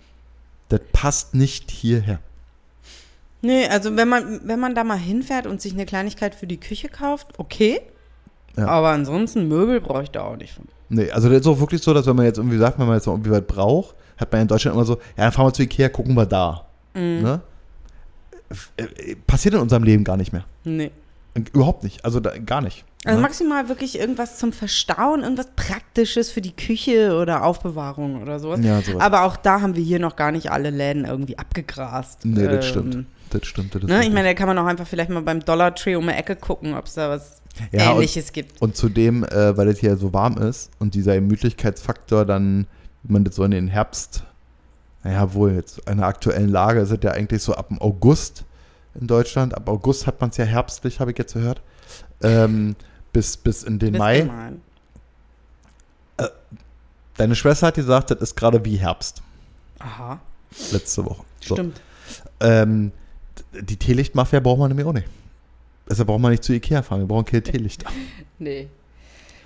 das 0.69 0.81
passt 0.93 1.35
nicht 1.35 1.71
hierher. 1.71 2.19
Nee, 3.43 3.67
also 3.67 3.97
wenn 3.97 4.09
man, 4.09 4.41
wenn 4.45 4.61
man 4.61 4.75
da 4.75 4.85
mal 4.85 4.99
hinfährt 4.99 5.47
und 5.47 5.61
sich 5.61 5.73
eine 5.73 5.85
Kleinigkeit 5.85 6.35
für 6.35 6.47
die 6.47 6.61
Küche 6.61 6.89
kauft, 6.89 7.39
okay. 7.39 7.81
Ja. 8.57 8.67
Aber 8.67 8.91
ansonsten 8.91 9.49
Möbel 9.49 9.81
brauche 9.81 10.05
ich 10.05 10.11
da 10.11 10.23
auch 10.23 10.37
nicht 10.37 10.55
von. 10.55 10.67
Nee, 10.89 11.11
also 11.11 11.29
das 11.29 11.41
ist 11.41 11.47
auch 11.47 11.59
wirklich 11.59 11.83
so, 11.83 11.95
dass 11.95 12.07
wenn 12.07 12.17
man 12.17 12.27
jetzt 12.27 12.37
irgendwie 12.39 12.59
sagt, 12.59 12.79
wenn 12.79 12.87
man 12.87 12.97
jetzt 12.97 13.07
noch 13.07 13.15
irgendwie 13.15 13.31
was 13.31 13.47
braucht, 13.47 13.97
hat 14.19 14.31
man 14.31 14.43
in 14.43 14.49
Deutschland 14.49 14.77
immer 14.77 14.85
so, 14.85 14.95
ja, 15.17 15.25
dann 15.25 15.33
fahren 15.33 15.47
wir 15.47 15.53
zu 15.55 15.63
Ikea, 15.63 15.89
gucken 15.89 16.15
wir 16.15 16.27
da. 16.27 16.67
Ne? 16.95 17.41
Äh, 18.77 18.83
äh, 18.83 19.17
Passiert 19.27 19.55
in 19.55 19.61
unserem 19.61 19.83
Leben 19.83 20.05
gar 20.05 20.17
nicht 20.17 20.33
mehr. 20.33 20.45
Nee. 20.65 20.91
Überhaupt 21.53 21.83
nicht. 21.85 22.05
Also 22.05 22.21
da, 22.21 22.37
gar 22.39 22.61
nicht. 22.61 22.85
Also 23.05 23.17
ne? 23.17 23.23
maximal 23.23 23.69
wirklich 23.69 23.99
irgendwas 23.99 24.39
zum 24.39 24.53
Verstauen, 24.53 25.23
irgendwas 25.23 25.49
Praktisches 25.57 26.31
für 26.31 26.41
die 26.41 26.55
Küche 26.55 27.17
oder 27.17 27.45
Aufbewahrung 27.45 28.21
oder 28.23 28.39
sowas. 28.39 28.61
Ja, 28.63 28.81
sowas. 28.83 29.01
Aber 29.03 29.23
auch 29.25 29.37
da 29.37 29.61
haben 29.61 29.75
wir 29.75 29.83
hier 29.83 29.99
noch 29.99 30.15
gar 30.17 30.31
nicht 30.31 30.51
alle 30.53 30.71
Läden 30.71 31.05
irgendwie 31.05 31.39
abgegrast. 31.39 32.25
Nee, 32.25 32.45
das 32.47 32.67
Ähm, 32.67 32.71
stimmt. 32.71 33.07
Das 33.31 33.47
stimmt. 33.47 33.75
Das 33.75 33.83
Ne? 33.85 34.03
Ich 34.05 34.13
meine, 34.13 34.29
da 34.29 34.35
kann 34.35 34.47
man 34.47 34.59
auch 34.59 34.67
einfach 34.67 34.87
vielleicht 34.87 35.11
mal 35.11 35.23
beim 35.23 35.41
Dollar 35.41 35.75
Tree 35.75 35.97
um 35.97 36.07
die 36.07 36.13
Ecke 36.13 36.37
gucken, 36.37 36.75
ob 36.75 36.85
es 36.87 36.95
da 36.95 37.09
was 37.09 37.41
Ja, 37.73 37.91
und- 37.91 37.97
Ähnliches 37.97 38.33
gibt. 38.33 38.61
Und 38.61 38.77
zudem, 38.77 39.25
äh, 39.25 39.57
weil 39.57 39.69
es 39.69 39.79
hier 39.79 39.97
so 39.97 40.13
warm 40.13 40.37
ist 40.37 40.71
und 40.79 40.95
dieser 40.95 41.15
Gemütlichkeitsfaktor 41.15 42.25
dann, 42.27 42.67
wie 43.03 43.13
man 43.15 43.25
das 43.25 43.37
so 43.37 43.45
in 43.45 43.51
den 43.53 43.69
Herbst, 43.69 44.23
naja, 45.03 45.33
wohl 45.35 45.53
jetzt 45.55 45.81
in 45.91 45.97
der 45.99 46.07
aktuellen 46.07 46.49
Lage 46.51 46.81
ist 46.81 46.91
es 46.93 46.99
ja 47.03 47.11
eigentlich 47.13 47.43
so 47.43 47.55
ab 47.55 47.69
dem 47.69 47.81
August 47.81 48.45
in 49.01 49.07
Deutschland. 49.07 49.55
Ab 49.55 49.69
August 49.69 50.07
hat 50.07 50.21
man 50.21 50.31
es 50.31 50.37
ja 50.37 50.45
herbstlich, 50.45 51.01
habe 51.01 51.11
ich 51.13 51.19
jetzt 51.19 51.35
gehört. 51.35 51.61
Ähm, 52.23 52.77
bis, 53.13 53.37
bis 53.37 53.63
in 53.63 53.79
den 53.79 53.93
Bis 53.93 53.99
Mai. 53.99 54.19
immer. 54.21 54.53
Deine 57.17 57.35
Schwester 57.37 57.67
hat 57.69 57.75
gesagt, 57.75 58.11
das 58.11 58.19
ist 58.21 58.37
gerade 58.37 58.65
wie 58.65 58.77
Herbst. 58.77 59.23
Aha, 59.79 60.19
Letzte 60.71 61.05
Woche. 61.05 61.25
So. 61.41 61.55
stimmt. 61.55 61.81
Ähm, 62.41 62.93
die 63.53 63.77
Teelichtmafia 63.77 64.41
braucht 64.41 64.59
man 64.59 64.69
nämlich 64.69 64.87
auch 64.87 64.93
nicht. 64.93 65.09
Deshalb 65.89 66.09
braucht 66.09 66.21
man 66.21 66.31
nicht 66.31 66.45
zu 66.45 66.53
Ikea 66.53 66.83
fahren. 66.83 67.01
Wir 67.01 67.07
brauchen 67.07 67.25
keine 67.25 67.43
Teelichter. 67.43 67.89
Nee, 68.39 68.69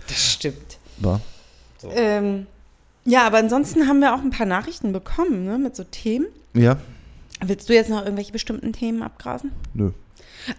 das 0.08 0.32
stimmt. 0.32 0.78
Ja. 1.02 1.20
Ähm, 1.90 2.46
ja, 3.04 3.26
aber 3.26 3.36
ansonsten 3.38 3.86
haben 3.86 4.00
wir 4.00 4.14
auch 4.14 4.20
ein 4.20 4.30
paar 4.30 4.46
Nachrichten 4.46 4.92
bekommen, 4.94 5.44
ne, 5.44 5.58
mit 5.58 5.76
so 5.76 5.84
Themen. 5.84 6.24
ja, 6.54 6.78
Willst 7.44 7.68
du 7.68 7.74
jetzt 7.74 7.90
noch 7.90 8.02
irgendwelche 8.02 8.32
bestimmten 8.32 8.72
Themen 8.72 9.02
abgrasen? 9.02 9.52
nö. 9.74 9.92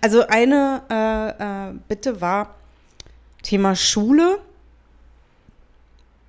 Also 0.01 0.27
eine 0.27 0.81
äh, 0.89 1.69
äh, 1.69 1.79
Bitte 1.87 2.19
war 2.21 2.55
Thema 3.41 3.75
Schule. 3.75 4.39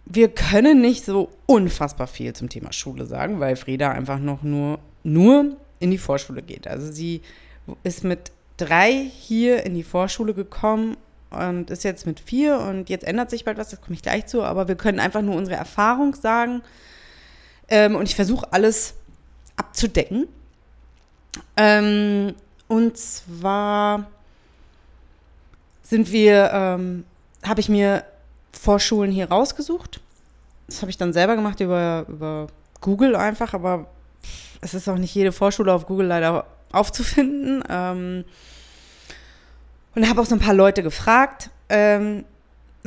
Wir 0.05 0.29
können 0.29 0.81
nicht 0.81 1.05
so 1.05 1.31
unfassbar 1.47 2.07
viel 2.07 2.33
zum 2.35 2.49
Thema 2.49 2.73
Schule 2.73 3.05
sagen, 3.07 3.41
weil 3.41 3.57
Frieda 3.57 3.91
einfach 3.91 4.19
noch 4.19 4.43
nur, 4.43 4.79
nur 5.03 5.57
in 5.81 5.91
die 5.91 5.99
Vorschule 5.99 6.43
geht. 6.43 6.67
Also 6.67 6.91
sie 6.91 7.21
ist 7.83 8.05
mit 8.05 8.33
drei 8.57 8.93
hier 8.93 9.67
in 9.67 9.75
die 9.75 9.83
Vorschule 9.83 10.35
gekommen 10.35 10.97
und 11.31 11.71
ist 11.71 11.85
jetzt 11.85 12.07
mit 12.07 12.21
vier 12.21 12.59
und 12.59 12.89
jetzt 12.89 13.05
ändert 13.05 13.31
sich 13.31 13.45
bald 13.45 13.59
was, 13.59 13.71
das 13.71 13.81
komme 13.81 13.95
ich 13.95 14.03
gleich 14.03 14.27
zu, 14.27 14.43
aber 14.43 14.67
wir 14.67 14.77
können 14.77 14.99
einfach 14.99 15.21
nur 15.21 15.37
unsere 15.37 15.57
Erfahrung 15.57 16.15
sagen 16.15 16.63
ähm, 17.69 17.97
und 17.97 18.09
ich 18.09 18.15
versuche 18.15 18.51
alles 18.53 18.95
abzudecken. 19.57 20.27
Ähm, 21.57 22.35
und 22.69 22.97
zwar 22.97 24.07
sind 25.83 26.13
wir, 26.13 26.51
ähm, 26.53 27.05
habe 27.43 27.61
ich 27.61 27.69
mir 27.69 28.05
Vorschulen 28.53 29.11
hier 29.11 29.31
rausgesucht. 29.31 30.01
Das 30.67 30.83
habe 30.83 30.91
ich 30.91 30.99
dann 30.99 31.13
selber 31.13 31.37
gemacht 31.37 31.61
über, 31.61 32.05
über 32.09 32.49
Google 32.81 33.17
einfach, 33.17 33.55
aber 33.55 33.87
es 34.61 34.75
ist 34.75 34.89
auch 34.89 34.99
nicht 34.99 35.15
jede 35.15 35.33
Vorschule 35.33 35.73
auf 35.73 35.87
Google 35.87 36.07
leider 36.07 36.47
aufzufinden. 36.73 37.63
Ähm, 37.69 38.25
und 39.95 40.09
habe 40.09 40.21
auch 40.21 40.27
so 40.27 40.35
ein 40.35 40.41
paar 40.41 40.55
Leute 40.55 40.83
gefragt. 40.83 41.51
Ähm, 41.69 42.25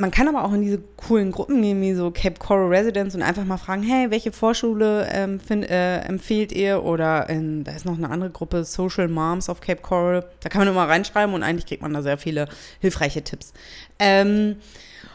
man 0.02 0.10
kann 0.10 0.26
aber 0.26 0.44
auch 0.44 0.52
in 0.52 0.62
diese 0.62 0.80
coolen 0.96 1.30
Gruppen 1.30 1.62
gehen, 1.62 1.80
wie 1.80 1.94
so 1.94 2.10
Cape 2.10 2.34
Coral 2.40 2.66
Residence 2.66 3.14
und 3.14 3.22
einfach 3.22 3.44
mal 3.44 3.56
fragen, 3.56 3.84
hey, 3.84 4.10
welche 4.10 4.32
Vorschule 4.32 5.08
ähm, 5.12 5.38
find, 5.38 5.70
äh, 5.70 6.00
empfehlt 6.00 6.50
ihr? 6.50 6.82
Oder 6.82 7.30
in, 7.30 7.62
da 7.62 7.70
ist 7.70 7.84
noch 7.84 7.96
eine 7.96 8.10
andere 8.10 8.30
Gruppe, 8.30 8.64
Social 8.64 9.06
Moms 9.06 9.48
of 9.48 9.60
Cape 9.60 9.80
Coral. 9.80 10.26
Da 10.40 10.48
kann 10.48 10.58
man 10.58 10.66
immer 10.66 10.88
reinschreiben 10.88 11.32
und 11.36 11.44
eigentlich 11.44 11.66
kriegt 11.66 11.82
man 11.82 11.92
da 11.94 12.02
sehr 12.02 12.18
viele 12.18 12.48
hilfreiche 12.80 13.22
Tipps. 13.22 13.52
Ähm, 14.00 14.56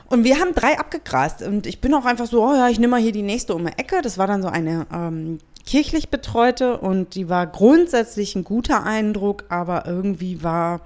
und 0.05 0.23
wir 0.23 0.39
haben 0.39 0.55
drei 0.55 0.79
abgegrast 0.79 1.41
und 1.41 1.67
ich 1.67 1.81
bin 1.81 1.93
auch 1.93 2.05
einfach 2.05 2.27
so, 2.27 2.41
oh 2.41 2.53
ja, 2.53 2.69
ich 2.69 2.79
nehme 2.79 2.91
mal 2.91 3.01
hier 3.01 3.11
die 3.11 3.23
nächste 3.23 3.55
um 3.55 3.65
die 3.65 3.77
Ecke. 3.77 4.01
Das 4.01 4.17
war 4.17 4.25
dann 4.25 4.41
so 4.41 4.47
eine 4.47 4.87
ähm, 4.93 5.39
kirchlich 5.65 6.07
betreute 6.07 6.77
und 6.77 7.13
die 7.15 7.27
war 7.27 7.45
grundsätzlich 7.45 8.37
ein 8.37 8.45
guter 8.45 8.85
Eindruck, 8.85 9.43
aber 9.49 9.85
irgendwie 9.85 10.43
war, 10.43 10.79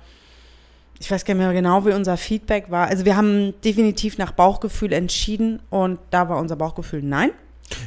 ich 1.01 1.09
weiß 1.09 1.25
gar 1.25 1.33
nicht 1.33 1.43
mehr 1.43 1.51
genau, 1.53 1.83
wie 1.85 1.93
unser 1.93 2.15
Feedback 2.15 2.69
war. 2.69 2.87
Also 2.87 3.05
wir 3.05 3.17
haben 3.17 3.53
definitiv 3.63 4.17
nach 4.19 4.31
Bauchgefühl 4.33 4.93
entschieden 4.93 5.59
und 5.71 5.97
da 6.11 6.29
war 6.29 6.37
unser 6.37 6.55
Bauchgefühl 6.55 7.01
nein. 7.01 7.31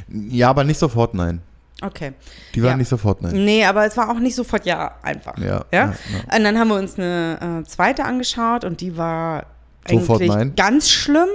Ja, 0.09 0.49
aber 0.49 0.63
nicht 0.65 0.77
sofort 0.79 1.13
nein. 1.13 1.41
Okay. 1.81 2.11
Die 2.53 2.61
waren 2.61 2.71
Ja. 2.71 2.77
nicht 2.77 2.89
sofort 2.89 3.21
nein. 3.21 3.45
Nee, 3.45 3.63
aber 3.65 3.85
es 3.85 3.95
war 3.95 4.09
auch 4.09 4.19
nicht 4.19 4.35
sofort 4.35 4.65
ja 4.65 4.95
einfach. 5.01 5.37
Ja, 5.37 5.45
ja? 5.71 5.93
ja, 5.93 5.93
Und 6.37 6.43
dann 6.43 6.59
haben 6.59 6.67
wir 6.67 6.75
uns 6.75 6.97
eine 6.99 7.61
äh, 7.61 7.67
zweite 7.67 8.03
angeschaut 8.03 8.65
und 8.65 8.81
die 8.81 8.97
war 8.97 9.45
Sofort 9.89 10.19
eigentlich 10.21 10.35
nein? 10.35 10.53
ganz 10.55 10.89
schlimm. 10.89 11.27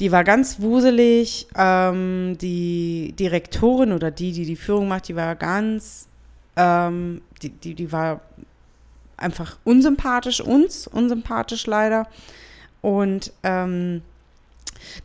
Die 0.00 0.10
war 0.10 0.24
ganz 0.24 0.60
wuselig. 0.60 1.46
Ähm, 1.56 2.36
die 2.40 3.14
Direktorin 3.18 3.92
oder 3.92 4.10
die, 4.10 4.32
die 4.32 4.46
die 4.46 4.56
Führung 4.56 4.88
macht, 4.88 5.08
die 5.08 5.14
war 5.16 5.36
ganz, 5.36 6.08
ähm, 6.56 7.20
die, 7.42 7.50
die, 7.50 7.74
die 7.74 7.92
war 7.92 8.20
einfach 9.22 9.58
unsympathisch, 9.64 10.40
uns 10.40 10.86
unsympathisch 10.86 11.66
leider. 11.66 12.06
Und 12.80 13.32
ähm, 13.42 14.02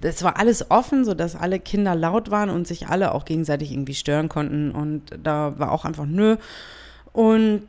das 0.02 0.24
war 0.24 0.38
alles 0.38 0.72
offen, 0.72 1.06
sodass 1.06 1.36
alle 1.36 1.60
Kinder 1.60 1.96
laut 1.96 2.32
waren 2.32 2.50
und 2.50 2.68
sich 2.68 2.88
alle 2.88 3.14
auch 3.14 3.26
gegenseitig 3.26 3.72
irgendwie 3.72 3.94
stören 3.94 4.30
konnten. 4.30 4.72
Und 4.72 5.04
da 5.24 5.58
war 5.58 5.72
auch 5.72 5.86
einfach 5.86 6.06
nö. 6.06 6.38
Und 7.14 7.64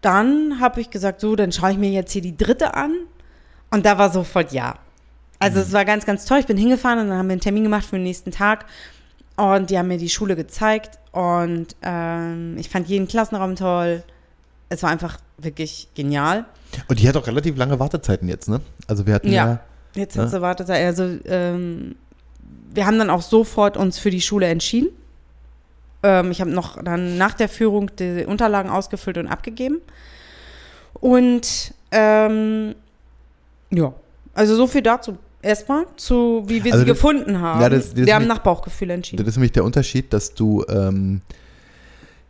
dann 0.00 0.60
habe 0.60 0.80
ich 0.80 0.90
gesagt, 0.90 1.20
so, 1.20 1.36
dann 1.36 1.52
schaue 1.52 1.72
ich 1.72 1.78
mir 1.78 1.90
jetzt 1.90 2.12
hier 2.12 2.22
die 2.22 2.36
dritte 2.36 2.74
an. 2.74 2.92
Und 3.70 3.86
da 3.86 3.98
war 3.98 4.10
sofort 4.10 4.52
ja. 4.52 4.76
Also 5.38 5.60
es 5.60 5.72
war 5.72 5.84
ganz, 5.84 6.06
ganz 6.06 6.24
toll. 6.24 6.38
Ich 6.38 6.46
bin 6.46 6.56
hingefahren 6.56 7.00
und 7.00 7.08
dann 7.08 7.18
haben 7.18 7.28
wir 7.28 7.32
einen 7.32 7.40
Termin 7.40 7.64
gemacht 7.64 7.84
für 7.84 7.96
den 7.96 8.04
nächsten 8.04 8.30
Tag. 8.30 8.66
Und 9.36 9.70
die 9.70 9.78
haben 9.78 9.88
mir 9.88 9.98
die 9.98 10.08
Schule 10.08 10.36
gezeigt. 10.36 10.98
Und 11.12 11.76
ähm, 11.82 12.56
ich 12.58 12.68
fand 12.68 12.88
jeden 12.88 13.08
Klassenraum 13.08 13.56
toll. 13.56 14.02
Es 14.68 14.82
war 14.82 14.90
einfach 14.90 15.18
wirklich 15.38 15.88
genial. 15.94 16.44
Und 16.88 16.98
die 17.00 17.08
hat 17.08 17.16
auch 17.16 17.26
relativ 17.26 17.56
lange 17.56 17.78
Wartezeiten 17.78 18.28
jetzt, 18.28 18.48
ne? 18.48 18.60
Also 18.86 19.06
wir 19.06 19.14
hatten 19.14 19.28
ja, 19.32 19.46
Ja. 19.46 19.60
Jetzt 19.96 20.18
hat 20.18 20.30
sie 20.30 20.40
wartet. 20.40 20.68
Also 20.70 21.04
ähm, 21.26 21.94
wir 22.72 22.84
haben 22.86 22.98
dann 22.98 23.10
auch 23.10 23.22
sofort 23.22 23.76
uns 23.76 23.98
für 23.98 24.10
die 24.10 24.20
Schule 24.20 24.46
entschieden. 24.48 24.88
Ähm, 26.02 26.32
ich 26.32 26.40
habe 26.40 26.50
noch 26.50 26.82
dann 26.82 27.16
nach 27.16 27.34
der 27.34 27.48
Führung 27.48 27.90
die 27.96 28.24
Unterlagen 28.26 28.70
ausgefüllt 28.70 29.18
und 29.18 29.28
abgegeben. 29.28 29.80
Und 30.94 31.74
ähm, 31.92 32.74
ja, 33.70 33.92
also 34.34 34.56
so 34.56 34.66
viel 34.66 34.82
dazu. 34.82 35.16
Erstmal 35.42 35.84
zu, 35.96 36.42
wie 36.46 36.64
wir 36.64 36.72
Also 36.72 36.84
sie 36.84 36.88
das- 36.90 36.96
gefunden 36.96 37.40
haben. 37.40 37.60
ja, 37.60 37.68
das- 37.68 37.94
das 37.94 38.06
wir 38.06 38.14
haben 38.14 38.22
mich- 38.22 38.28
nach 38.30 38.38
Bauchgefühl 38.38 38.90
entschieden. 38.90 39.22
das 39.22 39.32
ist 39.34 39.36
nämlich 39.36 39.52
der 39.52 39.64
Unterschied, 39.64 40.12
dass 40.12 40.34
du 40.34 40.64
ähm, 40.68 41.20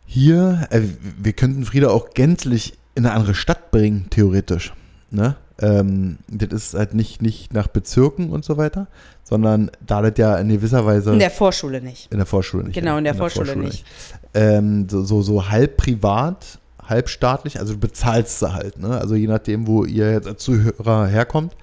hier, 0.05 0.67
äh, 0.69 0.81
wir 1.17 1.33
könnten 1.33 1.65
Frieda 1.65 1.89
auch 1.89 2.09
gänzlich 2.13 2.73
in 2.95 3.05
eine 3.05 3.13
andere 3.15 3.35
Stadt 3.35 3.71
bringen, 3.71 4.07
theoretisch. 4.09 4.73
Ne? 5.11 5.35
Ähm, 5.59 6.17
das 6.27 6.51
ist 6.51 6.73
halt 6.73 6.93
nicht, 6.93 7.21
nicht 7.21 7.53
nach 7.53 7.67
Bezirken 7.67 8.29
und 8.31 8.43
so 8.43 8.57
weiter, 8.57 8.87
sondern 9.23 9.71
da 9.85 10.01
das 10.01 10.13
ja 10.17 10.37
in 10.37 10.49
gewisser 10.49 10.85
Weise 10.85 11.13
In 11.13 11.19
der 11.19 11.31
Vorschule 11.31 11.81
nicht. 11.81 12.11
in 12.11 12.17
der 12.17 12.25
Vorschule 12.25 12.65
nicht. 12.65 12.73
Genau, 12.75 12.97
in 12.97 13.03
der 13.03 13.15
Vorschule 13.15 13.55
nicht. 13.55 13.85
Ähm, 14.33 14.89
so, 14.89 15.03
so, 15.03 15.21
so 15.21 15.49
halb 15.49 15.77
privat, 15.77 16.59
halb 16.83 17.09
staatlich, 17.09 17.59
also 17.59 17.73
du 17.73 17.79
bezahlst 17.79 18.39
sie 18.39 18.53
halt, 18.53 18.79
ne? 18.79 18.99
Also 18.99 19.15
je 19.15 19.27
nachdem, 19.27 19.67
wo 19.67 19.85
ihr 19.85 20.11
jetzt 20.11 20.27
als 20.27 20.43
Zuhörer 20.43 21.07
herkommt, 21.07 21.55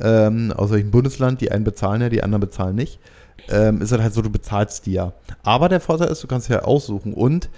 ähm, 0.00 0.52
aus 0.56 0.70
welchem 0.70 0.90
Bundesland, 0.90 1.40
die 1.40 1.52
einen 1.52 1.64
bezahlen 1.64 2.00
ja, 2.00 2.08
die 2.08 2.22
anderen 2.22 2.40
bezahlen 2.40 2.74
nicht, 2.74 2.98
ähm, 3.50 3.82
ist 3.82 3.92
es 3.92 4.00
halt 4.00 4.14
so, 4.14 4.22
du 4.22 4.30
bezahlst 4.30 4.86
die 4.86 4.92
ja. 4.92 5.12
Aber 5.42 5.68
der 5.68 5.80
Vorteil 5.80 6.08
ist, 6.08 6.22
du 6.22 6.26
kannst 6.26 6.48
ja 6.48 6.62
aussuchen 6.62 7.12
und 7.12 7.50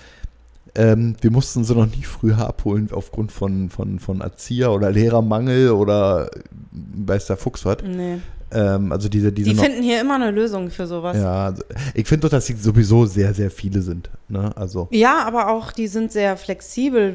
ähm, 0.76 1.16
wir 1.20 1.30
mussten 1.30 1.64
sie 1.64 1.74
noch 1.74 1.86
nie 1.86 2.02
früher 2.04 2.38
abholen 2.38 2.88
aufgrund 2.92 3.32
von, 3.32 3.70
von, 3.70 3.98
von 3.98 4.20
Erzieher- 4.20 4.72
oder 4.72 4.90
Lehrermangel 4.92 5.70
oder 5.70 6.30
weiß 6.72 7.26
der 7.26 7.36
Fuchs 7.36 7.64
was. 7.64 7.78
Nee. 7.82 8.18
Ähm, 8.52 8.92
also 8.92 9.08
diese, 9.08 9.32
diese 9.32 9.50
Die 9.50 9.56
finden 9.56 9.82
hier 9.82 10.00
immer 10.00 10.14
eine 10.14 10.30
Lösung 10.30 10.70
für 10.70 10.86
sowas. 10.86 11.16
ja, 11.16 11.46
also 11.46 11.64
ich 11.94 12.06
finde 12.06 12.22
doch, 12.22 12.30
dass 12.30 12.46
sie 12.46 12.54
sowieso 12.54 13.04
sehr, 13.04 13.34
sehr 13.34 13.50
viele 13.50 13.82
sind. 13.82 14.08
Ne? 14.28 14.52
Also, 14.56 14.86
Ja, 14.92 15.24
aber 15.26 15.48
auch 15.50 15.72
die 15.72 15.88
sind 15.88 16.12
sehr 16.12 16.36
flexibel, 16.36 17.14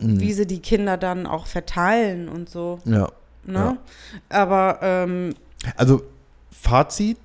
Mhm. 0.00 0.20
wie 0.20 0.32
sie 0.32 0.46
die 0.46 0.58
Kinder 0.58 0.96
dann 0.98 1.26
auch 1.26 1.46
verteilen 1.46 2.28
und 2.28 2.50
so. 2.50 2.80
ja. 2.84 3.08
Ne? 3.46 3.54
Ja. 3.54 3.76
Aber 4.28 4.78
ähm, 4.82 5.34
Also, 5.76 6.02
Fazit, 6.50 7.18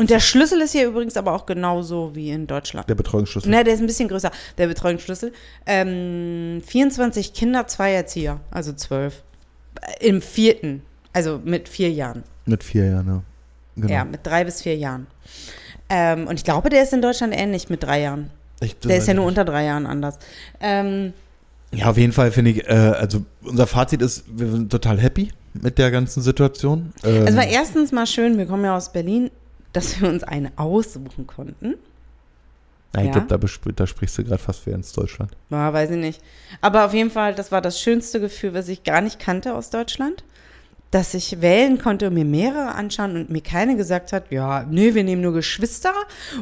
und 0.00 0.08
der 0.08 0.18
Schlüssel 0.18 0.62
ist 0.62 0.72
hier 0.72 0.86
übrigens 0.88 1.16
aber 1.18 1.32
auch 1.34 1.44
genauso 1.44 2.14
wie 2.14 2.30
in 2.30 2.46
Deutschland. 2.46 2.88
der 2.88 2.94
Betreuungsschlüssel. 2.94 3.50
Ne, 3.50 3.62
der 3.64 3.74
ist 3.74 3.80
ein 3.80 3.86
bisschen 3.86 4.08
größer, 4.08 4.30
der 4.56 4.66
Betreuungsschlüssel. 4.66 5.32
Ähm, 5.66 6.62
24 6.66 7.34
Kinder, 7.34 7.66
zwei 7.66 7.92
Erzieher, 7.92 8.40
also 8.50 8.72
zwölf. 8.72 9.22
Im 10.00 10.22
vierten, 10.22 10.82
also 11.12 11.38
mit 11.44 11.68
vier 11.68 11.90
Jahren. 11.90 12.24
Mit 12.46 12.64
vier 12.64 12.86
Jahren, 12.86 13.06
ja. 13.06 13.22
Genau. 13.76 13.92
Ja, 13.92 14.04
mit 14.04 14.26
drei 14.26 14.44
bis 14.44 14.62
vier 14.62 14.76
Jahren. 14.76 15.06
Ähm, 15.90 16.26
und 16.26 16.36
ich 16.36 16.44
glaube, 16.44 16.70
der 16.70 16.82
ist 16.82 16.92
in 16.94 17.02
Deutschland 17.02 17.34
ähnlich 17.36 17.68
mit 17.68 17.82
drei 17.82 18.00
Jahren. 18.00 18.30
Ich, 18.60 18.78
Der 18.78 18.96
ist 18.96 19.06
ja 19.08 19.14
nur 19.14 19.26
unter 19.26 19.44
drei 19.44 19.64
Jahren 19.64 19.86
anders. 19.86 20.18
Ähm, 20.60 21.12
Ja, 21.72 21.90
auf 21.90 21.98
jeden 21.98 22.12
Fall 22.12 22.32
finde 22.32 22.52
ich, 22.52 22.66
äh, 22.66 22.72
also 22.72 23.22
unser 23.42 23.66
Fazit 23.66 24.00
ist, 24.02 24.24
wir 24.28 24.50
sind 24.50 24.70
total 24.70 24.98
happy 24.98 25.30
mit 25.54 25.78
der 25.78 25.90
ganzen 25.90 26.22
Situation. 26.22 26.92
Ähm, 27.04 27.26
Es 27.26 27.36
war 27.36 27.46
erstens 27.46 27.92
mal 27.92 28.06
schön, 28.06 28.38
wir 28.38 28.46
kommen 28.46 28.64
ja 28.64 28.76
aus 28.76 28.92
Berlin, 28.92 29.30
dass 29.72 30.00
wir 30.00 30.08
uns 30.08 30.22
eine 30.24 30.52
aussuchen 30.56 31.26
konnten. 31.26 31.74
ja, 32.94 33.00
ich 33.00 33.06
ja. 33.06 33.12
glaube, 33.12 33.26
da, 33.28 33.36
bespr- 33.36 33.72
da 33.74 33.86
sprichst 33.86 34.18
du 34.18 34.24
gerade 34.24 34.42
fast 34.42 34.60
für 34.60 34.70
ins 34.70 34.92
Deutschland. 34.92 35.30
Ja, 35.50 35.72
weiß 35.72 35.90
ich 35.90 35.98
nicht. 35.98 36.20
Aber 36.60 36.84
auf 36.86 36.94
jeden 36.94 37.10
Fall, 37.10 37.34
das 37.34 37.52
war 37.52 37.60
das 37.60 37.80
schönste 37.80 38.20
Gefühl, 38.20 38.54
was 38.54 38.68
ich 38.68 38.82
gar 38.84 39.00
nicht 39.00 39.18
kannte 39.18 39.54
aus 39.54 39.70
Deutschland. 39.70 40.24
Dass 40.90 41.14
ich 41.14 41.40
wählen 41.40 41.78
konnte 41.78 42.08
und 42.08 42.14
mir 42.14 42.24
mehrere 42.24 42.74
anschauen 42.74 43.14
und 43.14 43.30
mir 43.30 43.42
keine 43.42 43.76
gesagt 43.76 44.12
hat, 44.12 44.32
ja, 44.32 44.64
nee, 44.68 44.92
wir 44.92 45.04
nehmen 45.04 45.22
nur 45.22 45.32
Geschwister 45.32 45.92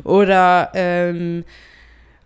oder 0.05 0.71
ähm, 0.73 1.45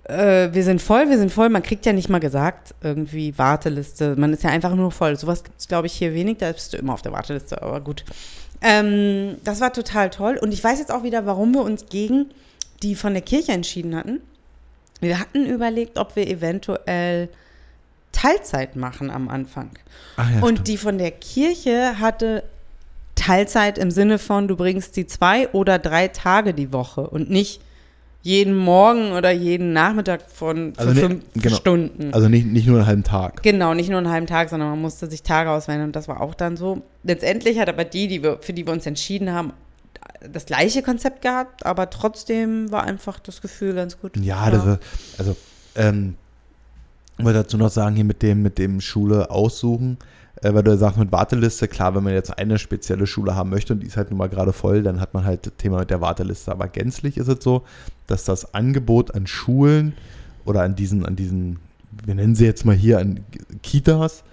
äh, 0.05 0.49
wir 0.53 0.63
sind 0.63 0.81
voll, 0.81 1.11
wir 1.11 1.19
sind 1.19 1.33
voll. 1.33 1.49
Man 1.49 1.65
kriegt 1.65 1.85
ja 1.85 1.93
nicht 1.93 2.09
mal 2.09 2.21
gesagt, 2.21 2.77
irgendwie 2.81 3.37
Warteliste. 3.39 4.15
Man 4.15 4.33
ist 4.33 4.45
ja 4.45 4.51
einfach 4.51 4.77
nur 4.77 4.93
voll. 4.93 5.17
Sowas 5.17 5.43
gibt 5.43 5.59
es, 5.59 5.67
glaube 5.67 5.89
ich, 5.89 5.95
hier 5.95 6.15
wenig. 6.15 6.39
Da 6.39 6.53
bist 6.53 6.73
du 6.73 6.77
immer 6.77 6.95
auf 6.95 7.03
der 7.03 7.11
Warteliste, 7.11 7.61
aber 7.61 7.81
gut. 7.81 8.05
Ähm, 8.63 9.37
das 9.45 9.61
war 9.61 9.73
total 9.73 10.11
toll. 10.11 10.39
Und 10.41 10.53
ich 10.53 10.63
weiß 10.63 10.79
jetzt 10.79 10.93
auch 10.93 11.03
wieder, 11.03 11.27
warum 11.27 11.53
wir 11.53 11.63
uns 11.63 11.87
gegen 11.87 12.27
die 12.83 12.95
von 12.95 13.13
der 13.13 13.23
Kirche 13.23 13.53
entschieden 13.53 13.95
hatten. 13.97 14.21
Wir 15.01 15.19
hatten 15.19 15.47
überlegt, 15.47 15.99
ob 15.99 16.17
wir 16.17 16.29
eventuell 16.29 17.29
Teilzeit 18.13 18.77
machen 18.77 19.11
am 19.11 19.29
Anfang. 19.29 19.71
Ach 20.17 20.31
ja, 20.31 20.41
Und 20.41 20.53
stimmt. 20.55 20.69
die 20.69 20.77
von 20.77 20.99
der 20.99 21.11
Kirche 21.11 21.99
hatte 21.99 22.45
Teilzeit 23.15 23.79
im 23.79 23.91
Sinne 23.91 24.19
von, 24.19 24.49
du 24.49 24.57
bringst 24.57 24.97
die 24.97 25.07
zwei 25.07 25.49
oder 25.51 25.79
drei 25.79 26.09
Tage 26.09 26.55
die 26.55 26.73
Woche 26.73 27.03
und 27.09 27.31
nicht 27.31 27.61
jeden 28.23 28.57
Morgen 28.57 29.13
oder 29.13 29.33
jeden 29.33 29.73
Nachmittag 29.73 30.23
von 30.31 30.73
Also 30.77 30.95
fünf 30.95 31.25
genau. 31.35 31.57
Stunden. 31.57 32.15
Also 32.15 32.29
nicht, 32.29 32.47
nicht 32.47 32.67
nur 32.67 32.79
einen 32.79 32.87
halben 32.87 33.03
Tag. 33.03 33.43
Genau, 33.43 33.75
nicht 33.75 33.91
nur 33.91 33.99
einen 33.99 34.11
halben 34.11 34.29
Tag, 34.29 34.49
sondern 34.49 34.71
man 34.71 34.81
musste 34.81 35.11
sich 35.11 35.23
Tage 35.23 35.51
auswählen 35.51 35.83
und 35.83 35.97
das 35.97 36.07
war 36.09 36.21
auch 36.21 36.35
dann 36.35 36.57
so. 36.57 36.83
Letztendlich 37.03 37.59
hat 37.59 37.69
aber 37.69 37.85
die, 37.85 38.07
die 38.07 38.23
wir, 38.23 38.39
für 38.41 38.53
die 38.53 38.65
wir 38.65 38.73
uns 38.73 38.87
entschieden 38.87 39.33
haben, 39.33 39.53
das 40.33 40.47
gleiche 40.47 40.83
Konzept 40.83 41.23
gehabt, 41.23 41.67
aber 41.67 41.91
trotzdem 41.91 42.71
war 42.71 42.85
einfach 42.85 43.19
das 43.19 43.41
Gefühl 43.41 43.75
ganz 43.75 44.01
gut. 44.01 44.17
Ja, 44.17 44.51
das 44.51 44.65
war, 44.65 44.79
also, 45.19 45.37
ähm, 45.75 46.15
ich 47.19 47.25
wollte 47.25 47.41
dazu 47.41 47.57
noch 47.59 47.71
sagen, 47.71 47.97
hier 47.97 48.05
mit 48.05 48.23
dem, 48.23 48.43
mit 48.43 48.59
dem 48.59 48.81
Schule 48.81 49.31
aussuchen, 49.31 49.99
äh, 50.41 50.55
weil 50.55 50.63
du 50.63 50.71
ja 50.71 50.77
sagst 50.77 50.99
mit 50.99 51.13
Warteliste, 51.13 51.69
klar, 51.69 51.95
wenn 51.95 52.05
man 52.05 52.15
jetzt 52.15 52.37
eine 52.39 52.59
spezielle 52.59 53.07
Schule 53.07 53.35
haben 53.35 53.51
möchte 53.51 53.73
und 53.73 53.81
die 53.81 53.87
ist 53.87 53.97
halt 53.97 54.11
nun 54.11 54.19
mal 54.19 54.29
gerade 54.29 54.53
voll, 54.53 54.83
dann 54.83 55.01
hat 55.01 55.15
man 55.15 55.25
halt 55.25 55.47
das 55.47 55.53
Thema 55.59 55.81
mit 55.81 55.91
der 55.91 56.01
Warteliste. 56.01 56.51
Aber 56.51 56.69
gänzlich 56.69 57.17
ist 57.17 57.29
es 57.29 57.43
so, 57.43 57.63
dass 58.07 58.25
das 58.25 58.55
Angebot 58.55 59.15
an 59.15 59.27
Schulen 59.27 59.95
oder 60.45 60.63
an 60.63 60.75
diesen, 60.75 61.05
an 61.07 61.17
diesen, 61.17 61.59
wir 62.05 62.15
nennen 62.15 62.35
sie 62.35 62.47
jetzt 62.47 62.65
mal 62.65 62.75
hier 62.75 62.99
an 62.99 63.21
Kitas, 63.63 64.25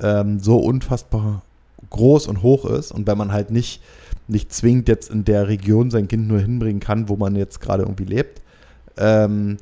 ähm, 0.00 0.40
so 0.40 0.56
unfassbar 0.56 1.42
groß 1.90 2.26
und 2.26 2.42
hoch 2.42 2.64
ist 2.64 2.90
und 2.90 3.06
wenn 3.06 3.18
man 3.18 3.32
halt 3.32 3.50
nicht, 3.50 3.82
nicht 4.26 4.52
zwingend 4.52 4.88
jetzt 4.88 5.10
in 5.10 5.24
der 5.24 5.48
Region 5.48 5.90
sein 5.90 6.08
Kind 6.08 6.26
nur 6.26 6.40
hinbringen 6.40 6.80
kann, 6.80 7.08
wo 7.08 7.16
man 7.16 7.36
jetzt 7.36 7.60
gerade 7.60 7.82
irgendwie 7.82 8.04
lebt, 8.04 8.40
ähm, 8.96 9.58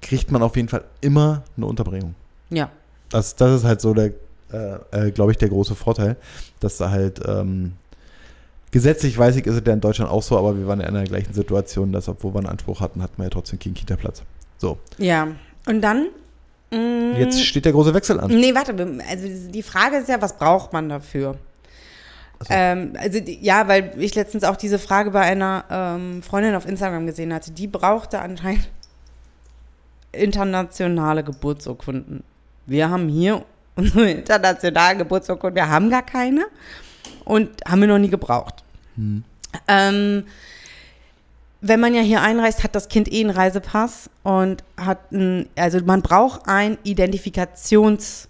kriegt 0.00 0.30
man 0.30 0.42
auf 0.42 0.56
jeden 0.56 0.68
Fall 0.68 0.84
immer 1.00 1.42
eine 1.56 1.66
Unterbringung. 1.66 2.14
Ja. 2.50 2.70
Das, 3.10 3.36
das 3.36 3.60
ist 3.60 3.64
halt 3.64 3.80
so 3.80 3.92
der, 3.92 4.12
äh, 4.52 5.08
äh, 5.08 5.10
glaube 5.10 5.32
ich, 5.32 5.38
der 5.38 5.48
große 5.48 5.74
Vorteil, 5.74 6.16
dass 6.60 6.76
da 6.76 6.90
halt 6.90 7.20
ähm, 7.26 7.72
gesetzlich 8.70 9.16
weiß 9.18 9.36
ich, 9.36 9.46
ist 9.46 9.54
es 9.54 9.62
ja 9.66 9.72
in 9.72 9.80
Deutschland 9.80 10.10
auch 10.10 10.22
so, 10.22 10.38
aber 10.38 10.56
wir 10.56 10.66
waren 10.66 10.80
ja 10.80 10.86
in 10.86 10.94
der 10.94 11.04
gleichen 11.04 11.32
Situation, 11.32 11.92
dass 11.92 12.08
obwohl 12.08 12.34
wir 12.34 12.38
einen 12.38 12.48
Anspruch 12.48 12.80
hatten, 12.80 13.02
hatten 13.02 13.18
wir 13.18 13.24
ja 13.24 13.30
trotzdem 13.30 13.58
keinen 13.58 13.74
Kita-Platz. 13.74 14.22
So, 14.58 14.78
Ja. 14.98 15.28
Und 15.66 15.82
dann? 15.82 16.08
mm, 16.70 17.16
jetzt 17.18 17.42
steht 17.44 17.64
der 17.64 17.72
große 17.72 17.92
Wechsel 17.94 18.20
an. 18.20 18.30
Nee, 18.30 18.54
warte, 18.54 18.74
also 19.08 19.50
die 19.50 19.62
Frage 19.62 19.98
ist 19.98 20.08
ja, 20.08 20.20
was 20.22 20.36
braucht 20.36 20.72
man 20.72 20.88
dafür? 20.88 21.36
So. 22.40 22.46
Ähm, 22.48 22.94
also 22.98 23.20
die, 23.20 23.38
ja, 23.44 23.68
weil 23.68 23.92
ich 23.98 24.14
letztens 24.14 24.44
auch 24.44 24.56
diese 24.56 24.78
Frage 24.78 25.10
bei 25.10 25.20
einer 25.20 25.64
ähm, 25.70 26.22
Freundin 26.22 26.54
auf 26.54 26.66
Instagram 26.66 27.06
gesehen 27.06 27.34
hatte. 27.34 27.50
Die 27.50 27.66
brauchte 27.66 28.20
anscheinend 28.20 28.70
internationale 30.12 31.22
Geburtsurkunden. 31.22 32.24
Wir 32.66 32.88
haben 32.88 33.08
hier 33.08 33.44
unsere 33.76 34.10
internationalen 34.10 34.98
Geburtsurkunden, 34.98 35.56
wir 35.56 35.68
haben 35.68 35.90
gar 35.90 36.02
keine 36.02 36.46
und 37.24 37.50
haben 37.66 37.80
wir 37.80 37.88
noch 37.88 37.98
nie 37.98 38.10
gebraucht. 38.10 38.64
Ähm, 39.68 40.24
wenn 41.60 41.80
man 41.80 41.94
ja 41.94 42.00
hier 42.00 42.22
einreist, 42.22 42.64
hat 42.64 42.74
das 42.74 42.88
Kind 42.88 43.12
eh 43.12 43.20
einen 43.20 43.30
Reisepass 43.30 44.08
und 44.22 44.64
hat 44.76 45.12
ein, 45.12 45.48
also 45.56 45.80
man 45.84 46.02
braucht 46.02 46.48
einen 46.48 46.78
Identifikationsnachweis. 46.82 48.28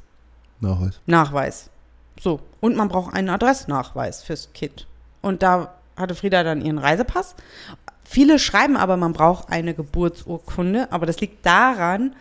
Nachweis. 1.06 1.70
So. 2.20 2.40
Und 2.60 2.76
man 2.76 2.88
braucht 2.88 3.14
einen 3.14 3.28
Adressnachweis 3.28 4.22
fürs 4.22 4.52
Kind. 4.52 4.86
Und 5.22 5.42
da 5.42 5.74
hatte 5.96 6.14
Frieda 6.14 6.42
dann 6.42 6.60
ihren 6.60 6.78
Reisepass. 6.78 7.34
Viele 8.04 8.38
schreiben 8.38 8.76
aber, 8.76 8.96
man 8.96 9.12
braucht 9.12 9.50
eine 9.50 9.74
Geburtsurkunde, 9.74 10.88
aber 10.90 11.06
das 11.06 11.20
liegt 11.20 11.46
daran, 11.46 12.16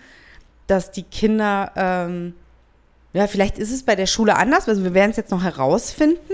dass 0.67 0.91
die 0.91 1.03
Kinder, 1.03 1.71
ähm, 1.75 2.35
ja, 3.13 3.25
vielleicht 3.25 3.57
ist 3.57 3.71
es 3.71 3.83
bei 3.83 3.95
der 3.95 4.05
Schule 4.05 4.35
anders, 4.35 4.69
also 4.69 4.83
wir 4.83 4.93
werden 4.93 5.11
es 5.11 5.17
jetzt 5.17 5.31
noch 5.31 5.43
herausfinden, 5.43 6.33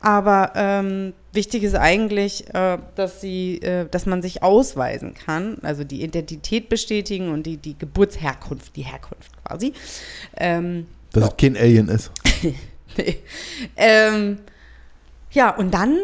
aber 0.00 0.52
ähm, 0.56 1.12
wichtig 1.32 1.62
ist 1.62 1.76
eigentlich, 1.76 2.52
äh, 2.52 2.78
dass 2.96 3.20
sie, 3.20 3.58
äh, 3.62 3.88
dass 3.88 4.06
man 4.06 4.22
sich 4.22 4.42
ausweisen 4.42 5.14
kann, 5.14 5.58
also 5.62 5.84
die 5.84 6.02
Identität 6.02 6.68
bestätigen 6.68 7.28
und 7.28 7.44
die, 7.44 7.58
die 7.58 7.78
Geburtsherkunft, 7.78 8.74
die 8.74 8.82
Herkunft 8.82 9.30
quasi. 9.44 9.72
Ähm, 10.36 10.88
Dass 11.12 11.28
es 11.28 11.36
kein 11.36 11.56
Alien 11.56 11.88
ist. 11.88 12.10
Nee. 12.98 13.18
ähm, 13.76 14.38
ja, 15.32 15.54
und 15.54 15.74
dann 15.74 15.98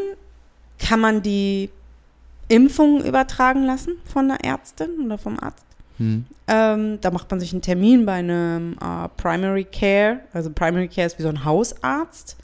kann 0.79 1.01
man 1.01 1.23
die 1.23 1.71
Impfung 2.49 3.03
übertragen 3.03 3.65
lassen 3.65 3.95
von 4.05 4.29
der 4.29 4.45
Ärztin 4.45 5.07
oder 5.07 5.17
vom 5.17 5.41
Arzt. 5.41 5.65
Hm. 6.03 6.27
Ähm, 6.49 6.99
da 7.01 7.13
macht 7.13 7.31
man 7.31 7.39
sich 7.39 7.53
einen 7.53 7.63
Termin 7.63 8.05
bei 8.05 8.15
einem 8.15 8.77
äh, 8.81 9.07
Primary 9.17 9.63
Care. 9.65 10.19
Also 10.33 10.51
Primary 10.51 10.89
Care 10.89 11.07
ist 11.07 11.17
wie 11.19 11.23
so 11.23 11.29
ein 11.29 11.45
Hausarzt. 11.45 12.37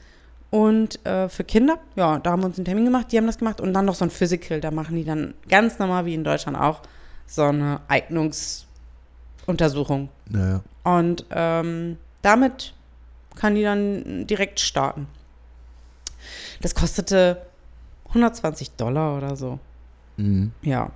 Und 0.50 1.04
äh, 1.04 1.28
für 1.28 1.44
Kinder, 1.44 1.78
ja, 1.96 2.18
da 2.18 2.30
haben 2.30 2.40
wir 2.40 2.46
uns 2.46 2.56
einen 2.56 2.64
Termin 2.64 2.86
gemacht, 2.86 3.12
die 3.12 3.18
haben 3.18 3.26
das 3.26 3.36
gemacht. 3.38 3.61
Und 3.61 3.74
dann 3.74 3.84
noch 3.84 3.96
so 3.96 4.04
ein 4.04 4.11
Physical, 4.11 4.61
da 4.61 4.70
machen 4.70 4.94
die 4.96 5.04
dann 5.04 5.34
ganz 5.48 5.78
normal 5.78 6.06
wie 6.06 6.14
in 6.14 6.24
Deutschland 6.24 6.56
auch 6.56 6.80
so 7.26 7.42
eine 7.42 7.80
Eignungsuntersuchung. 7.88 10.09
Naja. 10.26 10.62
Und 10.84 11.26
ähm, 11.30 11.98
damit 12.22 12.72
kann 13.34 13.56
die 13.56 13.62
dann 13.62 14.26
direkt 14.26 14.61
starten. 14.61 15.06
Das 16.62 16.74
kostete 16.74 17.42
120 18.09 18.70
Dollar 18.72 19.18
oder 19.18 19.36
so. 19.36 19.59
Mhm. 20.16 20.52
Ja. 20.62 20.90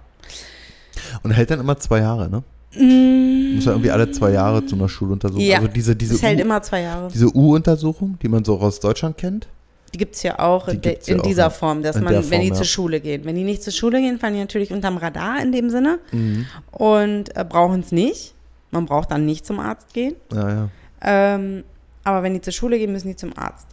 Und 1.23 1.33
hält 1.33 1.51
dann 1.51 1.61
immer 1.61 1.79
zwei 1.79 2.01
Jahre, 2.01 2.31
ne? 2.31 2.43
Mm, 2.75 3.57
Muss 3.57 3.65
ja 3.67 3.73
irgendwie 3.73 3.91
alle 3.91 4.11
zwei 4.11 4.31
Jahre 4.33 4.65
zu 4.65 4.77
einer 4.77 4.89
Schuluntersuchung. 4.89 5.45
Ja, 5.45 5.57
Also 5.59 5.69
diese, 5.69 5.95
diese 5.97 6.15
das 6.15 6.23
hält 6.23 6.39
U- 6.39 6.43
immer 6.43 6.63
zwei 6.63 6.83
Jahre. 6.83 7.09
Diese 7.13 7.35
U-Untersuchung, 7.37 8.19
die 8.23 8.29
man 8.29 8.45
so 8.45 8.59
aus 8.59 8.81
Deutschland 8.81 9.17
kennt. 9.19 9.49
Die 9.95 9.99
gibt 9.99 10.15
es 10.15 10.23
ja 10.23 10.39
auch 10.39 10.69
Die 10.69 10.77
in, 10.77 10.81
de, 10.81 10.99
ja 11.05 11.15
in 11.15 11.21
auch, 11.21 11.25
dieser 11.25 11.43
ja. 11.43 11.51
Form, 11.51 11.83
dass 11.83 11.97
man, 12.01 12.13
der 12.15 12.31
wenn 12.31 12.41
die 12.41 12.47
Form, 12.49 12.57
ja. 12.57 12.63
zur 12.63 12.65
Schule 12.65 13.01
gehen. 13.01 13.25
Wenn 13.27 13.37
die 13.37 13.45
nicht 13.45 13.63
zur 13.63 13.75
Schule 13.75 14.01
gehen, 14.01 14.19
fallen 14.19 14.35
die 14.35 14.41
natürlich 14.41 14.73
unterm 14.73 14.97
Radar 14.97 15.43
in 15.43 15.53
dem 15.53 15.69
Sinne 15.69 15.99
Mhm. 16.13 16.47
und 16.71 17.37
äh, 17.37 17.45
brauchen 17.47 17.81
es 17.81 17.93
nicht. 17.93 18.35
Man 18.71 18.87
braucht 18.87 19.11
dann 19.11 19.27
nicht 19.27 19.45
zum 19.45 19.61
Arzt 19.61 19.93
gehen. 19.93 20.15
Ja, 20.33 20.49
ja. 20.49 20.69
Ähm, 21.03 21.65
aber 22.05 22.23
wenn 22.23 22.33
die 22.33 22.41
zur 22.41 22.55
Schule 22.55 22.79
gehen, 22.79 22.91
müssen 22.93 23.09
die 23.09 23.17
zum 23.17 23.37
Arzt. 23.37 23.67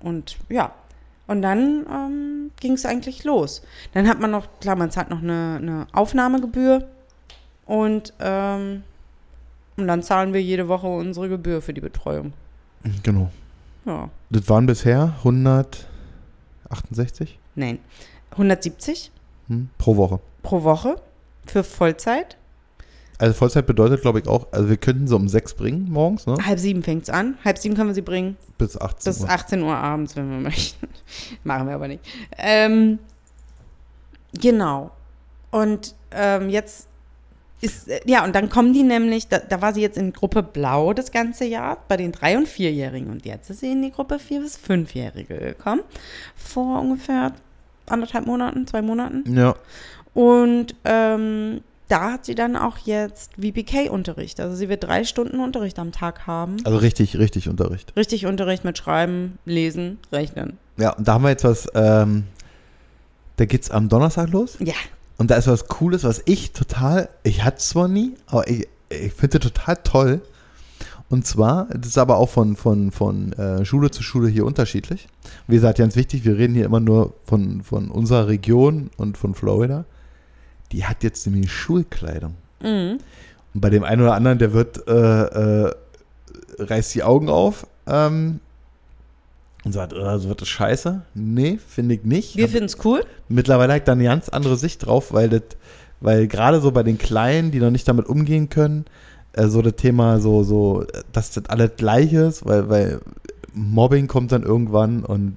Und 0.00 0.36
ja, 0.48 0.70
und 1.26 1.42
dann 1.42 1.84
ähm, 1.92 2.50
ging 2.60 2.74
es 2.74 2.86
eigentlich 2.86 3.24
los. 3.24 3.62
Dann 3.94 4.06
hat 4.08 4.20
man 4.20 4.30
noch, 4.30 4.46
klar, 4.60 4.76
man 4.76 4.92
zahlt 4.92 5.10
noch 5.10 5.22
eine, 5.22 5.58
eine 5.60 5.86
Aufnahmegebühr 5.92 6.84
und, 7.66 8.12
ähm, 8.20 8.82
und 9.76 9.86
dann 9.88 10.02
zahlen 10.02 10.32
wir 10.32 10.42
jede 10.42 10.68
Woche 10.68 10.86
unsere 10.86 11.28
Gebühr 11.28 11.60
für 11.62 11.74
die 11.74 11.80
Betreuung. 11.80 12.32
Genau. 13.02 13.30
Ja, 13.86 14.08
Das 14.30 14.48
waren 14.48 14.66
bisher 14.66 15.14
168 15.18 17.38
nein. 17.54 17.78
170 18.32 19.10
hm, 19.48 19.68
pro 19.78 19.96
Woche. 19.96 20.20
pro 20.42 20.62
Woche 20.64 20.96
für 21.46 21.62
Vollzeit. 21.62 22.36
Also 23.18 23.32
Vollzeit 23.34 23.66
bedeutet, 23.66 24.02
glaube 24.02 24.18
ich, 24.18 24.26
auch, 24.26 24.48
also 24.52 24.68
wir 24.68 24.76
könnten 24.76 25.06
sie 25.06 25.14
um 25.14 25.28
sechs 25.28 25.54
bringen 25.54 25.88
morgens, 25.90 26.26
ne? 26.26 26.36
Halb 26.44 26.58
sieben 26.58 26.82
fängt 26.82 27.04
es 27.04 27.10
an. 27.10 27.38
Halb 27.44 27.58
sieben 27.58 27.76
können 27.76 27.90
wir 27.90 27.94
sie 27.94 28.02
bringen. 28.02 28.36
Bis 28.58 28.76
18 28.76 29.12
Bis 29.12 29.20
Uhr. 29.22 29.30
18 29.30 29.62
Uhr 29.62 29.76
abends, 29.76 30.16
wenn 30.16 30.28
wir 30.30 30.38
möchten. 30.40 30.88
Machen 31.44 31.68
wir 31.68 31.74
aber 31.76 31.86
nicht. 31.88 32.02
Ähm, 32.38 32.98
genau. 34.40 34.90
Und 35.52 35.94
ähm, 36.10 36.48
jetzt 36.48 36.88
ist, 37.64 37.88
äh, 37.88 38.00
ja, 38.06 38.24
und 38.24 38.34
dann 38.34 38.48
kommen 38.48 38.72
die 38.72 38.82
nämlich, 38.82 39.28
da, 39.28 39.38
da 39.38 39.62
war 39.62 39.72
sie 39.72 39.80
jetzt 39.80 39.96
in 39.98 40.12
Gruppe 40.12 40.42
Blau 40.42 40.92
das 40.92 41.10
ganze 41.10 41.44
Jahr, 41.44 41.78
bei 41.88 41.96
den 41.96 42.12
Drei- 42.12 42.36
und 42.36 42.46
Vierjährigen. 42.46 43.10
Und 43.10 43.24
jetzt 43.24 43.50
ist 43.50 43.60
sie 43.60 43.72
in 43.72 43.82
die 43.82 43.90
Gruppe 43.90 44.18
Vier- 44.18 44.40
bis 44.40 44.56
Fünfjährige 44.56 45.36
gekommen. 45.36 45.82
Vor 46.36 46.80
ungefähr 46.80 47.32
anderthalb 47.86 48.26
Monaten, 48.26 48.66
zwei 48.66 48.82
Monaten. 48.82 49.24
Ja. 49.34 49.54
Und 50.14 50.74
ähm, 50.84 51.60
da 51.88 52.12
hat 52.12 52.24
sie 52.24 52.34
dann 52.34 52.56
auch 52.56 52.78
jetzt 52.78 53.32
VPK-Unterricht. 53.34 54.40
Also 54.40 54.56
sie 54.56 54.68
wird 54.68 54.84
drei 54.84 55.04
Stunden 55.04 55.40
Unterricht 55.40 55.78
am 55.78 55.92
Tag 55.92 56.26
haben. 56.26 56.56
Also 56.64 56.78
richtig, 56.78 57.18
richtig 57.18 57.48
Unterricht. 57.48 57.94
Richtig 57.96 58.26
Unterricht 58.26 58.64
mit 58.64 58.78
Schreiben, 58.78 59.38
Lesen, 59.44 59.98
Rechnen. 60.12 60.58
Ja, 60.76 60.90
und 60.94 61.06
da 61.06 61.14
haben 61.14 61.22
wir 61.22 61.30
jetzt 61.30 61.44
was, 61.44 61.68
ähm, 61.74 62.24
da 63.36 63.44
geht's 63.44 63.70
am 63.70 63.88
Donnerstag 63.88 64.30
los. 64.30 64.56
Ja. 64.60 64.74
Und 65.16 65.30
da 65.30 65.36
ist 65.36 65.46
was 65.46 65.68
Cooles, 65.68 66.04
was 66.04 66.22
ich 66.24 66.52
total, 66.52 67.08
ich 67.22 67.44
hatte 67.44 67.58
es 67.58 67.68
zwar 67.68 67.88
nie, 67.88 68.14
aber 68.26 68.48
ich, 68.48 68.68
ich 68.88 69.12
finde 69.12 69.38
total 69.40 69.76
toll. 69.76 70.20
Und 71.08 71.26
zwar, 71.26 71.66
das 71.66 71.88
ist 71.88 71.98
aber 71.98 72.16
auch 72.16 72.28
von, 72.28 72.56
von, 72.56 72.90
von 72.90 73.32
äh, 73.34 73.64
Schule 73.64 73.90
zu 73.90 74.02
Schule 74.02 74.28
hier 74.28 74.44
unterschiedlich. 74.44 75.06
Wie 75.46 75.54
gesagt, 75.54 75.78
ganz 75.78 75.96
wichtig, 75.96 76.24
wir 76.24 76.36
reden 76.36 76.54
hier 76.54 76.64
immer 76.64 76.80
nur 76.80 77.14
von, 77.24 77.62
von 77.62 77.90
unserer 77.90 78.26
Region 78.26 78.90
und 78.96 79.16
von 79.16 79.34
Florida. 79.34 79.84
Die 80.72 80.84
hat 80.84 81.04
jetzt 81.04 81.26
nämlich 81.26 81.52
Schulkleidung. 81.52 82.34
Mhm. 82.60 82.98
Und 83.52 83.60
bei 83.60 83.70
dem 83.70 83.84
einen 83.84 84.02
oder 84.02 84.14
anderen, 84.14 84.38
der 84.38 84.52
wird, 84.52 84.88
äh, 84.88 84.92
äh, 84.92 85.74
reißt 86.58 86.94
die 86.94 87.04
Augen 87.04 87.28
auf 87.28 87.66
ähm, 87.86 88.40
und 89.64 89.72
sagt, 89.72 89.92
äh, 89.92 90.18
so 90.18 90.28
wird 90.28 90.40
das 90.40 90.48
scheiße. 90.48 91.02
Nee, 91.14 91.58
finde 91.66 91.94
ich 91.94 92.04
nicht. 92.04 92.36
Wir 92.36 92.48
finden 92.48 92.66
es 92.66 92.84
cool. 92.84 93.04
mittlerweile 93.28 93.72
habe 93.72 93.78
ich 93.78 93.84
da 93.84 93.92
eine 93.92 94.04
ganz 94.04 94.28
andere 94.28 94.56
Sicht 94.56 94.84
drauf, 94.84 95.12
weil 95.12 95.28
das, 95.28 95.42
weil 96.00 96.26
gerade 96.26 96.60
so 96.60 96.70
bei 96.70 96.82
den 96.82 96.98
Kleinen, 96.98 97.50
die 97.50 97.60
noch 97.60 97.70
nicht 97.70 97.88
damit 97.88 98.06
umgehen 98.06 98.50
können, 98.50 98.84
äh, 99.32 99.48
so 99.48 99.62
das 99.62 99.76
Thema 99.76 100.20
so, 100.20 100.42
so, 100.42 100.84
dass 101.12 101.30
das 101.30 101.46
alles 101.46 101.72
gleich 101.76 102.12
ist, 102.12 102.44
weil, 102.44 102.68
weil 102.68 103.00
Mobbing 103.54 104.06
kommt 104.06 104.32
dann 104.32 104.42
irgendwann 104.42 105.04
und 105.04 105.36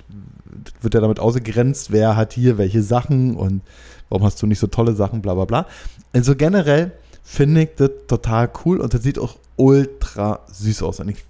wird 0.81 0.93
ja 0.93 0.99
damit 0.99 1.19
ausgegrenzt, 1.19 1.91
wer 1.91 2.15
hat 2.15 2.33
hier 2.33 2.57
welche 2.57 2.83
Sachen 2.83 3.35
und 3.35 3.61
warum 4.09 4.25
hast 4.25 4.41
du 4.41 4.47
nicht 4.47 4.59
so 4.59 4.67
tolle 4.67 4.93
Sachen, 4.93 5.21
bla 5.21 5.33
bla 5.35 5.45
bla. 5.45 5.67
Also 6.13 6.35
generell 6.35 6.91
finde 7.23 7.63
ich 7.63 7.69
das 7.77 7.91
total 8.07 8.49
cool 8.65 8.79
und 8.79 8.93
das 8.93 9.03
sieht 9.03 9.19
auch 9.19 9.37
ultra 9.55 10.41
süß 10.51 10.83
aus. 10.83 10.99
Und 10.99 11.09
ich 11.09 11.23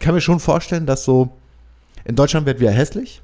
kann 0.00 0.14
mir 0.14 0.20
schon 0.20 0.40
vorstellen, 0.40 0.86
dass 0.86 1.04
so 1.04 1.30
in 2.06 2.14
Deutschland 2.16 2.46
wird 2.46 2.60
wieder 2.60 2.70
hässlich. 2.70 3.20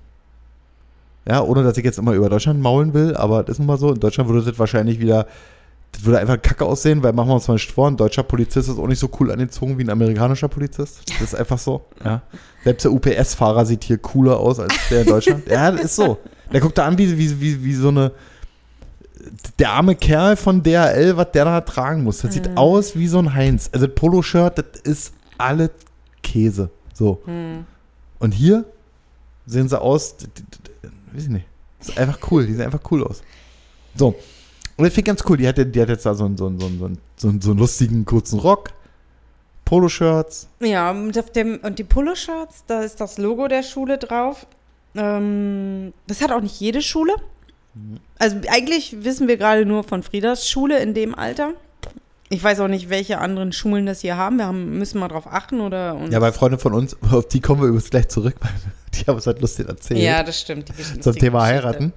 Ja, 1.26 1.41
ohne 1.43 1.62
dass 1.62 1.76
ich 1.78 1.85
jetzt 1.85 1.99
immer 1.99 2.12
über 2.14 2.28
Deutschland 2.28 2.61
maulen 2.61 2.95
will, 2.95 3.14
aber 3.16 3.43
das 3.45 3.55
ist 3.55 3.59
nun 3.61 3.68
mal 3.68 3.78
so. 3.78 3.93
In 3.93 4.01
Deutschland 4.01 4.28
würde 4.28 4.45
das 4.45 4.59
wahrscheinlich 4.59 4.99
wieder, 4.99 5.26
das 5.93 6.05
würde 6.05 6.18
einfach 6.18 6.41
kacke 6.43 6.64
aussehen, 6.64 7.03
weil 7.03 7.12
machen 7.12 7.28
wir 7.28 7.35
uns 7.35 7.47
mal 7.47 7.55
nicht 7.55 7.70
vor, 7.70 7.87
ein 7.89 7.97
deutscher 7.97 8.24
Polizist 8.24 8.68
ist 8.68 8.76
auch 8.78 8.89
nicht 8.89 8.99
so 8.99 9.09
cool 9.20 9.30
angezogen 9.30 9.78
wie 9.78 9.85
ein 9.85 9.91
amerikanischer 9.91 10.49
Polizist. 10.49 11.03
Das 11.09 11.20
ist 11.20 11.35
einfach 11.37 11.59
so, 11.59 11.85
ja. 12.05 12.22
Selbst 12.64 12.85
der 12.85 12.93
UPS-Fahrer 12.93 13.64
sieht 13.66 13.85
hier 13.85 13.99
cooler 13.99 14.39
aus 14.39 14.59
als 14.59 14.74
der 14.91 15.03
in 15.03 15.07
Deutschland. 15.07 15.47
ja, 15.49 15.70
das 15.70 15.83
ist 15.85 15.97
so. 15.97 16.18
Der 16.53 16.61
guckt 16.61 16.76
da 16.76 16.87
an, 16.87 16.99
wie, 16.99 17.16
wie, 17.16 17.41
wie, 17.41 17.64
wie 17.64 17.74
so 17.74 17.89
eine, 17.89 18.11
der 19.61 19.70
arme 19.70 19.95
Kerl 19.95 20.35
von 20.37 20.62
DHL, 20.62 21.16
was 21.16 21.30
der 21.33 21.45
da 21.45 21.61
tragen 21.61 22.03
muss. 22.03 22.18
Das 22.22 22.35
sieht 22.35 22.49
Mhm. 22.51 22.57
aus 22.59 22.97
wie 22.97 23.07
so 23.07 23.18
ein 23.20 23.33
Heinz. 23.33 23.70
Also 23.72 23.87
das 23.87 23.95
Poloshirt, 23.95 24.59
das 24.59 24.80
ist 24.83 25.12
alles 25.39 25.70
Käse. 26.22 26.70
So. 26.95 27.20
Hm. 27.26 27.64
Und 28.23 28.31
hier 28.31 28.64
sehen 29.47 29.68
sie 29.68 29.81
aus, 29.81 30.14
weiß 31.12 31.25
ich 31.25 31.29
nicht. 31.29 31.47
Das 31.81 31.89
ist 31.89 31.99
einfach 31.99 32.20
cool, 32.31 32.47
die 32.47 32.55
sehen 32.55 32.66
einfach 32.66 32.93
cool 32.93 33.05
aus. 33.05 33.20
So. 33.97 34.14
Und 34.77 34.87
ich 34.87 34.93
finde 34.93 35.09
ganz 35.09 35.25
cool, 35.29 35.37
die 35.37 35.49
hat, 35.49 35.57
die 35.59 35.81
hat 35.81 35.89
jetzt 35.89 36.07
da 36.07 36.14
so 36.14 36.27
einen, 36.27 36.37
so, 36.37 36.47
einen, 36.47 36.61
so, 36.61 36.66
einen, 36.66 36.79
so, 36.79 36.85
einen, 36.87 36.99
so, 37.16 37.29
einen, 37.29 37.41
so 37.41 37.51
einen 37.51 37.59
lustigen 37.59 38.05
kurzen 38.05 38.39
Rock, 38.39 38.70
Poloshirts. 39.64 40.47
Ja, 40.61 40.93
und, 40.93 41.18
auf 41.18 41.33
dem, 41.33 41.59
und 41.64 41.81
die 41.81 41.85
Poloshirts, 41.85 42.62
da 42.68 42.83
ist 42.83 43.01
das 43.01 43.18
Logo 43.18 43.49
der 43.49 43.64
Schule 43.64 43.99
drauf. 43.99 44.47
Ähm, 44.95 45.93
das 46.07 46.20
hat 46.20 46.31
auch 46.31 46.43
nicht 46.43 46.61
jede 46.61 46.81
Schule. 46.81 47.14
Also 48.20 48.37
eigentlich 48.49 49.03
wissen 49.03 49.27
wir 49.27 49.37
gerade 49.37 49.66
nur 49.66 49.83
von 49.83 50.05
Friedas 50.05 50.49
Schule 50.49 50.79
in 50.79 50.95
dem 50.95 51.16
Alter. 51.16 51.55
Ich 52.33 52.43
weiß 52.43 52.61
auch 52.61 52.68
nicht, 52.68 52.89
welche 52.89 53.18
anderen 53.18 53.53
Schulen 53.53 53.85
das 53.85 54.01
hier 54.01 54.16
haben. 54.16 54.39
Wir 54.39 54.47
haben, 54.47 54.78
müssen 54.78 54.99
mal 54.99 55.09
drauf 55.09 55.26
achten 55.26 55.61
oder 55.61 55.99
Ja, 56.09 56.22
weil 56.22 56.33
Freunde 56.33 56.57
von 56.57 56.72
uns, 56.72 56.97
auf 57.12 57.28
die 57.28 57.41
kommen 57.41 57.61
wir 57.61 57.68
übrigens 57.68 57.91
gleich 57.91 58.09
zurück, 58.09 58.37
weil 58.41 58.53
die 58.95 59.05
haben 59.07 59.16
uns 59.16 59.26
halt 59.26 59.43
lustig 59.43 59.68
erzählt. 59.68 60.01
Ja, 60.01 60.22
das 60.22 60.41
stimmt. 60.41 60.72
Zum 61.03 61.14
Thema 61.14 61.41
Geschichte. 61.41 61.66
heiraten. 61.66 61.93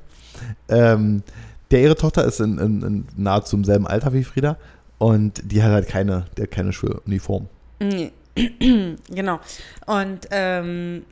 Ähm, 0.68 1.24
der 1.72 1.80
ihre 1.80 1.96
Tochter 1.96 2.26
ist 2.26 2.42
in, 2.42 2.58
in, 2.58 2.82
in 2.82 3.08
nahezu 3.16 3.56
im 3.56 3.64
selben 3.64 3.88
Alter 3.88 4.12
wie 4.12 4.26
Frieda. 4.26 4.58
Und 4.98 5.42
die 5.46 5.64
hat 5.64 5.72
halt 5.72 5.88
keine, 5.88 6.26
der 6.36 6.48
keine 6.48 6.74
Schuluniform. 6.74 7.48
Nee. 7.80 8.12
genau. 9.10 9.40
Und 9.86 10.28
ähm, 10.32 11.06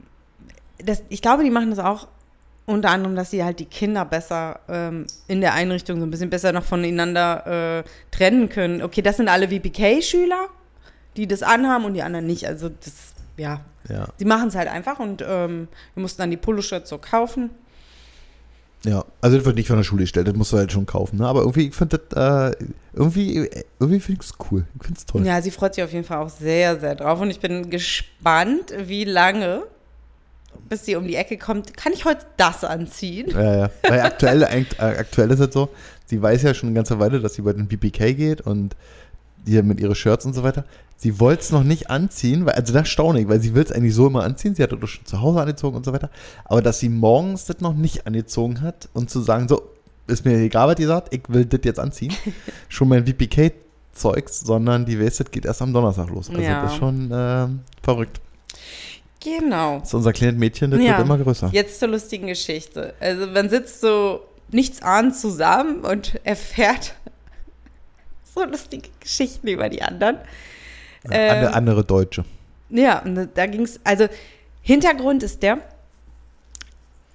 das, 0.79 1.01
ich 1.07 1.21
glaube, 1.21 1.45
die 1.45 1.49
machen 1.49 1.69
das 1.69 1.79
auch 1.79 2.09
unter 2.65 2.89
anderem, 2.91 3.15
dass 3.15 3.31
sie 3.31 3.43
halt 3.43 3.59
die 3.59 3.65
Kinder 3.65 4.05
besser 4.05 4.59
ähm, 4.69 5.05
in 5.27 5.41
der 5.41 5.53
Einrichtung 5.53 5.99
so 5.99 6.05
ein 6.05 6.11
bisschen 6.11 6.29
besser 6.29 6.51
noch 6.53 6.63
voneinander 6.63 7.79
äh, 7.79 7.83
trennen 8.15 8.47
können. 8.49 8.81
Okay, 8.81 9.01
das 9.01 9.17
sind 9.17 9.27
alle 9.27 9.49
VPK-Schüler, 9.49 10.47
die 11.17 11.27
das 11.27 11.43
anhaben 11.43 11.85
und 11.85 11.93
die 11.93 12.01
anderen 12.03 12.25
nicht. 12.25 12.47
Also 12.47 12.69
das, 12.69 13.13
ja, 13.37 13.61
Ja. 13.89 14.07
sie 14.17 14.25
machen 14.25 14.47
es 14.47 14.55
halt 14.55 14.69
einfach 14.69 14.99
und 14.99 15.21
ähm, 15.27 15.67
wir 15.93 16.01
mussten 16.01 16.21
dann 16.21 16.31
die 16.31 16.37
Poloshirts 16.37 16.89
so 16.89 16.97
kaufen. 16.99 17.49
Ja, 18.85 19.05
also 19.21 19.37
das 19.37 19.45
wird 19.45 19.55
nicht 19.55 19.67
von 19.67 19.77
der 19.77 19.83
Schule 19.85 20.01
gestellt, 20.03 20.27
das 20.27 20.35
musst 20.35 20.51
du 20.51 20.57
halt 20.57 20.71
schon 20.71 20.85
kaufen. 20.85 21.19
Ne? 21.19 21.25
Aber 21.27 21.39
irgendwie, 21.41 21.67
ich 21.69 21.75
finde 21.75 21.99
das, 21.99 22.51
äh, 22.51 22.65
irgendwie, 22.93 23.49
irgendwie 23.79 23.99
finde 24.01 24.21
ich 24.21 24.29
es 24.29 24.33
cool. 24.51 24.65
Ich 24.77 24.83
finde 24.85 24.97
es 24.99 25.05
toll. 25.05 25.25
Ja, 25.25 25.41
sie 25.41 25.51
freut 25.51 25.73
sich 25.73 25.83
auf 25.83 25.93
jeden 25.93 26.03
Fall 26.03 26.17
auch 26.17 26.29
sehr, 26.29 26.77
sehr 26.79 26.95
drauf 26.95 27.21
und 27.21 27.29
ich 27.29 27.39
bin 27.39 27.69
gespannt, 27.69 28.73
wie 28.77 29.05
lange, 29.05 29.63
bis 30.69 30.85
sie 30.85 30.95
um 30.95 31.07
die 31.07 31.15
Ecke 31.15 31.37
kommt. 31.37 31.75
Kann 31.77 31.93
ich 31.93 32.05
heute 32.05 32.25
das 32.37 32.63
anziehen? 32.63 33.29
Ja, 33.31 33.55
ja. 33.57 33.69
Weil 33.87 34.01
aktuell, 34.01 34.43
äh, 34.43 34.65
aktuell 34.79 35.31
ist 35.31 35.39
es 35.39 35.53
so, 35.53 35.69
sie 36.05 36.21
weiß 36.21 36.41
ja 36.43 36.53
schon 36.53 36.69
eine 36.69 36.75
ganze 36.75 36.99
Weile, 36.99 37.19
dass 37.19 37.35
sie 37.35 37.41
bei 37.41 37.53
den 37.53 37.67
BBK 37.67 38.13
geht 38.15 38.41
und 38.41 38.75
hier 39.45 39.63
mit 39.63 39.79
ihren 39.79 39.95
Shirts 39.95 40.25
und 40.25 40.33
so 40.33 40.43
weiter. 40.43 40.63
Sie 40.95 41.19
wollte 41.19 41.41
es 41.41 41.51
noch 41.51 41.63
nicht 41.63 41.89
anziehen, 41.89 42.45
weil, 42.45 42.53
also 42.55 42.71
das 42.73 42.87
staune 42.87 43.19
ich, 43.21 43.27
weil 43.27 43.41
sie 43.41 43.53
will 43.55 43.63
es 43.63 43.71
eigentlich 43.71 43.93
so 43.93 44.07
immer 44.07 44.23
anziehen. 44.23 44.55
Sie 44.55 44.63
hat 44.63 44.71
das 44.71 44.89
schon 44.89 45.05
zu 45.05 45.21
Hause 45.21 45.41
angezogen 45.41 45.75
und 45.75 45.85
so 45.85 45.91
weiter. 45.91 46.09
Aber 46.45 46.61
dass 46.61 46.79
sie 46.79 46.87
morgens 46.89 47.45
das 47.45 47.59
noch 47.59 47.73
nicht 47.73 48.07
angezogen 48.07 48.61
hat 48.61 48.87
und 48.93 49.09
zu 49.09 49.19
sagen, 49.19 49.47
so, 49.49 49.61
ist 50.07 50.25
mir 50.25 50.37
egal, 50.37 50.67
was 50.69 50.79
ihr 50.79 50.87
sagt, 50.87 51.13
ich 51.13 51.21
will 51.27 51.45
das 51.45 51.59
jetzt 51.63 51.79
anziehen. 51.79 52.13
schon 52.69 52.87
mein 52.87 53.03
BBK-Zeugs, 53.03 54.41
sondern 54.41 54.85
die 54.85 54.97
das 54.97 55.19
geht 55.29 55.45
erst 55.45 55.61
am 55.61 55.73
Donnerstag 55.73 56.09
los. 56.09 56.29
Also 56.29 56.41
Ja. 56.41 56.63
das 56.63 56.73
ist 56.73 56.77
schon 56.77 57.09
ähm, 57.13 57.59
verrückt. 57.81 58.21
Genau. 59.23 59.79
Das 59.79 59.89
ist 59.89 59.93
unser 59.93 60.11
kleines 60.13 60.37
Mädchen, 60.39 60.71
das 60.71 60.81
Ja. 60.81 60.97
wird 60.97 61.05
immer 61.07 61.17
größer. 61.17 61.49
Jetzt 61.53 61.79
zur 61.79 61.87
lustigen 61.89 62.27
Geschichte. 62.27 62.93
Also 62.99 63.27
man 63.27 63.49
sitzt 63.49 63.79
so 63.81 64.21
nichts 64.49 64.81
ahnend 64.81 65.15
zusammen 65.15 65.81
und 65.81 66.19
erfährt 66.25 66.93
so 68.35 68.43
lustige 68.43 68.89
Geschichten 68.99 69.47
über 69.47 69.69
die 69.69 69.81
anderen. 69.81 70.17
Eine 71.09 71.47
Ähm, 71.47 71.53
andere 71.53 71.83
Deutsche. 71.83 72.25
Ja, 72.69 72.99
und 72.99 73.15
da- 73.15 73.25
da 73.25 73.45
ging 73.45 73.61
es, 73.61 73.79
also 73.83 74.07
Hintergrund 74.61 75.21
ist 75.23 75.43
der, 75.43 75.59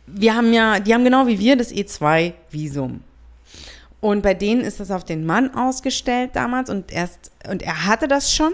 wir 0.06 0.34
haben 0.34 0.52
ja, 0.52 0.78
die 0.80 0.94
haben 0.94 1.04
genau 1.04 1.26
wie 1.26 1.38
wir 1.38 1.56
das 1.56 1.72
E2-Visum. 1.72 3.00
Und 4.00 4.22
bei 4.22 4.32
denen 4.34 4.60
ist 4.60 4.78
das 4.80 4.90
auf 4.90 5.04
den 5.04 5.26
Mann 5.26 5.54
ausgestellt 5.54 6.30
damals 6.34 6.70
und 6.70 6.92
erst, 6.92 7.32
und 7.50 7.62
er 7.62 7.86
hatte 7.86 8.06
das 8.08 8.32
schon. 8.32 8.52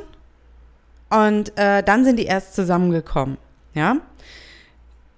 Und 1.11 1.57
äh, 1.59 1.83
dann 1.83 2.05
sind 2.05 2.17
die 2.19 2.25
erst 2.25 2.55
zusammengekommen, 2.55 3.37
ja. 3.75 3.97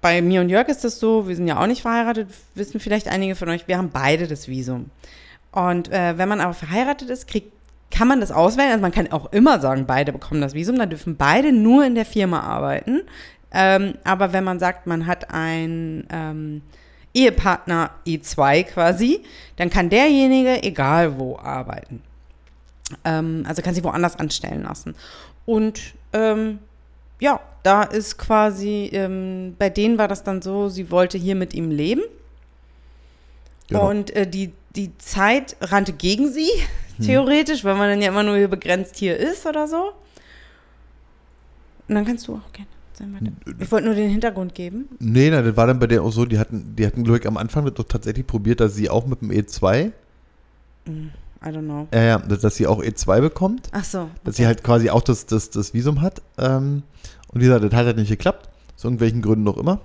Bei 0.01 0.23
mir 0.23 0.41
und 0.41 0.49
Jörg 0.49 0.69
ist 0.69 0.85
das 0.85 1.01
so, 1.01 1.27
wir 1.27 1.35
sind 1.35 1.49
ja 1.49 1.61
auch 1.61 1.67
nicht 1.67 1.83
verheiratet, 1.83 2.29
wissen 2.55 2.81
vielleicht 2.81 3.09
einige 3.09 3.35
von 3.35 3.49
euch, 3.49 3.67
wir 3.67 3.79
haben 3.79 3.91
beide 3.91 4.27
das 4.27 4.47
Visum. 4.47 4.91
Und 5.53 5.91
äh, 5.91 6.19
wenn 6.19 6.29
man 6.29 6.41
aber 6.41 6.55
verheiratet 6.55 7.09
ist, 7.11 7.27
kriegt, 7.27 7.53
kann 7.91 8.09
man 8.09 8.21
das 8.21 8.31
auswählen. 8.31 8.71
Also 8.71 8.83
man 8.83 8.93
kann 8.93 9.11
auch 9.11 9.33
immer 9.33 9.59
sagen, 9.61 9.87
beide 9.87 10.13
bekommen 10.13 10.41
das 10.41 10.55
Visum, 10.55 10.79
dann 10.79 10.91
dürfen 10.91 11.17
beide 11.17 11.53
nur 11.53 11.85
in 11.85 11.95
der 11.95 12.05
Firma 12.05 12.41
arbeiten. 12.41 13.03
Ähm, 13.53 13.95
aber 14.05 14.33
wenn 14.33 14.45
man 14.45 14.59
sagt, 14.59 14.87
man 14.87 15.07
hat 15.07 15.31
einen 15.31 16.07
ähm, 16.11 16.63
Ehepartner 17.15 17.91
E2 18.07 18.65
quasi, 18.65 19.23
dann 19.57 19.71
kann 19.71 19.89
derjenige 19.89 20.63
egal 20.63 21.19
wo 21.19 21.39
arbeiten. 21.39 22.03
Ähm, 23.05 23.45
also 23.49 23.63
kann 23.63 23.75
sich 23.75 23.85
woanders 23.85 24.19
anstellen 24.19 24.65
lassen. 24.65 24.95
Und 25.47 25.95
ähm, 26.13 26.59
ja, 27.21 27.41
da 27.63 27.83
ist 27.83 28.19
quasi, 28.19 28.91
ähm, 28.93 29.55
bei 29.59 29.71
denen 29.71 29.99
war 29.99 30.09
das 30.09 30.23
dann 30.23 30.43
so, 30.43 30.69
sie 30.69 30.91
wollte 30.91 31.19
hier 31.19 31.35
mit 31.35 31.55
ihm 31.55 31.71
leben. 31.71 32.03
Genau. 33.69 33.91
Und 33.91 34.15
äh, 34.15 34.29
die, 34.29 34.53
die 34.77 34.97
Zeit 34.99 35.57
rannte 35.61 35.93
gegen 35.93 36.31
sie, 36.31 36.49
Hm. 36.99 37.05
theoretisch, 37.05 37.65
weil 37.65 37.75
man 37.75 37.91
dann 37.91 38.01
ja 38.01 38.09
immer 38.09 38.23
nur 38.23 38.37
hier 38.37 38.49
begrenzt 38.49 38.97
hier 38.97 39.17
ist 39.17 39.47
oder 39.47 39.69
so. 39.69 39.93
Und 41.89 41.95
dann 41.95 42.05
kannst 42.05 42.27
du 42.27 42.35
auch 42.35 42.53
gerne 42.53 43.13
weiter. 43.15 43.33
Ich 43.61 43.71
wollte 43.71 43.87
nur 43.87 43.95
den 43.95 44.11
Hintergrund 44.11 44.55
geben. 44.55 44.89
Nee, 44.99 45.31
nein, 45.31 45.45
das 45.45 45.57
war 45.57 45.67
dann 45.67 45.79
bei 45.79 45.87
der 45.87 46.03
auch 46.03 46.11
so, 46.11 46.25
die 46.25 46.39
hatten, 46.39 46.75
die 46.75 46.87
hatten, 46.87 47.05
glaube 47.05 47.19
ich, 47.19 47.27
am 47.27 47.37
Anfang 47.37 47.73
doch 47.75 47.85
tatsächlich 47.85 48.27
probiert, 48.27 48.61
dass 48.61 48.75
sie 48.75 48.89
auch 48.89 49.07
mit 49.07 49.21
dem 49.21 49.31
E2, 49.31 49.93
I 51.45 51.49
don't 51.49 51.63
know. 51.65 51.87
äh, 51.93 52.07
ja, 52.09 52.19
dass 52.19 52.57
sie 52.57 52.67
auch 52.67 52.83
E2 52.83 53.21
bekommt, 53.21 53.69
Ach 53.73 53.85
so. 53.85 54.09
dass 54.25 54.37
sie 54.37 54.47
halt 54.47 54.65
quasi 54.65 54.91
auch 54.91 55.03
das, 55.03 55.27
das, 55.27 55.51
das 55.51 55.75
Visum 55.75 56.01
hat. 56.01 56.23
Ähm, 56.39 56.83
und 57.29 57.41
wie 57.41 57.45
gesagt, 57.45 57.65
das 57.65 57.73
hat 57.73 57.87
halt 57.87 57.97
nicht 57.97 58.09
geklappt, 58.09 58.49
aus 58.77 58.85
irgendwelchen 58.85 59.23
Gründen 59.23 59.45
noch 59.45 59.57
immer. 59.59 59.81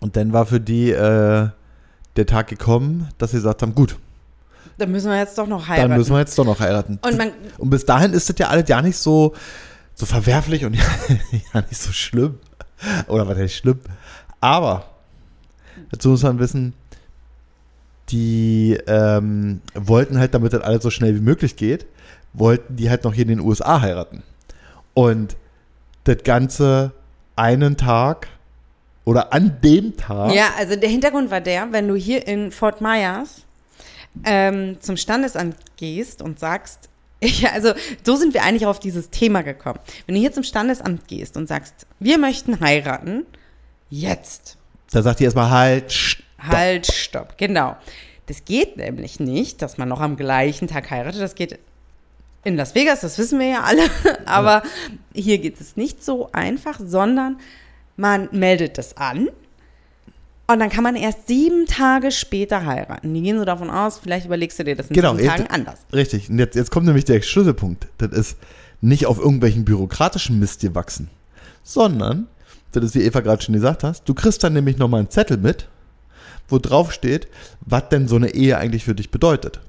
Und 0.00 0.16
dann 0.16 0.32
war 0.32 0.46
für 0.46 0.60
die 0.60 0.90
äh, 0.90 1.48
der 2.16 2.26
Tag 2.26 2.48
gekommen, 2.48 3.08
dass 3.18 3.32
sie 3.32 3.36
gesagt 3.38 3.62
haben, 3.62 3.74
gut, 3.74 3.96
Dann 4.78 4.90
müssen 4.90 5.10
wir 5.10 5.18
jetzt 5.18 5.36
doch 5.38 5.46
noch 5.46 5.68
heiraten. 5.68 5.90
dann 5.90 5.98
müssen 5.98 6.12
wir 6.12 6.20
jetzt 6.20 6.38
doch 6.38 6.44
noch 6.44 6.60
heiraten. 6.60 6.98
Und 7.02 7.16
man, 7.18 7.30
Und 7.58 7.70
bis 7.70 7.84
dahin 7.84 8.12
ist 8.12 8.28
das 8.28 8.36
ja 8.38 8.48
alles 8.48 8.68
ja 8.68 8.80
nicht 8.82 8.96
so, 8.96 9.34
so 9.94 10.06
verwerflich 10.06 10.64
und 10.64 10.74
ja, 10.76 10.84
ja 11.54 11.60
nicht 11.62 11.80
so 11.80 11.92
schlimm. 11.92 12.38
Oder 13.08 13.26
was 13.28 13.36
heißt 13.38 13.54
schlimm? 13.54 13.80
Aber 14.40 14.84
dazu 15.90 16.10
muss 16.10 16.22
man 16.22 16.38
wissen, 16.38 16.74
die 18.10 18.78
ähm, 18.86 19.60
wollten 19.74 20.18
halt, 20.18 20.34
damit 20.34 20.52
das 20.52 20.62
alles 20.62 20.82
so 20.82 20.90
schnell 20.90 21.14
wie 21.14 21.20
möglich 21.20 21.56
geht, 21.56 21.86
wollten 22.32 22.76
die 22.76 22.90
halt 22.90 23.04
noch 23.04 23.14
hier 23.14 23.22
in 23.22 23.28
den 23.28 23.40
USA 23.40 23.80
heiraten. 23.80 24.22
Und 24.94 25.36
das 26.04 26.22
Ganze 26.24 26.92
einen 27.36 27.76
Tag 27.76 28.28
oder 29.04 29.32
an 29.32 29.60
dem 29.62 29.96
Tag. 29.96 30.34
Ja, 30.34 30.50
also 30.58 30.76
der 30.76 30.88
Hintergrund 30.88 31.30
war 31.30 31.40
der, 31.40 31.72
wenn 31.72 31.88
du 31.88 31.94
hier 31.94 32.26
in 32.26 32.50
Fort 32.50 32.80
Myers 32.80 33.42
ähm, 34.24 34.76
zum 34.80 34.96
Standesamt 34.96 35.56
gehst 35.76 36.22
und 36.22 36.38
sagst, 36.38 36.88
ja, 37.22 37.50
also 37.52 37.72
so 38.04 38.16
sind 38.16 38.34
wir 38.34 38.42
eigentlich 38.42 38.66
auf 38.66 38.80
dieses 38.80 39.10
Thema 39.10 39.42
gekommen. 39.42 39.78
Wenn 40.06 40.14
du 40.14 40.20
hier 40.20 40.32
zum 40.32 40.44
Standesamt 40.44 41.08
gehst 41.08 41.36
und 41.36 41.48
sagst, 41.48 41.86
wir 41.98 42.18
möchten 42.18 42.60
heiraten, 42.60 43.26
jetzt, 43.90 44.56
Da 44.90 45.02
sagt 45.02 45.20
die 45.20 45.24
erstmal 45.24 45.50
halt. 45.50 46.18
Halt, 46.38 46.86
stopp, 46.92 47.36
genau. 47.38 47.76
Das 48.26 48.44
geht 48.44 48.76
nämlich 48.76 49.20
nicht, 49.20 49.62
dass 49.62 49.78
man 49.78 49.88
noch 49.88 50.00
am 50.00 50.16
gleichen 50.16 50.68
Tag 50.68 50.90
heiratet. 50.90 51.20
Das 51.20 51.34
geht 51.34 51.58
in 52.44 52.56
Las 52.56 52.74
Vegas, 52.74 53.00
das 53.00 53.18
wissen 53.18 53.38
wir 53.38 53.46
ja 53.48 53.62
alle. 53.62 53.82
Aber 54.26 54.62
hier 55.14 55.38
geht 55.38 55.60
es 55.60 55.76
nicht 55.76 56.04
so 56.04 56.30
einfach, 56.32 56.78
sondern 56.82 57.38
man 57.96 58.28
meldet 58.32 58.78
das 58.78 58.96
an. 58.96 59.28
Und 60.50 60.60
dann 60.60 60.70
kann 60.70 60.82
man 60.82 60.96
erst 60.96 61.26
sieben 61.26 61.66
Tage 61.66 62.10
später 62.10 62.64
heiraten. 62.64 63.12
Die 63.12 63.20
gehen 63.20 63.38
so 63.38 63.44
davon 63.44 63.68
aus, 63.70 63.98
vielleicht 63.98 64.24
überlegst 64.26 64.58
du 64.58 64.64
dir 64.64 64.76
das 64.76 64.86
in 64.88 64.94
Genau, 64.94 65.12
sieben 65.14 65.24
jetzt- 65.24 65.36
Tagen 65.36 65.50
anders. 65.50 65.80
Richtig. 65.92 66.30
Und 66.30 66.38
jetzt, 66.38 66.54
jetzt 66.54 66.70
kommt 66.70 66.86
nämlich 66.86 67.04
der 67.04 67.20
Schlüsselpunkt. 67.20 67.86
Das 67.98 68.12
ist 68.12 68.38
nicht 68.80 69.06
auf 69.06 69.18
irgendwelchen 69.18 69.64
bürokratischen 69.64 70.38
Mist 70.38 70.60
gewachsen, 70.60 71.10
sondern, 71.64 72.28
das 72.72 72.84
ist 72.84 72.94
wie 72.94 73.02
Eva 73.02 73.20
gerade 73.20 73.42
schon 73.42 73.54
gesagt 73.54 73.84
hast, 73.84 74.08
du 74.08 74.14
kriegst 74.14 74.42
dann 74.44 74.52
nämlich 74.54 74.78
nochmal 74.78 75.00
einen 75.00 75.10
Zettel 75.10 75.36
mit, 75.36 75.68
wo 76.48 76.58
drauf 76.58 76.92
steht, 76.92 77.28
was 77.60 77.88
denn 77.88 78.08
so 78.08 78.16
eine 78.16 78.34
Ehe 78.34 78.56
eigentlich 78.58 78.84
für 78.84 78.94
dich 78.94 79.10
bedeutet. 79.10 79.60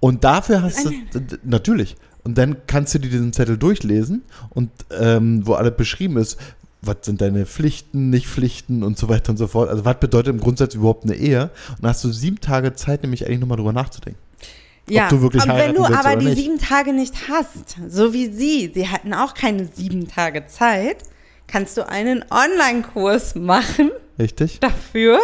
Und 0.00 0.24
dafür 0.24 0.62
hast 0.62 0.84
du, 0.84 0.90
d- 0.90 1.38
natürlich. 1.44 1.96
Und 2.24 2.36
dann 2.38 2.56
kannst 2.66 2.94
du 2.94 2.98
dir 2.98 3.10
diesen 3.10 3.32
Zettel 3.32 3.56
durchlesen 3.56 4.22
und 4.50 4.70
ähm, 4.98 5.46
wo 5.46 5.54
alles 5.54 5.76
beschrieben 5.76 6.16
ist, 6.16 6.38
was 6.82 6.96
sind 7.02 7.20
deine 7.20 7.46
Pflichten, 7.46 8.10
nicht 8.10 8.26
Pflichten 8.28 8.82
und 8.82 8.98
so 8.98 9.08
weiter 9.08 9.30
und 9.30 9.36
so 9.36 9.46
fort. 9.46 9.68
Also 9.68 9.84
was 9.84 9.98
bedeutet 9.98 10.34
im 10.34 10.40
Grundsatz 10.40 10.74
überhaupt 10.74 11.04
eine 11.04 11.14
Ehe? 11.14 11.50
Und 11.70 11.82
dann 11.82 11.90
hast 11.90 12.04
du 12.04 12.12
sieben 12.12 12.40
Tage 12.40 12.74
Zeit, 12.74 13.02
nämlich 13.02 13.26
eigentlich 13.26 13.40
nochmal 13.40 13.56
drüber 13.56 13.72
nachzudenken. 13.72 14.20
Ja, 14.88 15.08
du 15.08 15.20
wirklich 15.20 15.42
und 15.42 15.48
wenn 15.50 15.74
du 15.74 15.84
aber 15.84 16.14
die 16.14 16.26
nicht. 16.26 16.38
sieben 16.38 16.58
Tage 16.58 16.92
nicht 16.92 17.28
hast, 17.28 17.76
so 17.88 18.12
wie 18.12 18.30
sie, 18.32 18.70
sie 18.72 18.88
hatten 18.88 19.14
auch 19.14 19.34
keine 19.34 19.66
sieben 19.66 20.06
Tage 20.06 20.46
Zeit, 20.46 20.98
kannst 21.46 21.76
du 21.76 21.88
einen 21.88 22.24
Online-Kurs 22.30 23.34
machen 23.34 23.90
Richtig? 24.18 24.60
dafür 24.60 25.18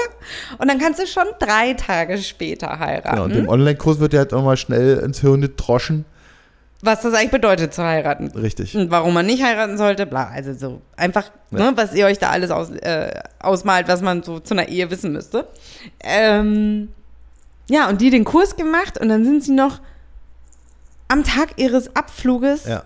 und 0.58 0.68
dann 0.70 0.78
kannst 0.78 1.00
du 1.00 1.06
schon 1.06 1.24
drei 1.40 1.74
Tage 1.74 2.18
später 2.18 2.78
heiraten. 2.78 3.10
Genau, 3.10 3.24
und 3.24 3.32
im 3.36 3.48
Online-Kurs 3.48 3.98
wird 4.00 4.12
ja 4.12 4.20
halt 4.20 4.32
nochmal 4.32 4.56
schnell 4.56 4.98
ins 4.98 5.20
Hirn 5.20 5.40
gedroschen. 5.40 6.04
was 6.84 7.02
das 7.02 7.14
eigentlich 7.14 7.30
bedeutet 7.30 7.72
zu 7.72 7.82
heiraten. 7.84 8.26
Richtig. 8.32 8.76
Und 8.76 8.90
warum 8.90 9.14
man 9.14 9.24
nicht 9.24 9.42
heiraten 9.44 9.78
sollte, 9.78 10.04
bla, 10.04 10.28
also 10.34 10.52
so 10.52 10.82
einfach, 10.96 11.30
Ja. 11.52 11.70
ne, 11.70 11.72
was 11.76 11.94
ihr 11.94 12.06
euch 12.06 12.18
da 12.18 12.30
alles 12.30 12.50
aus, 12.50 12.70
äh, 12.70 13.20
ausmalt, 13.38 13.86
was 13.88 14.00
man 14.02 14.22
so 14.24 14.40
zu 14.40 14.54
einer 14.54 14.68
Ehe 14.68 14.90
wissen 14.90 15.12
müsste. 15.12 15.46
Ähm, 16.00 16.88
ja, 17.70 17.88
und 17.88 18.00
die 18.00 18.10
den 18.10 18.24
Kurs 18.24 18.56
gemacht 18.56 18.98
und 18.98 19.08
dann 19.08 19.24
sind 19.24 19.44
sie 19.44 19.52
noch 19.52 19.80
am 21.08 21.22
Tag 21.24 21.50
ihres 21.56 21.94
Abfluges 21.94 22.64
Ja. 22.66 22.82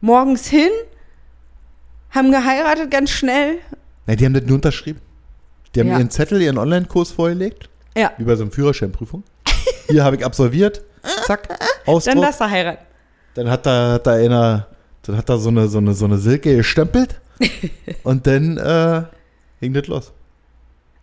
morgens 0.00 0.46
hin, 0.48 0.70
haben 2.10 2.30
geheiratet 2.30 2.90
ganz 2.90 3.10
schnell. 3.10 3.56
Na, 4.06 4.14
die 4.16 4.24
haben 4.24 4.34
das 4.34 4.44
nur 4.44 4.54
unterschrieben. 4.56 5.00
Die 5.74 5.80
haben 5.80 5.88
Ja. 5.88 5.98
ihren 5.98 6.10
Zettel, 6.10 6.40
ihren 6.40 6.58
Online-Kurs 6.58 7.10
vorgelegt, 7.12 7.68
Ja. 7.96 8.12
wie 8.18 8.24
bei 8.24 8.34
so 8.36 8.42
einer 8.44 8.52
Führerscheinprüfung. 8.52 9.22
Hier 9.88 10.04
habe 10.04 10.16
ich 10.16 10.24
absolviert. 10.24 10.82
zack, 11.26 11.48
Ausdruck. 11.86 12.14
Dann 12.14 12.22
darfst 12.22 12.40
du 12.40 12.50
heiraten. 12.50 12.84
Dann 13.34 13.50
hat 13.50 13.66
da, 13.66 13.92
hat 13.94 14.06
da 14.06 14.12
einer, 14.14 14.66
dann 15.02 15.16
hat 15.16 15.28
da 15.28 15.36
so 15.38 15.48
eine, 15.50 15.68
so 15.68 15.78
eine, 15.78 15.94
so 15.94 16.04
eine 16.06 16.18
Silke 16.18 16.56
gestempelt 16.56 17.20
und 18.02 18.26
dann 18.26 18.56
äh, 18.58 19.02
ging 19.60 19.72
das 19.74 19.86
los. 19.86 20.12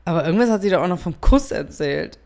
Aber 0.03 0.26
irgendwas 0.26 0.49
hat 0.49 0.62
sie 0.62 0.70
doch 0.70 0.82
auch 0.84 0.88
noch 0.88 0.99
vom 0.99 1.20
Kuss 1.22 1.51
erzählt. 1.51 2.20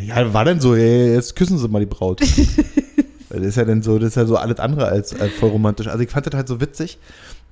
Ja, 0.00 0.32
war 0.32 0.44
denn 0.44 0.60
so, 0.60 0.74
ey, 0.74 1.12
jetzt 1.14 1.36
küssen 1.36 1.58
sie 1.58 1.68
mal 1.68 1.80
die 1.80 1.86
Braut. 1.86 2.20
das 3.28 3.40
ist 3.40 3.56
ja 3.56 3.64
dann 3.64 3.82
so, 3.82 3.98
das 3.98 4.10
ist 4.10 4.14
ja 4.16 4.24
so 4.24 4.36
alles 4.36 4.58
andere 4.58 4.86
als, 4.86 5.18
als 5.20 5.34
voll 5.34 5.50
romantisch. 5.50 5.88
Also 5.88 6.00
ich 6.02 6.10
fand 6.10 6.26
das 6.26 6.34
halt 6.34 6.48
so 6.48 6.60
witzig, 6.60 6.98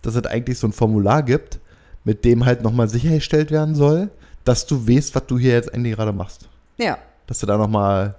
dass 0.02 0.14
es 0.14 0.24
eigentlich 0.26 0.58
so 0.58 0.66
ein 0.66 0.72
Formular 0.72 1.22
gibt, 1.22 1.60
mit 2.04 2.24
dem 2.24 2.44
halt 2.44 2.62
nochmal 2.62 2.88
sichergestellt 2.88 3.50
werden 3.50 3.74
soll, 3.74 4.10
dass 4.44 4.66
du 4.66 4.86
weißt, 4.88 5.14
was 5.14 5.26
du 5.26 5.38
hier 5.38 5.52
jetzt 5.52 5.74
eigentlich 5.74 5.96
gerade 5.96 6.12
machst. 6.12 6.48
Ja. 6.76 6.98
Dass 7.26 7.40
du 7.40 7.46
da 7.46 7.56
nochmal, 7.58 8.14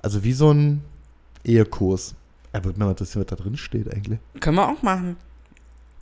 also 0.00 0.22
wie 0.22 0.32
so 0.32 0.52
ein 0.52 0.82
Ehekurs. 1.44 2.14
Er 2.52 2.64
würde 2.64 2.78
mir 2.78 2.84
mal 2.84 2.92
interessieren, 2.92 3.22
was 3.22 3.36
da 3.36 3.42
drin 3.42 3.56
steht 3.56 3.92
eigentlich. 3.92 4.20
Können 4.40 4.56
wir 4.56 4.68
auch 4.68 4.82
machen. 4.82 5.16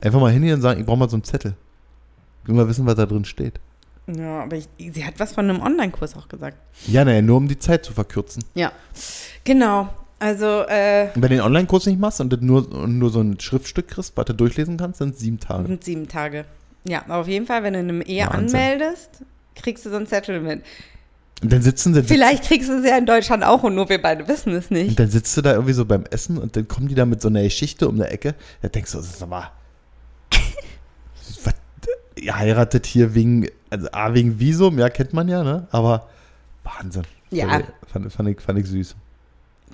Einfach 0.01 0.21
mal 0.21 0.31
hingehen 0.31 0.55
und 0.55 0.61
sagen, 0.61 0.81
ich 0.81 0.87
brauche 0.87 0.99
mal 0.99 1.09
so 1.09 1.17
einen 1.17 1.25
Zettel. 1.25 1.55
Ich 2.43 2.49
will 2.49 2.57
mal 2.57 2.69
wissen, 2.69 2.85
was 2.85 2.97
da 2.97 3.07
drin 3.07 3.25
steht. 3.25 3.59
Ja, 4.07 4.43
aber 4.43 4.57
ich, 4.57 4.69
sie 4.79 5.05
hat 5.05 5.19
was 5.19 5.33
von 5.33 5.49
einem 5.49 5.63
Online-Kurs 5.63 6.17
auch 6.17 6.29
gesagt. 6.29 6.59
Ja, 6.87 7.05
naja, 7.05 7.23
nur 7.23 7.37
um 7.37 7.49
die 7.49 7.59
Zeit 7.59 7.85
zu 7.85 7.93
verkürzen. 7.93 8.45
Ja. 8.55 8.73
Genau. 9.45 9.89
Also, 10.23 10.63
äh, 10.69 11.07
Und 11.15 11.15
wenn 11.17 11.23
du 11.23 11.29
den 11.31 11.41
Online-Kurs 11.41 11.87
nicht 11.87 11.99
machst 11.99 12.21
und 12.21 12.41
nur, 12.43 12.71
und 12.73 12.97
nur 12.99 13.11
so 13.11 13.21
ein 13.21 13.41
Schriftstück 13.41 13.89
kriegst, 13.89 14.17
was 14.17 14.25
du 14.27 14.35
durchlesen 14.35 14.77
kannst, 14.77 14.99
sind 14.99 15.15
es 15.15 15.21
sieben 15.21 15.41
Tage. 15.41 15.67
sind 15.67 15.83
sieben 15.83 16.07
Tage. 16.07 16.45
Ja, 16.85 17.03
aber 17.05 17.17
auf 17.17 17.27
jeden 17.29 17.47
Fall, 17.47 17.65
wenn 17.65 17.73
du 17.73 17.81
eine 17.81 18.07
Ehe 18.07 18.27
Wahnsinn. 18.29 18.57
anmeldest, 18.61 19.11
kriegst 19.57 19.85
du 19.85 19.91
so 19.91 19.97
einen 19.97 20.07
Zettel 20.07 20.41
mit. 20.41 20.63
Und 21.43 21.53
dann 21.53 21.61
sitzen 21.61 21.93
sie, 21.93 22.05
Vielleicht 22.05 22.45
kriegst 22.45 22.69
du 22.69 22.75
es 22.79 22.87
ja 22.89 22.97
in 22.97 23.05
Deutschland 23.07 23.43
auch 23.43 23.65
und 23.65 23.75
nur 23.75 23.89
wir 23.89 24.01
beide 24.01 24.29
wissen 24.29 24.53
es 24.55 24.67
und 24.71 24.77
nicht. 24.77 24.97
dann 24.97 25.11
sitzt 25.11 25.37
du 25.37 25.43
da 25.43 25.55
irgendwie 25.55 25.73
so 25.73 25.85
beim 25.85 26.05
Essen 26.11 26.39
und 26.39 26.55
dann 26.55 26.69
kommen 26.69 26.87
die 26.87 26.95
da 26.95 27.05
mit 27.05 27.21
so 27.21 27.27
einer 27.27 27.43
Geschichte 27.43 27.89
um 27.89 27.97
der 27.97 28.13
Ecke. 28.13 28.37
Da 28.63 28.69
denkst 28.69 28.93
du, 28.93 28.99
das 28.99 29.09
ist 29.09 29.23
aber. 29.25 29.51
was, 31.43 31.55
ihr 32.15 32.37
heiratet 32.39 32.87
hier 32.87 33.15
wegen, 33.17 33.49
also 33.71 33.89
A, 33.91 34.15
wegen 34.15 34.39
Visum, 34.39 34.79
ja, 34.79 34.89
kennt 34.89 35.13
man 35.15 35.27
ja, 35.29 35.43
ne? 35.43 35.67
Aber 35.73 36.07
Wahnsinn. 36.63 37.03
Ja. 37.31 37.49
Fand, 37.49 37.65
fand, 37.91 38.13
fand, 38.13 38.29
ich, 38.29 38.41
fand 38.41 38.59
ich 38.61 38.67
süß. 38.67 38.95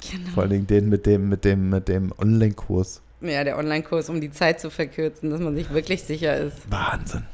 Genau. 0.00 0.30
Vor 0.34 0.42
allen 0.44 0.50
Dingen 0.50 0.66
den 0.66 0.88
mit 0.88 1.06
dem, 1.06 1.28
mit 1.28 1.44
dem, 1.44 1.70
mit 1.70 1.88
dem 1.88 2.12
Online-Kurs. 2.18 3.02
Ja, 3.20 3.42
der 3.44 3.58
Online-Kurs, 3.58 4.08
um 4.10 4.20
die 4.20 4.30
Zeit 4.30 4.60
zu 4.60 4.70
verkürzen, 4.70 5.30
dass 5.30 5.40
man 5.40 5.54
sich 5.56 5.70
wirklich 5.70 6.04
sicher 6.04 6.36
ist. 6.36 6.70
Wahnsinn. 6.70 7.24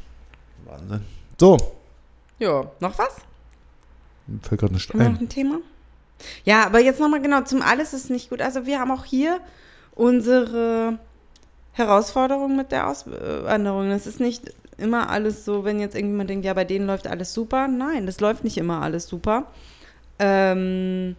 Wahnsinn. 0.65 1.01
So, 1.39 1.57
Ja, 2.39 2.71
noch 2.81 2.99
was? 2.99 3.17
fällt 4.43 4.61
gerade 4.61 4.73
nicht 4.75 4.89
Haben 4.95 5.12
noch 5.12 5.21
ein. 5.21 5.29
Thema? 5.29 5.59
Ja, 6.45 6.65
aber 6.65 6.81
jetzt 6.81 7.01
nochmal 7.01 7.21
genau, 7.21 7.43
zum 7.43 7.61
Alles 7.61 7.93
ist 7.93 8.09
nicht 8.09 8.31
gut. 8.31 8.41
Also 8.41 8.65
wir 8.65 8.79
haben 8.81 8.91
auch 8.91 9.05
hier 9.05 9.41
unsere 9.95 10.99
Herausforderung 11.73 12.57
mit 12.57 12.73
der 12.73 12.89
Auswanderung. 12.89 13.91
Es 13.91 14.07
ist 14.07 14.21
nicht 14.21 14.55
immer 14.79 15.11
alles 15.11 15.45
so, 15.45 15.65
wenn 15.65 15.81
jetzt 15.81 15.95
irgendjemand 15.95 16.31
denkt, 16.31 16.45
ja, 16.47 16.55
bei 16.55 16.65
denen 16.65 16.87
läuft 16.87 17.07
alles 17.07 17.35
super. 17.35 17.69
Nein, 17.69 18.07
das 18.07 18.21
läuft 18.21 18.45
nicht 18.45 18.57
immer 18.57 18.81
alles 18.81 19.07
super. 19.07 19.45
Ähm, 20.19 21.17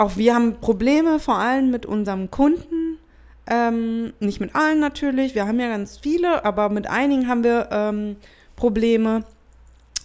auch 0.00 0.16
wir 0.16 0.34
haben 0.34 0.60
Probleme, 0.60 1.18
vor 1.20 1.38
allem 1.38 1.70
mit 1.70 1.84
unserem 1.84 2.30
Kunden. 2.30 2.98
Ähm, 3.46 4.12
nicht 4.20 4.40
mit 4.40 4.54
allen 4.54 4.80
natürlich, 4.80 5.34
wir 5.34 5.46
haben 5.46 5.60
ja 5.60 5.68
ganz 5.68 5.98
viele, 5.98 6.44
aber 6.44 6.68
mit 6.68 6.86
einigen 6.88 7.28
haben 7.28 7.44
wir 7.44 7.68
ähm, 7.70 8.16
Probleme. 8.56 9.24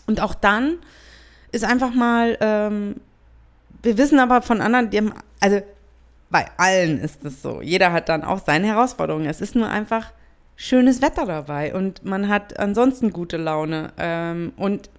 Und 0.06 0.20
auch 0.20 0.34
dann 0.34 0.78
ist 1.52 1.64
einfach 1.64 1.94
mal, 1.94 2.38
ähm, 2.42 2.96
wir 3.84 3.98
wissen 3.98 4.20
aber 4.20 4.42
von 4.42 4.62
anderen, 4.62 4.90
die 4.90 4.98
haben, 4.98 5.14
also 5.40 5.62
bei 6.30 6.46
allen 6.58 7.00
ist 7.00 7.24
es 7.24 7.42
so. 7.42 7.62
Jeder 7.62 7.94
hat 7.94 8.10
dann 8.10 8.24
auch 8.24 8.40
seine 8.46 8.68
Herausforderungen. 8.68 9.28
Es 9.28 9.40
ist 9.40 9.56
nur 9.56 9.70
einfach 9.70 10.12
schönes 10.58 11.02
Wetter 11.02 11.26
dabei 11.26 11.74
und 11.74 12.04
man 12.04 12.28
hat 12.28 12.60
ansonsten 12.60 13.12
gute 13.12 13.38
Laune 13.38 13.94
ähm, 13.98 14.54
und 14.58 14.90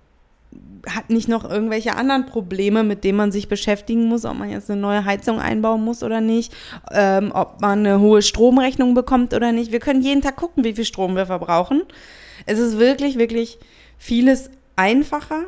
hat 0.89 1.11
nicht 1.11 1.29
noch 1.29 1.49
irgendwelche 1.49 1.97
anderen 1.97 2.27
Probleme, 2.27 2.85
mit 2.85 3.03
denen 3.03 3.19
man 3.19 3.33
sich 3.33 3.49
beschäftigen 3.49 4.05
muss, 4.07 4.25
ob 4.25 4.39
man 4.39 4.51
jetzt 4.51 4.71
eine 4.71 4.81
neue 4.81 5.05
Heizung 5.05 5.41
einbauen 5.41 5.85
muss 5.85 6.03
oder 6.03 6.21
nicht, 6.21 6.55
ähm, 6.93 7.33
ob 7.35 7.61
man 7.61 7.81
eine 7.81 8.01
hohe 8.01 8.23
Stromrechnung 8.23 8.95
bekommt 8.95 9.35
oder 9.35 9.51
nicht. 9.53 9.73
Wir 9.73 9.81
können 9.81 10.01
jeden 10.03 10.23
Tag 10.23 10.37
gucken, 10.37 10.63
wie 10.65 10.75
viel 10.75 10.85
Strom 10.85 11.17
wir 11.17 11.27
verbrauchen. 11.27 11.83
Es 12.47 12.59
ist 12.59 12.79
wirklich, 12.79 13.19
wirklich 13.19 13.59
vieles 13.99 14.51
einfacher 14.77 15.45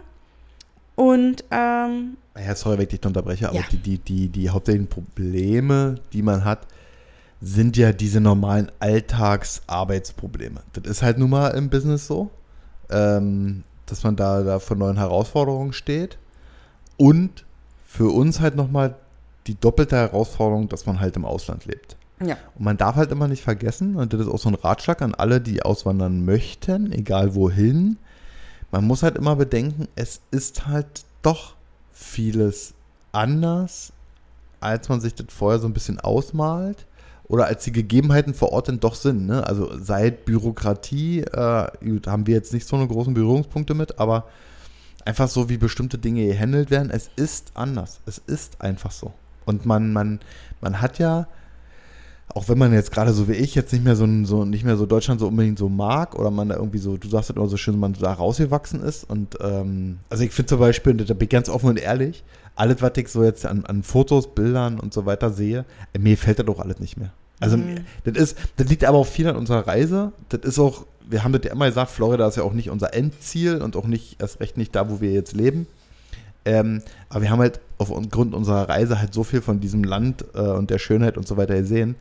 und 0.97 1.45
ähm, 1.53 2.17
Ja, 2.37 2.55
sorry, 2.57 2.79
wenn 2.79 2.85
ich 2.85 2.89
dich 2.91 3.07
unterbreche, 3.07 3.49
aber 3.49 3.59
Ja. 3.59 3.65
die, 3.71 3.77
die, 3.77 3.99
die, 3.99 4.29
die 4.29 4.51
hauptsächlichen 4.51 4.89
Probleme, 4.89 5.97
die 6.13 6.23
man 6.23 6.45
hat, 6.45 6.67
sind 7.41 7.77
ja 7.77 7.93
diese 7.93 8.21
normalen 8.21 8.73
Alltagsarbeitsprobleme. 8.81 10.61
Das 10.73 10.91
ist 10.91 11.03
halt 11.03 11.19
nun 11.19 11.31
mal 11.31 11.49
im 11.51 11.71
Business 11.71 12.07
so, 12.09 12.31
ähm, 12.91 13.63
dass 13.91 14.05
man 14.05 14.17
da, 14.17 14.43
da 14.43 14.59
vor 14.59 14.77
neuen 14.77 14.97
Herausforderungen 14.97 15.73
steht. 15.73 16.19
Und 16.97 17.45
für 17.87 18.13
uns 18.13 18.41
halt 18.41 18.57
nochmal 18.57 18.97
die 19.47 19.55
doppelte 19.55 19.97
Herausforderung, 19.97 20.69
dass 20.69 20.87
man 20.87 21.01
halt 21.01 21.17
im 21.17 21.25
Ausland 21.25 21.65
lebt. 21.65 21.97
ja. 22.21 22.37
Und 22.57 22.65
man 22.65 22.77
darf 22.77 22.97
halt 22.97 23.11
immer 23.11 23.29
nicht 23.29 23.43
vergessen, 23.43 23.97
und 23.97 24.13
das 24.13 24.23
ist 24.23 24.29
auch 24.29 24.39
so 24.39 24.49
ein 24.49 24.55
Ratschlag 24.55 25.01
an 25.03 25.15
alle, 25.15 25.41
die 25.41 25.63
auswandern 25.63 26.25
möchten, 26.25 26.93
egal 26.93 27.35
wohin, 27.35 27.97
man 28.71 28.85
muss 28.85 29.03
halt 29.03 29.17
immer 29.17 29.37
bedenken, 29.37 29.89
es 29.97 30.21
ist 30.31 30.67
halt 30.67 31.05
doch 31.23 31.55
vieles 31.93 32.75
anders, 33.13 33.93
als 34.61 34.89
man 34.89 35.01
sich 35.01 35.15
das 35.15 35.27
vorher 35.31 35.61
so 35.61 35.67
ein 35.67 35.73
bisschen 35.73 36.01
ausmalt 36.01 36.85
oder 37.29 37.47
als 37.47 37.65
die 37.65 37.73
Gegebenheiten 37.73 38.35
vor 38.35 38.53
Ort 38.53 38.69
denn 38.69 38.81
doch 38.81 38.95
sind. 38.95 39.27
Ne? 39.27 39.47
Also 39.47 39.71
seit 39.79 40.25
Bürokratie, 40.25 41.21
äh, 41.21 41.67
gut, 41.85 42.07
haben 42.07 42.27
wir 42.27 42.35
jetzt 42.35 42.53
nicht 42.53 42.67
so 42.67 42.77
eine 42.77 42.89
großen 42.89 43.15
Berührungspunkte 43.15 43.75
mit, 43.75 43.99
aber 43.99 44.25
einfach 45.05 45.29
so, 45.29 45.49
wie 45.49 45.59
bestimmte 45.59 45.99
Dinge 45.99 46.27
gehandelt 46.27 46.71
werden, 46.71 46.91
es 46.91 47.11
ist 47.17 47.53
anders. 47.55 48.01
Es 48.07 48.19
ist 48.19 48.61
einfach 48.61 48.91
so. 48.91 49.13
Und 49.45 49.67
man, 49.67 49.93
man, 49.93 50.21
man 50.61 50.81
hat 50.81 50.99
ja, 50.99 51.27
auch 52.29 52.49
wenn 52.49 52.59
man 52.59 52.73
jetzt 52.73 52.93
gerade 52.93 53.13
so 53.13 53.29
wie 53.29 53.33
ich 53.33 53.55
jetzt 53.55 53.73
nicht 53.73 53.85
mehr 53.85 53.97
so, 53.97 54.07
so 54.25 54.45
nicht 54.45 54.65
mehr 54.65 54.77
so 54.77 54.85
Deutschland 54.85 55.21
so 55.21 55.29
unbedingt 55.29 55.59
so 55.59 55.71
mag 55.71 56.19
oder 56.19 56.31
man 56.31 56.51
da 56.51 56.57
irgendwie 56.57 56.79
so, 56.79 56.99
du 56.99 57.09
sagst 57.09 57.31
das 57.31 57.37
immer 57.37 57.49
so 57.49 57.57
schön, 57.57 57.79
man 57.79 57.95
da 57.95 58.13
rausgewachsen 58.13 58.83
ist 58.83 59.09
und 59.09 59.39
ähm, 59.41 60.01
also 60.11 60.25
ich 60.25 60.33
finde 60.33 60.51
zum 60.51 60.61
Beispiel, 60.61 60.95
da 60.95 61.15
bin 61.15 61.25
ich 61.25 61.31
ganz 61.31 61.49
offen 61.49 61.71
und 61.71 61.79
ehrlich, 61.79 62.25
alles, 62.55 62.83
was 62.83 62.93
ich 62.97 63.09
so 63.09 63.25
jetzt 63.25 63.47
an, 63.47 63.65
an 63.65 63.83
Fotos, 63.83 64.35
Bildern 64.35 64.79
und 64.79 64.93
so 64.93 65.07
weiter 65.07 65.31
sehe, 65.31 65.65
mir 65.99 66.19
fällt 66.19 66.41
das 66.41 66.49
auch 66.49 66.61
alles 66.61 66.81
nicht 66.81 66.99
mehr. 66.99 67.13
Also 67.41 67.57
Mhm. 67.57 67.81
das 68.05 68.17
ist, 68.17 68.39
das 68.57 68.69
liegt 68.69 68.85
aber 68.85 68.99
auch 68.99 69.07
viel 69.07 69.29
an 69.29 69.37
unserer 69.37 69.67
Reise. 69.67 70.13
Das 70.29 70.41
ist 70.41 70.59
auch, 70.59 70.87
wir 71.09 71.25
haben 71.25 71.33
das 71.33 71.43
ja 71.45 71.53
immer 71.53 71.67
gesagt, 71.67 71.91
Florida 71.91 72.27
ist 72.27 72.37
ja 72.37 72.43
auch 72.43 72.53
nicht 72.53 72.71
unser 72.71 72.95
Endziel 72.95 73.63
und 73.63 73.77
auch 73.77 73.87
nicht, 73.87 74.21
erst 74.21 74.41
recht 74.41 74.57
nicht 74.57 74.75
da, 74.75 74.91
wo 74.91 75.01
wir 75.01 75.13
jetzt 75.13 75.35
leben. 75.35 75.67
Ähm, 76.45 76.83
aber 77.09 77.23
wir 77.23 77.31
haben 77.31 77.41
halt 77.41 77.61
aufgrund 77.79 78.35
unserer 78.35 78.69
Reise 78.69 78.99
halt 78.99 79.13
so 79.13 79.23
viel 79.23 79.41
von 79.43 79.61
diesem 79.61 79.85
Land 79.85 80.25
äh, 80.35 80.41
und 80.41 80.71
der 80.71 80.79
Schönheit 80.79 81.17
und 81.17 81.29
so 81.29 81.37
weiter 81.37 81.55
gesehen, 81.55 81.97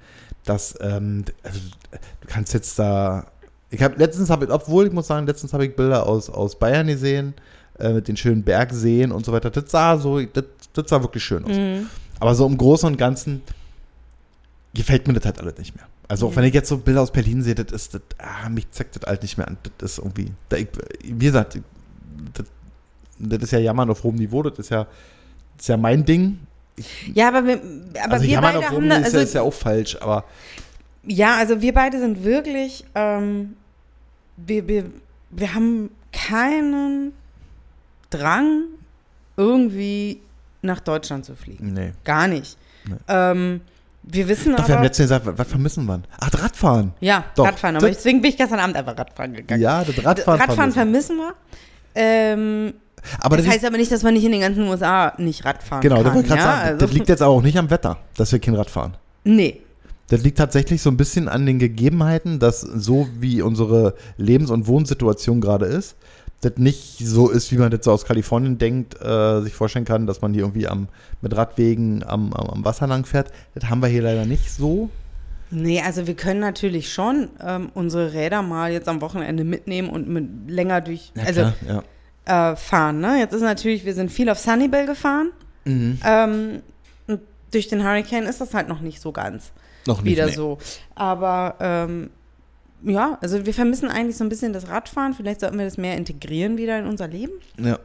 dass 0.45 0.75
ähm, 0.81 1.25
also, 1.43 1.59
du 1.91 2.27
kannst 2.27 2.53
jetzt 2.53 2.79
da. 2.79 3.27
Ich 3.69 3.83
habe 3.83 3.95
letztens 3.97 4.29
habe 4.29 4.45
ich, 4.45 4.51
obwohl 4.51 4.87
ich 4.87 4.93
muss 4.93 5.07
sagen, 5.07 5.27
letztens 5.27 5.53
habe 5.53 5.65
ich 5.65 5.75
Bilder 5.75 6.07
aus, 6.07 6.29
aus 6.29 6.57
Bayern 6.57 6.87
gesehen, 6.87 7.33
äh, 7.79 7.91
mit 7.93 8.07
den 8.07 8.15
schönen 8.15 8.43
Bergseen 8.43 9.11
und 9.11 9.25
so 9.25 9.33
weiter. 9.33 9.49
Das 9.49 9.69
sah 9.69 9.97
so, 9.97 10.21
das, 10.21 10.45
das 10.73 10.85
sah 10.87 11.01
wirklich 11.01 11.23
schön 11.23 11.43
aus. 11.43 11.55
Mhm. 11.55 11.87
Aber 12.19 12.33
so 12.33 12.47
im 12.47 12.57
Großen 12.57 12.87
und 12.87 12.97
Ganzen 12.97 13.41
gefällt 14.77 15.07
mir 15.07 15.13
das 15.13 15.25
halt 15.25 15.39
alles 15.39 15.57
nicht 15.57 15.75
mehr. 15.75 15.85
Also 16.07 16.27
auch 16.27 16.31
Mhm. 16.31 16.35
wenn 16.37 16.43
ich 16.45 16.53
jetzt 16.53 16.69
so 16.69 16.77
Bilder 16.77 17.01
aus 17.01 17.11
Berlin 17.11 17.41
sehe, 17.41 17.55
das 17.55 17.71
ist, 17.73 17.93
das, 17.93 18.01
ah, 18.19 18.47
mich 18.49 18.71
zeigt 18.71 18.95
das 18.95 19.03
halt 19.03 19.21
nicht 19.21 19.37
mehr 19.37 19.47
an. 19.47 19.57
Das 19.77 19.91
ist 19.93 19.97
irgendwie, 19.97 20.31
da 20.49 20.57
ich, 20.57 20.67
wie 21.03 21.25
gesagt, 21.25 21.59
das, 22.33 22.45
das 23.19 23.43
ist 23.43 23.51
ja 23.51 23.59
Jammern 23.59 23.89
auf 23.89 24.03
hohem 24.03 24.15
Niveau, 24.15 24.41
das 24.43 24.57
ist 24.59 24.69
ja, 24.69 24.83
das 24.85 25.61
ist 25.63 25.67
ja 25.67 25.77
mein 25.77 26.05
Ding. 26.05 26.39
Ja, 27.13 27.27
aber 27.29 27.45
wir, 27.45 27.61
aber 28.03 28.13
also 28.13 28.23
wir 28.25 28.31
Jammern 28.31 28.53
beide 28.53 28.65
auf 28.65 28.71
hohem 28.71 28.89
haben 28.91 29.01
Niveau 29.01 29.07
ist, 29.07 29.13
ja, 29.13 29.19
also 29.19 29.19
ist 29.19 29.33
ja 29.33 29.41
auch 29.41 29.53
falsch, 29.53 29.97
aber 29.99 30.23
Ja, 31.05 31.37
also 31.37 31.61
wir 31.61 31.73
beide 31.73 31.99
sind 31.99 32.23
wirklich, 32.23 32.85
ähm, 32.95 33.55
wir, 34.37 34.67
wir, 34.67 34.85
wir 35.31 35.53
haben 35.55 35.89
keinen 36.13 37.13
Drang, 38.09 38.63
irgendwie 39.35 40.19
nach 40.61 40.79
Deutschland 40.79 41.25
zu 41.25 41.35
fliegen. 41.35 41.73
nee. 41.73 41.91
Gar 42.03 42.27
nicht. 42.27 42.57
Nee. 42.87 42.95
Ähm, 43.07 43.61
wir 44.09 44.27
wissen 44.27 44.51
Doch, 44.55 44.59
wir 44.59 44.65
haben 44.65 44.79
aber, 44.79 44.83
letztens 44.85 45.09
gesagt, 45.09 45.25
was, 45.37 45.47
vermissen 45.47 45.85
wir? 45.85 46.01
Ach, 46.19 46.29
das 46.29 46.41
Radfahren. 46.43 46.93
ja, 47.01 47.25
Doch, 47.35 47.45
Radfahren. 47.45 47.75
Aber 47.77 47.87
das- 47.87 47.97
deswegen 47.97 48.21
bin 48.21 48.31
ich 48.31 48.37
gestern 48.37 48.59
Abend 48.59 48.75
einfach 48.75 48.97
Radfahren 48.97 49.33
gegangen. 49.33 49.61
Ja, 49.61 49.83
das 49.83 50.03
Radfahren. 50.03 50.39
Radfahren 50.39 50.71
vermissen. 50.71 51.17
vermissen 51.17 51.17
wir. 51.17 51.33
Ähm, 51.95 52.73
Aber 53.19 53.37
das 53.37 53.45
das, 53.45 53.55
heißt 53.55 53.65
aber 53.65 53.77
nicht, 53.77 53.91
dass 53.91 54.03
man 54.03 54.13
nicht 54.13 54.23
in 54.25 54.31
den 54.31 54.41
ganzen 54.41 54.67
USA 54.67 55.13
nicht 55.17 55.45
Radfahren 55.45 55.81
genau, 55.81 56.03
kann. 56.03 56.05
das 56.13 56.21
ich 56.21 56.27
gerade 56.27 56.39
ja? 56.41 56.45
sagen. 56.47 56.61
Also, 56.67 56.85
Das 56.85 56.93
liegt 56.93 57.09
jetzt 57.09 57.21
aber 57.21 57.31
auch 57.33 57.41
nicht 57.41 57.57
am 57.57 57.69
Wetter, 57.69 57.97
dass 58.15 58.31
wir 58.31 58.39
kein 58.39 58.55
Rad 58.55 58.69
fahren. 58.69 58.95
nee. 59.23 59.61
Das 60.09 60.23
liegt 60.23 60.37
tatsächlich 60.37 60.81
so 60.81 60.89
ein 60.89 60.95
bisschen 60.95 61.27
an 61.27 61.45
den 61.45 61.59
Gegebenheiten, 61.59 62.39
dass 62.39 62.61
so 62.61 63.09
wie 63.19 63.41
unsere 63.41 63.93
Lebens- 64.15 64.49
und 64.51 64.65
Wohnsituation 64.65 65.41
gerade 65.41 65.65
ist, 65.65 65.97
das 66.41 66.53
nicht 66.57 66.99
so 66.99 67.29
ist, 67.29 67.51
wie 67.51 67.57
man 67.57 67.71
das 67.71 67.83
so 67.83 67.91
aus 67.91 68.05
Kalifornien 68.05 68.57
denkt, 68.57 69.01
äh, 69.01 69.41
sich 69.41 69.53
vorstellen 69.53 69.85
kann, 69.85 70.05
dass 70.05 70.21
man 70.21 70.33
hier 70.33 70.43
irgendwie 70.43 70.67
am, 70.67 70.87
mit 71.21 71.35
Radwegen 71.35 72.03
am, 72.03 72.31
am, 72.33 72.49
am 72.49 72.65
Wasser 72.65 72.85
lang 72.87 73.05
fährt. 73.05 73.31
Das 73.55 73.69
haben 73.69 73.81
wir 73.81 73.87
hier 73.87 74.03
leider 74.03 74.25
nicht 74.25 74.51
so. 74.51 74.89
Nee, 75.49 75.81
also 75.81 76.05
wir 76.07 76.13
können 76.15 76.39
natürlich 76.41 76.91
schon 76.91 77.29
ähm, 77.41 77.69
unsere 77.73 78.13
Räder 78.13 78.41
mal 78.41 78.71
jetzt 78.71 78.87
am 78.87 79.01
Wochenende 79.01 79.43
mitnehmen 79.45 79.89
und 79.89 80.07
mit 80.09 80.27
länger 80.47 80.81
durch, 80.81 81.11
Ja, 81.15 81.23
also 81.23 81.41
klar, 81.41 81.83
ja. 82.27 82.51
äh, 82.51 82.55
fahren. 82.55 82.99
Ne? 82.99 83.17
Jetzt 83.19 83.33
ist 83.33 83.41
natürlich, 83.41 83.85
wir 83.85 83.93
sind 83.93 84.11
viel 84.11 84.29
auf 84.29 84.39
Sunnybell 84.39 84.85
gefahren. 84.85 85.31
Mhm. 85.65 85.99
Ähm, 86.05 86.61
durch 87.51 87.67
den 87.69 87.83
Hurricane 87.83 88.25
ist 88.25 88.41
das 88.41 88.53
halt 88.53 88.67
noch 88.67 88.81
nicht 88.81 89.01
so 89.01 89.11
ganz 89.11 89.51
Noch 89.85 90.01
nicht. 90.01 90.11
wieder 90.11 90.25
nee. 90.27 90.33
so. 90.33 90.57
Aber 90.95 91.55
ähm, 91.59 92.09
ja, 92.83 93.17
also 93.21 93.45
wir 93.45 93.53
vermissen 93.53 93.89
eigentlich 93.89 94.17
so 94.17 94.23
ein 94.23 94.29
bisschen 94.29 94.53
das 94.53 94.67
Radfahren. 94.67 95.13
Vielleicht 95.13 95.41
sollten 95.41 95.57
wir 95.57 95.65
das 95.65 95.77
mehr 95.77 95.97
integrieren 95.97 96.57
wieder 96.57 96.77
in 96.79 96.85
unser 96.85 97.07
Leben. 97.07 97.33
Ja. 97.57 97.79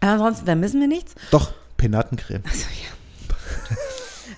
Aber 0.00 0.12
ansonsten 0.12 0.46
vermissen 0.46 0.80
wir 0.80 0.88
nichts. 0.88 1.14
Doch, 1.30 1.52
Penatencreme. 1.76 2.42
Also 2.44 2.66
ja. 2.82 3.36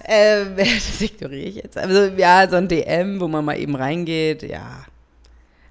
äh, 0.15 0.45
das 0.57 1.01
ignoriere 1.01 1.49
ich 1.49 1.57
jetzt. 1.57 1.77
Also 1.77 2.15
ja, 2.17 2.49
so 2.49 2.57
ein 2.57 2.69
DM, 2.69 3.21
wo 3.21 3.29
man 3.29 3.45
mal 3.45 3.59
eben 3.59 3.77
reingeht, 3.77 4.43
ja. 4.43 4.85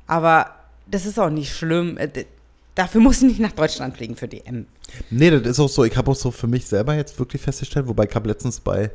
Aber 0.05 0.51
das 0.85 1.05
ist 1.05 1.19
auch 1.19 1.29
nicht 1.29 1.53
schlimm. 1.53 1.97
Äh, 1.97 2.25
Dafür 2.77 3.01
muss 3.01 3.17
ich 3.17 3.23
nicht 3.23 3.39
nach 3.39 3.53
Deutschland 3.53 3.97
fliegen 3.97 4.15
für 4.15 4.27
DM. 4.27 4.67
Nee, 5.09 5.31
das 5.31 5.41
ist 5.47 5.59
auch 5.59 5.67
so. 5.67 5.83
Ich 5.83 5.97
habe 5.97 6.11
auch 6.11 6.15
so 6.15 6.29
für 6.29 6.45
mich 6.45 6.67
selber 6.67 6.93
jetzt 6.93 7.17
wirklich 7.17 7.41
festgestellt, 7.41 7.87
wobei 7.87 8.05
ich 8.05 8.13
habe 8.13 8.29
letztens 8.29 8.59
bei, 8.59 8.91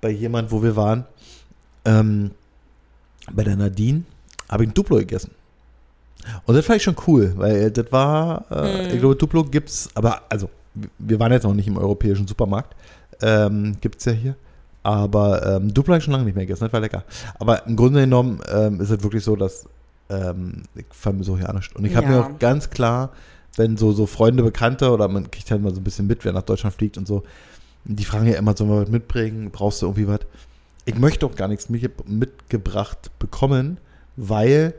bei 0.00 0.10
jemand, 0.10 0.50
wo 0.50 0.64
wir 0.64 0.74
waren, 0.74 1.06
ähm, 1.84 2.32
bei 3.30 3.44
der 3.44 3.54
Nadine, 3.54 4.02
habe 4.48 4.64
ich 4.64 4.70
ein 4.70 4.74
Duplo 4.74 4.96
gegessen. 4.96 5.30
Und 6.46 6.54
das 6.54 6.64
fand 6.64 6.78
ich 6.78 6.82
schon 6.82 6.96
cool, 7.06 7.32
weil 7.36 7.70
das 7.70 7.92
war, 7.92 8.44
äh, 8.50 8.92
ich 8.94 8.98
glaube, 9.00 9.16
Duplo 9.16 9.44
gibt's, 9.44 9.90
aber 9.94 10.22
also, 10.28 10.48
wir 10.98 11.20
waren 11.20 11.32
jetzt 11.32 11.44
noch 11.44 11.54
nicht 11.54 11.66
im 11.68 11.76
europäischen 11.76 12.26
Supermarkt, 12.26 12.74
ähm, 13.22 13.76
gibt's 13.80 14.04
ja 14.06 14.12
hier. 14.12 14.34
Aber 14.82 15.56
ähm, 15.56 15.72
Duplo 15.72 15.92
habe 15.92 15.98
ich 15.98 16.04
schon 16.04 16.12
lange 16.12 16.24
nicht 16.24 16.34
mehr 16.34 16.44
gegessen, 16.46 16.64
das 16.64 16.72
war 16.72 16.80
lecker. 16.80 17.04
Aber 17.38 17.66
im 17.66 17.76
Grunde 17.76 18.00
genommen 18.00 18.40
ähm, 18.52 18.80
ist 18.80 18.90
es 18.90 19.02
wirklich 19.02 19.24
so, 19.24 19.34
dass 19.36 19.66
ähm, 20.10 20.62
ich 20.74 20.84
vermisse 20.90 21.32
auch 21.32 21.38
ja 21.38 21.52
nichts. 21.52 21.74
Und 21.74 21.84
ich 21.86 21.96
habe 21.96 22.06
Ja. 22.06 22.12
mir 22.12 22.24
auch 22.26 22.38
ganz 22.38 22.68
klar, 22.70 23.10
wenn 23.56 23.76
so, 23.76 23.92
so 23.92 24.04
Freunde, 24.06 24.42
Bekannte 24.42 24.90
oder 24.90 25.08
man 25.08 25.30
kriegt 25.30 25.50
halt 25.50 25.62
mal 25.62 25.72
so 25.74 25.80
ein 25.80 25.84
bisschen 25.84 26.06
mit, 26.06 26.24
wer 26.24 26.32
nach 26.32 26.42
Deutschland 26.42 26.74
fliegt 26.74 26.98
und 26.98 27.06
so, 27.06 27.22
die 27.84 28.04
fragen 28.04 28.26
ja 28.26 28.34
immer, 28.36 28.56
sollen 28.56 28.70
wir 28.70 28.82
was 28.82 28.88
mitbringen? 28.90 29.50
Brauchst 29.50 29.80
du 29.82 29.86
irgendwie 29.86 30.08
was? 30.08 30.20
Ich 30.86 30.98
möchte 30.98 31.24
auch 31.24 31.34
gar 31.34 31.48
nichts 31.48 31.68
mit- 31.70 32.08
mitgebracht 32.08 33.10
bekommen, 33.18 33.78
weil 34.16 34.74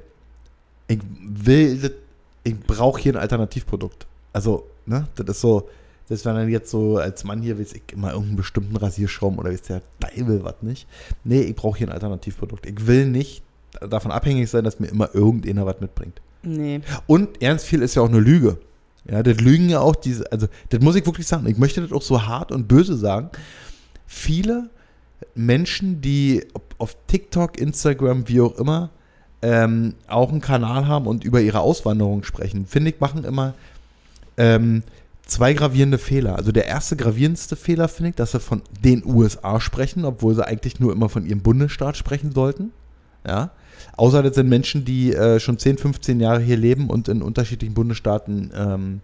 ich 0.88 1.00
will, 1.24 1.96
ich 2.44 2.60
brauche 2.60 3.02
hier 3.02 3.14
ein 3.14 3.22
Alternativprodukt. 3.22 4.06
Also, 4.34 4.66
ne, 4.86 5.08
das 5.16 5.28
ist 5.28 5.42
so, 5.42 5.70
das 6.08 6.24
wäre 6.26 6.36
dann 6.36 6.50
jetzt 6.50 6.70
so 6.70 6.98
als 6.98 7.24
Mann 7.24 7.42
hier, 7.42 7.60
weiß 7.60 7.74
ich, 7.74 7.82
immer 7.94 8.10
irgendeinen 8.10 8.38
bestimmten 8.38 8.76
Rasierschrauben 8.76 9.40
oder 9.40 9.52
weiß 9.52 9.64
der 9.64 9.82
Teufel 10.00 10.44
was 10.44 10.62
nicht. 10.62 10.88
Nee, 11.24 11.42
ich 11.42 11.56
brauche 11.56 11.78
hier 11.78 11.88
ein 11.88 11.94
Alternativprodukt. 11.94 12.66
Ich 12.66 12.86
will 12.86 13.08
nicht 13.08 13.42
davon 13.82 14.12
abhängig 14.12 14.50
sein, 14.50 14.64
dass 14.64 14.80
mir 14.80 14.88
immer 14.88 15.14
irgendeiner 15.14 15.66
was 15.66 15.82
mitbringt. 15.82 16.22
Nee. 16.44 16.82
Und 17.08 17.42
ernst 17.42 17.66
viel 17.66 17.82
ist 17.82 17.96
ja 17.96 18.04
auch 18.04 18.10
eine 18.10 18.20
Lüge. 18.20 18.58
Ja, 19.10 19.22
das 19.22 19.40
lügen 19.40 19.70
ja 19.70 19.80
auch 19.80 19.96
diese, 19.96 20.32
also 20.32 20.48
das 20.70 20.82
muss 20.82 20.96
ich 20.96 21.06
wirklich 21.06 21.28
sagen. 21.28 21.46
Ich 21.48 21.58
möchte 21.58 21.82
das 21.82 21.92
auch 21.92 22.02
so 22.02 22.26
hart 22.26 22.52
und 22.52 22.68
böse 22.68 22.96
sagen. 22.96 23.30
Viele 24.06 24.70
Menschen, 25.34 26.02
die 26.02 26.46
auf 26.78 26.96
TikTok, 27.08 27.60
Instagram, 27.60 28.28
wie 28.28 28.42
auch 28.42 28.58
immer, 28.58 28.90
ähm, 29.46 29.94
auch 30.08 30.32
einen 30.32 30.42
Kanal 30.42 30.88
haben 30.88 31.06
und 31.06 31.24
über 31.24 31.40
ihre 31.40 31.60
Auswanderung 31.60 32.24
sprechen, 32.24 32.66
finde 32.66 32.90
ich, 32.90 33.00
machen 33.00 33.24
immer 33.24 33.54
ähm, 34.38 34.82
zwei 35.28 35.54
gravierende 35.54 36.00
Fehler. 36.00 36.36
Also 36.36 36.52
der 36.52 36.66
erste 36.66 36.96
gravierendste 36.96 37.56
Fehler 37.56 37.88
finde 37.88 38.10
ich, 38.10 38.16
dass 38.16 38.32
sie 38.32 38.40
von 38.40 38.64
den 38.84 39.06
USA 39.06 39.62
sprechen, 39.62 40.04
obwohl 40.04 40.34
sie 40.34 40.46
eigentlich 40.46 40.80
nur 40.80 40.92
immer 40.92 41.10
von 41.10 41.28
ihrem 41.28 41.42
Bundesstaat 41.42 41.96
sprechen 41.96 42.32
sollten. 42.32 42.72
Ja. 43.26 43.52
Außer 43.96 44.24
das 44.24 44.34
sind 44.34 44.50
Menschen, 44.50 44.84
die 44.84 45.14
äh, 45.14 45.40
schon 45.40 45.60
10, 45.60 45.78
15 45.78 46.20
Jahre 46.20 46.40
hier 46.40 46.58
leben 46.58 46.90
und 46.90 47.08
in 47.08 47.22
unterschiedlichen 47.22 47.76
Bundesstaaten 47.76 48.52
ähm, 48.56 49.02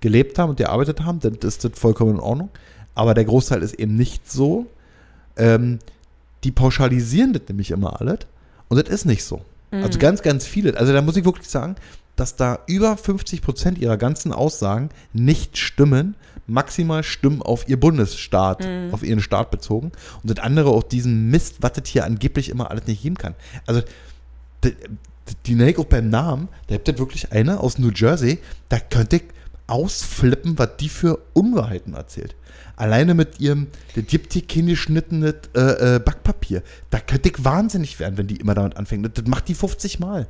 gelebt 0.00 0.40
haben 0.40 0.50
und 0.50 0.56
gearbeitet 0.56 1.04
haben, 1.04 1.20
dann 1.20 1.34
ist 1.34 1.62
das 1.64 1.78
vollkommen 1.78 2.16
in 2.16 2.20
Ordnung. 2.20 2.48
Aber 2.96 3.14
der 3.14 3.26
Großteil 3.26 3.62
ist 3.62 3.74
eben 3.74 3.94
nicht 3.94 4.28
so. 4.28 4.66
Ähm, 5.36 5.78
die 6.42 6.50
pauschalisieren 6.50 7.32
das 7.32 7.42
nämlich 7.48 7.70
immer 7.70 8.00
alles. 8.00 8.18
Und 8.68 8.80
das 8.80 8.92
ist 8.92 9.04
nicht 9.04 9.22
so. 9.22 9.42
Also 9.82 9.98
ganz, 9.98 10.22
ganz 10.22 10.46
viele. 10.46 10.76
Also 10.76 10.92
da 10.92 11.02
muss 11.02 11.16
ich 11.16 11.24
wirklich 11.24 11.48
sagen, 11.48 11.76
dass 12.16 12.36
da 12.36 12.60
über 12.66 12.96
50 12.96 13.42
Prozent 13.42 13.78
ihrer 13.78 13.96
ganzen 13.96 14.32
Aussagen 14.32 14.90
nicht 15.12 15.58
stimmen, 15.58 16.14
maximal 16.46 17.02
stimmen 17.02 17.42
auf 17.42 17.68
ihr 17.68 17.78
Bundesstaat, 17.78 18.66
auf 18.92 19.02
ihren 19.02 19.20
Staat 19.20 19.50
bezogen. 19.50 19.92
Und 20.22 20.30
das 20.30 20.44
andere 20.44 20.70
auch 20.70 20.82
diesen 20.82 21.30
Mist, 21.30 21.56
was 21.60 21.72
das 21.72 21.88
hier 21.88 22.04
angeblich 22.04 22.50
immer 22.50 22.70
alles 22.70 22.86
nicht 22.86 23.02
geben 23.02 23.16
kann. 23.16 23.34
Also 23.66 23.82
die, 24.62 24.74
die 25.46 25.54
Nake 25.54 25.80
auch 25.80 25.86
beim 25.86 26.10
Namen, 26.10 26.48
da 26.68 26.74
habt 26.74 26.86
ihr 26.86 26.98
wirklich 26.98 27.32
eine 27.32 27.60
aus 27.60 27.78
New 27.78 27.90
Jersey, 27.90 28.38
da 28.68 28.78
könnte 28.78 29.16
ich 29.16 29.22
ausflippen, 29.66 30.58
was 30.58 30.76
die 30.78 30.88
für 30.88 31.18
Unwahrheiten 31.32 31.94
erzählt. 31.94 32.34
Alleine 32.76 33.14
mit 33.14 33.40
ihrem, 33.40 33.68
der 33.94 34.02
gibt 34.02 34.32
hier 34.32 34.42
geschnittenes 34.42 35.34
äh, 35.54 35.96
äh, 35.96 35.98
Backpapier. 36.00 36.62
Da 36.90 36.98
könnte 36.98 37.28
ich 37.28 37.44
wahnsinnig 37.44 38.00
werden, 38.00 38.18
wenn 38.18 38.26
die 38.26 38.36
immer 38.36 38.54
damit 38.54 38.76
anfängt. 38.76 39.04
Das, 39.06 39.12
das 39.14 39.26
macht 39.26 39.48
die 39.48 39.54
50 39.54 40.00
Mal. 40.00 40.26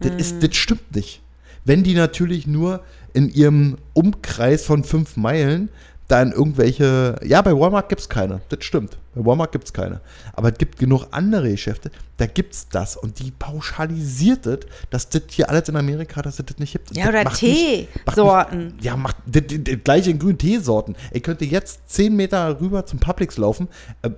Das, 0.00 0.12
ist, 0.16 0.42
das 0.42 0.54
stimmt 0.56 0.94
nicht. 0.94 1.22
Wenn 1.64 1.82
die 1.82 1.94
natürlich 1.94 2.46
nur 2.46 2.82
in 3.12 3.28
ihrem 3.28 3.78
Umkreis 3.92 4.64
von 4.64 4.84
fünf 4.84 5.16
Meilen 5.16 5.70
dann 6.08 6.30
irgendwelche, 6.30 7.18
ja, 7.24 7.42
bei 7.42 7.52
Walmart 7.52 7.88
gibt 7.88 8.00
es 8.00 8.08
keine, 8.08 8.40
das 8.48 8.64
stimmt. 8.64 8.96
Bei 9.14 9.24
Walmart 9.24 9.50
gibt 9.50 9.64
es 9.64 9.72
keine. 9.72 10.00
Aber 10.34 10.52
es 10.52 10.58
gibt 10.58 10.78
genug 10.78 11.06
andere 11.10 11.50
Geschäfte, 11.50 11.90
da 12.16 12.26
gibt 12.26 12.54
es 12.54 12.68
das. 12.68 12.96
Und 12.96 13.18
die 13.18 13.32
pauschalisiert 13.32 14.46
das, 14.46 14.58
dass 14.90 15.08
das 15.08 15.22
hier 15.30 15.50
alles 15.50 15.68
in 15.68 15.76
Amerika, 15.76 16.22
dass 16.22 16.38
es 16.38 16.46
das 16.46 16.58
nicht 16.58 16.72
gibt. 16.72 16.96
Ja, 16.96 17.10
Das 17.10 17.24
oder 17.24 17.32
Teesorten. 17.32 18.74
Ja, 18.80 18.96
macht 18.96 19.16
das, 19.26 19.42
das, 19.48 19.58
das 19.64 19.76
gleiche 19.84 20.10
in 20.10 20.18
grünen 20.18 20.38
Teesorten. 20.38 20.94
Ich 21.12 21.22
könnte 21.22 21.44
jetzt 21.44 21.88
10 21.90 22.14
Meter 22.14 22.60
rüber 22.60 22.86
zum 22.86 22.98
Publix 23.00 23.36
laufen. 23.36 23.68
Äh, 24.02 24.10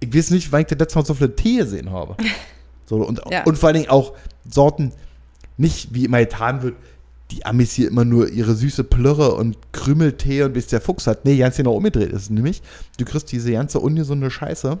Ich 0.00 0.14
weiß 0.14 0.30
nicht, 0.30 0.50
wann 0.50 0.62
ich 0.62 0.66
das 0.66 0.78
letzte 0.78 0.98
Mal 0.98 1.04
so 1.04 1.14
viele 1.14 1.34
Tee 1.36 1.56
gesehen 1.58 1.90
habe. 1.90 2.16
So, 2.86 2.96
und, 2.96 3.20
Ja. 3.30 3.44
und 3.44 3.56
vor 3.56 3.68
allen 3.68 3.76
Dingen 3.76 3.88
auch 3.88 4.14
Sorten, 4.50 4.90
nicht 5.56 5.94
wie 5.94 6.06
immer 6.06 6.18
getan 6.18 6.60
wird, 6.64 6.74
die 7.30 7.46
Amis 7.46 7.72
hier 7.72 7.88
immer 7.88 8.04
nur 8.04 8.28
ihre 8.28 8.54
süße 8.54 8.84
Plörre 8.84 9.34
und 9.34 9.56
Krümeltee 9.72 10.42
und 10.42 10.52
bis 10.52 10.66
der 10.66 10.80
Fuchs 10.80 11.06
hat. 11.06 11.24
Nee, 11.24 11.36
ganz 11.36 11.56
genau 11.56 11.74
umgedreht 11.74 12.10
ist 12.10 12.22
es 12.22 12.30
nämlich. 12.30 12.62
Du 12.98 13.04
kriegst 13.04 13.30
diese 13.30 13.52
ganze 13.52 13.78
ungesunde 13.80 14.30
Scheiße 14.30 14.78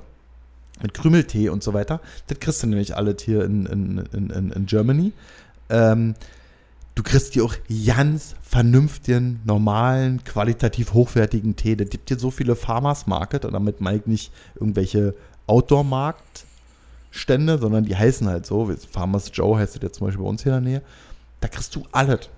mit 0.82 0.94
Krümeltee 0.94 1.48
und 1.48 1.62
so 1.62 1.74
weiter. 1.74 2.00
Das 2.26 2.40
kriegst 2.40 2.62
du 2.62 2.66
nämlich 2.66 2.96
alles 2.96 3.22
hier 3.22 3.44
in, 3.44 3.66
in, 3.66 3.98
in, 4.12 4.50
in, 4.50 4.66
Germany. 4.66 5.12
Ähm, 5.68 6.14
du 6.94 7.02
kriegst 7.02 7.34
hier 7.34 7.44
auch 7.44 7.54
ganz 7.86 8.34
vernünftigen, 8.42 9.40
normalen, 9.44 10.24
qualitativ 10.24 10.94
hochwertigen 10.94 11.56
Tee. 11.56 11.76
Da 11.76 11.84
gibt 11.84 12.08
hier 12.08 12.18
so 12.18 12.30
viele 12.30 12.56
Farmers 12.56 13.06
Market 13.06 13.44
und 13.44 13.52
damit 13.52 13.80
meine 13.80 13.98
ich 13.98 14.06
nicht 14.06 14.32
irgendwelche 14.54 15.14
Outdoor-Markt-Stände, 15.46 17.58
sondern 17.58 17.84
die 17.84 17.96
heißen 17.96 18.26
halt 18.26 18.46
so. 18.46 18.72
Farmers 18.90 19.30
Joe 19.32 19.58
heißt 19.58 19.76
das 19.76 19.82
jetzt 19.82 19.98
zum 19.98 20.06
Beispiel 20.06 20.24
bei 20.24 20.30
uns 20.30 20.42
hier 20.42 20.56
in 20.56 20.64
der 20.64 20.72
Nähe. 20.72 20.82
Da 21.40 21.48
kriegst 21.48 21.76
du 21.76 21.82
alles. 21.92 22.30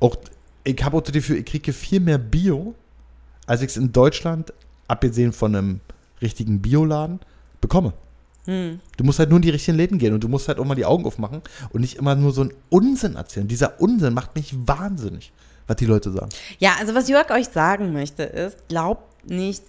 Auch, 0.00 0.16
ich 0.64 0.82
habe 0.82 0.96
auch 0.96 1.02
das 1.02 1.12
Gefühl, 1.12 1.38
ich 1.38 1.44
kriege 1.44 1.72
viel 1.72 2.00
mehr 2.00 2.18
Bio, 2.18 2.74
als 3.46 3.60
ich 3.62 3.68
es 3.68 3.76
in 3.76 3.92
Deutschland, 3.92 4.52
abgesehen 4.88 5.32
von 5.32 5.54
einem 5.54 5.80
richtigen 6.20 6.60
Bioladen, 6.60 7.20
bekomme. 7.60 7.92
Hm. 8.46 8.80
Du 8.96 9.04
musst 9.04 9.18
halt 9.18 9.30
nur 9.30 9.38
in 9.38 9.42
die 9.42 9.50
richtigen 9.50 9.76
Läden 9.76 9.98
gehen 9.98 10.12
und 10.12 10.22
du 10.22 10.28
musst 10.28 10.48
halt 10.48 10.58
auch 10.58 10.64
mal 10.64 10.74
die 10.74 10.84
Augen 10.84 11.06
aufmachen 11.06 11.40
und 11.70 11.80
nicht 11.80 11.96
immer 11.96 12.14
nur 12.14 12.32
so 12.32 12.42
einen 12.42 12.52
Unsinn 12.68 13.16
erzählen. 13.16 13.48
Dieser 13.48 13.80
Unsinn 13.80 14.12
macht 14.12 14.34
mich 14.36 14.54
wahnsinnig, 14.66 15.32
was 15.66 15.76
die 15.76 15.86
Leute 15.86 16.10
sagen. 16.12 16.28
Ja, 16.58 16.74
also 16.78 16.94
was 16.94 17.08
Jörg 17.08 17.30
euch 17.30 17.48
sagen 17.48 17.92
möchte 17.92 18.22
ist, 18.22 18.68
glaubt 18.68 19.28
nicht 19.28 19.62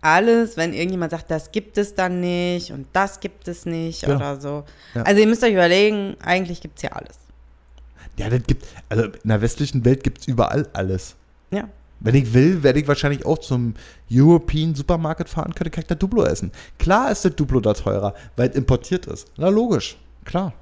alles, 0.00 0.56
wenn 0.56 0.72
irgendjemand 0.72 1.10
sagt, 1.12 1.30
das 1.30 1.52
gibt 1.52 1.78
es 1.78 1.94
dann 1.94 2.20
nicht 2.20 2.72
und 2.72 2.86
das 2.92 3.20
gibt 3.20 3.48
es 3.48 3.64
nicht 3.64 4.02
Ja. 4.02 4.16
oder 4.16 4.40
so. 4.40 4.64
Ja. 4.94 5.02
Also 5.02 5.20
ihr 5.20 5.26
müsst 5.26 5.42
euch 5.42 5.52
überlegen, 5.52 6.16
eigentlich 6.20 6.60
gibt 6.60 6.78
es 6.78 6.82
ja 6.82 6.90
alles. 6.92 7.16
Ja, 8.18 8.30
das 8.30 8.42
gibt, 8.46 8.66
also 8.88 9.04
in 9.04 9.28
der 9.28 9.40
westlichen 9.42 9.84
Welt 9.84 10.02
gibt 10.02 10.20
es 10.20 10.26
überall 10.26 10.68
alles. 10.72 11.16
Ja. 11.50 11.68
Wenn 12.00 12.14
ich 12.14 12.34
will, 12.34 12.62
werde 12.62 12.80
ich 12.80 12.88
wahrscheinlich 12.88 13.24
auch 13.24 13.38
zum 13.38 13.74
European 14.10 14.74
Supermarket 14.74 15.28
fahren 15.28 15.54
können, 15.54 15.70
kann 15.70 15.82
ich 15.82 15.88
da 15.88 15.94
Duplo 15.94 16.24
essen. 16.24 16.52
Klar 16.78 17.10
ist 17.10 17.24
das 17.24 17.34
Duplo 17.34 17.60
da 17.60 17.74
teurer, 17.74 18.14
weil 18.36 18.50
es 18.50 18.56
importiert 18.56 19.06
ist. 19.06 19.28
Na, 19.36 19.48
logisch, 19.48 19.96
klar. 20.24 20.52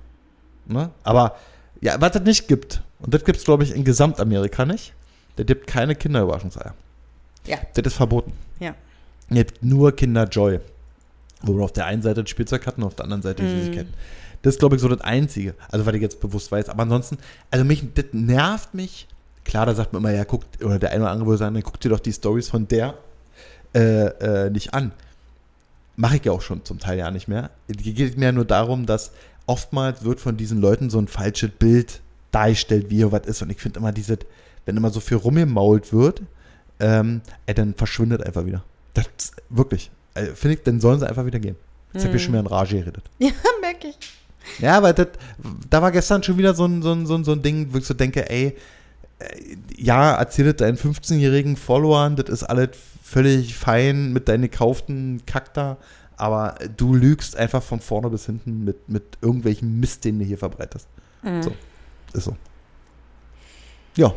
Ne? 0.66 0.90
Aber, 1.02 1.36
ja, 1.80 2.00
was 2.00 2.14
es 2.14 2.22
nicht 2.22 2.48
gibt, 2.48 2.82
und 3.00 3.12
das 3.12 3.24
gibt 3.24 3.38
es, 3.38 3.44
glaube 3.44 3.64
ich, 3.64 3.74
in 3.74 3.84
Gesamtamerika 3.84 4.64
nicht, 4.64 4.94
der 5.36 5.44
gibt 5.44 5.66
keine 5.66 5.94
Kinderüberraschungseier. 5.94 6.74
Ja. 7.46 7.58
Das 7.74 7.84
ist 7.84 7.96
verboten. 7.96 8.32
Ja. 8.60 8.74
Ihr 9.30 9.40
habt 9.40 9.62
nur 9.62 9.92
Kinder 9.94 10.24
Joy. 10.24 10.60
Wo 11.42 11.54
wir 11.56 11.64
auf 11.64 11.72
der 11.72 11.86
einen 11.86 12.00
Seite 12.00 12.22
das 12.22 12.30
Spielzeug 12.30 12.66
hatten 12.66 12.82
und 12.82 12.86
auf 12.86 12.94
der 12.94 13.04
anderen 13.04 13.22
Seite 13.22 13.42
die 13.42 13.50
Süßigkeiten. 13.50 13.92
Das 14.44 14.56
ist, 14.56 14.58
glaube 14.58 14.76
ich, 14.76 14.82
so 14.82 14.88
das 14.88 15.00
Einzige. 15.00 15.54
Also, 15.70 15.86
was 15.86 15.94
ich 15.94 16.02
jetzt 16.02 16.20
bewusst 16.20 16.52
weiß. 16.52 16.68
Aber 16.68 16.82
ansonsten, 16.82 17.16
also 17.50 17.64
mich, 17.64 17.82
das 17.94 18.04
nervt 18.12 18.74
mich. 18.74 19.08
Klar, 19.42 19.64
da 19.64 19.74
sagt 19.74 19.94
man 19.94 20.02
immer, 20.02 20.12
ja, 20.12 20.24
guckt, 20.24 20.62
oder 20.62 20.78
der 20.78 20.90
eine 20.90 21.04
oder 21.04 21.12
andere 21.12 21.30
würde 21.30 21.38
sagen, 21.38 21.58
guck 21.64 21.80
dir 21.80 21.88
doch 21.88 21.98
die 21.98 22.12
Stories 22.12 22.50
von 22.50 22.68
der 22.68 22.94
äh, 23.74 24.06
äh, 24.06 24.50
nicht 24.50 24.74
an. 24.74 24.92
Mache 25.96 26.16
ich 26.16 26.24
ja 26.26 26.32
auch 26.32 26.42
schon 26.42 26.62
zum 26.62 26.78
Teil 26.78 26.98
ja 26.98 27.10
nicht 27.10 27.26
mehr. 27.26 27.50
Es 27.68 27.78
geht 27.78 28.18
mir 28.18 28.26
ja 28.26 28.32
nur 28.32 28.44
darum, 28.44 28.84
dass 28.84 29.12
oftmals 29.46 30.04
wird 30.04 30.20
von 30.20 30.36
diesen 30.36 30.60
Leuten 30.60 30.90
so 30.90 30.98
ein 30.98 31.08
falsches 31.08 31.50
Bild 31.58 32.02
dargestellt, 32.30 32.90
wie 32.90 32.96
hier 32.96 33.12
was 33.12 33.26
ist. 33.26 33.40
Und 33.40 33.48
ich 33.48 33.58
finde 33.58 33.80
immer 33.80 33.92
dieses, 33.92 34.18
wenn 34.66 34.76
immer 34.76 34.90
so 34.90 35.00
viel 35.00 35.16
rumgemault 35.16 35.90
wird, 35.94 36.20
ähm, 36.80 37.22
ey, 37.46 37.54
dann 37.54 37.72
verschwindet 37.72 38.22
einfach 38.22 38.44
wieder. 38.44 38.62
Das 38.92 39.06
wirklich. 39.48 39.90
Also, 40.12 40.34
finde 40.34 40.56
ich, 40.56 40.62
dann 40.64 40.80
sollen 40.80 41.00
sie 41.00 41.08
einfach 41.08 41.24
wieder 41.24 41.38
gehen. 41.38 41.56
Jetzt 41.94 42.04
habe 42.04 42.16
ich 42.16 42.22
schon 42.22 42.34
wieder 42.34 42.40
in 42.40 42.46
Rage 42.46 42.76
geredet. 42.78 43.04
Ja, 43.18 43.30
merke 43.62 43.88
ich. 43.88 43.96
Ja, 44.58 44.82
weil 44.82 44.94
das, 44.94 45.08
da 45.70 45.82
war 45.82 45.92
gestern 45.92 46.22
schon 46.22 46.38
wieder 46.38 46.54
so 46.54 46.66
ein, 46.66 46.82
so 46.82 46.92
ein, 46.92 47.06
so 47.06 47.14
ein, 47.14 47.24
so 47.24 47.32
ein 47.32 47.42
Ding, 47.42 47.68
wo 47.72 47.78
ich 47.78 47.86
so 47.86 47.94
denke, 47.94 48.28
ey, 48.30 48.56
äh, 49.18 49.56
ja, 49.76 50.14
erzähl 50.14 50.46
das 50.46 50.56
deinen 50.56 50.76
15-jährigen 50.76 51.56
Followern, 51.56 52.16
das 52.16 52.28
ist 52.28 52.44
alles 52.44 52.70
völlig 53.02 53.54
fein 53.54 54.12
mit 54.12 54.28
deinen 54.28 54.42
gekauften 54.42 55.22
Kack 55.26 55.54
da, 55.54 55.76
aber 56.16 56.56
du 56.76 56.94
lügst 56.94 57.36
einfach 57.36 57.62
von 57.62 57.80
vorne 57.80 58.10
bis 58.10 58.26
hinten 58.26 58.64
mit, 58.64 58.88
mit 58.88 59.18
irgendwelchen 59.20 59.80
Mist, 59.80 60.04
den 60.04 60.18
du 60.18 60.24
hier 60.24 60.38
verbreitest. 60.38 60.88
Mhm. 61.22 61.42
So, 61.42 61.52
ist 62.12 62.24
so. 62.24 62.36
Ja. 63.96 64.14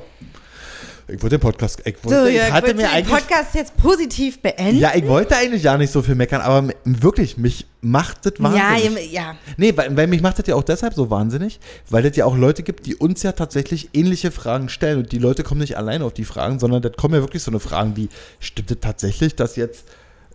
Ich 1.10 1.22
wollte 1.24 1.38
den 1.38 1.40
Podcast, 1.40 1.82
ich, 1.86 2.04
wollte, 2.04 2.20
So, 2.20 2.26
ich 2.28 2.36
Jörg, 2.36 2.52
hatte 2.52 2.74
mir 2.74 2.90
eigentlich 2.90 3.14
Podcast 3.16 3.56
jetzt 3.56 3.78
positiv 3.78 4.42
beenden? 4.42 4.78
ja, 4.78 4.92
ich 4.94 5.08
wollte 5.08 5.38
eigentlich 5.38 5.64
gar 5.64 5.78
nicht 5.78 5.90
so 5.92 6.02
viel 6.02 6.16
meckern, 6.16 6.42
aber 6.42 6.68
wirklich, 6.84 7.38
mich 7.38 7.66
macht 7.80 8.26
das 8.26 8.34
ja, 8.40 8.44
wahnsinnig. 8.44 9.12
ja. 9.14 9.36
Nee, 9.56 9.72
weil, 9.78 9.96
weil 9.96 10.08
mich 10.08 10.22
macht 10.22 10.38
das 10.40 10.48
ja 10.48 10.56
auch 10.56 10.64
deshalb 10.64 10.94
so 10.94 11.10
wahnsinnig, 11.10 11.62
weil 11.90 12.06
es 12.06 12.18
ja 12.18 12.26
auch 12.26 12.36
Leute 12.36 12.62
gibt, 12.62 12.86
die 12.86 12.96
uns 12.96 13.24
ja 13.24 13.32
tatsächlich 13.32 13.92
ähnliche 13.94 14.32
Fragen 14.32 14.68
stellen. 14.68 15.00
Und 15.00 15.14
die 15.14 15.18
Leute 15.18 15.44
kommen 15.44 15.62
nicht 15.62 15.78
alleine 15.78 16.04
auf 16.04 16.14
die 16.14 16.26
Fragen, 16.26 16.60
sondern 16.60 16.82
das 16.82 16.92
kommen 16.98 17.14
ja 17.14 17.22
wirklich 17.22 17.42
so 17.42 17.52
eine 17.52 17.62
Fragen 17.62 17.96
wie, 17.96 18.10
stimmt 18.42 18.72
es 18.72 18.78
tatsächlich, 18.82 19.36
dass 19.36 19.56
jetzt 19.56 19.86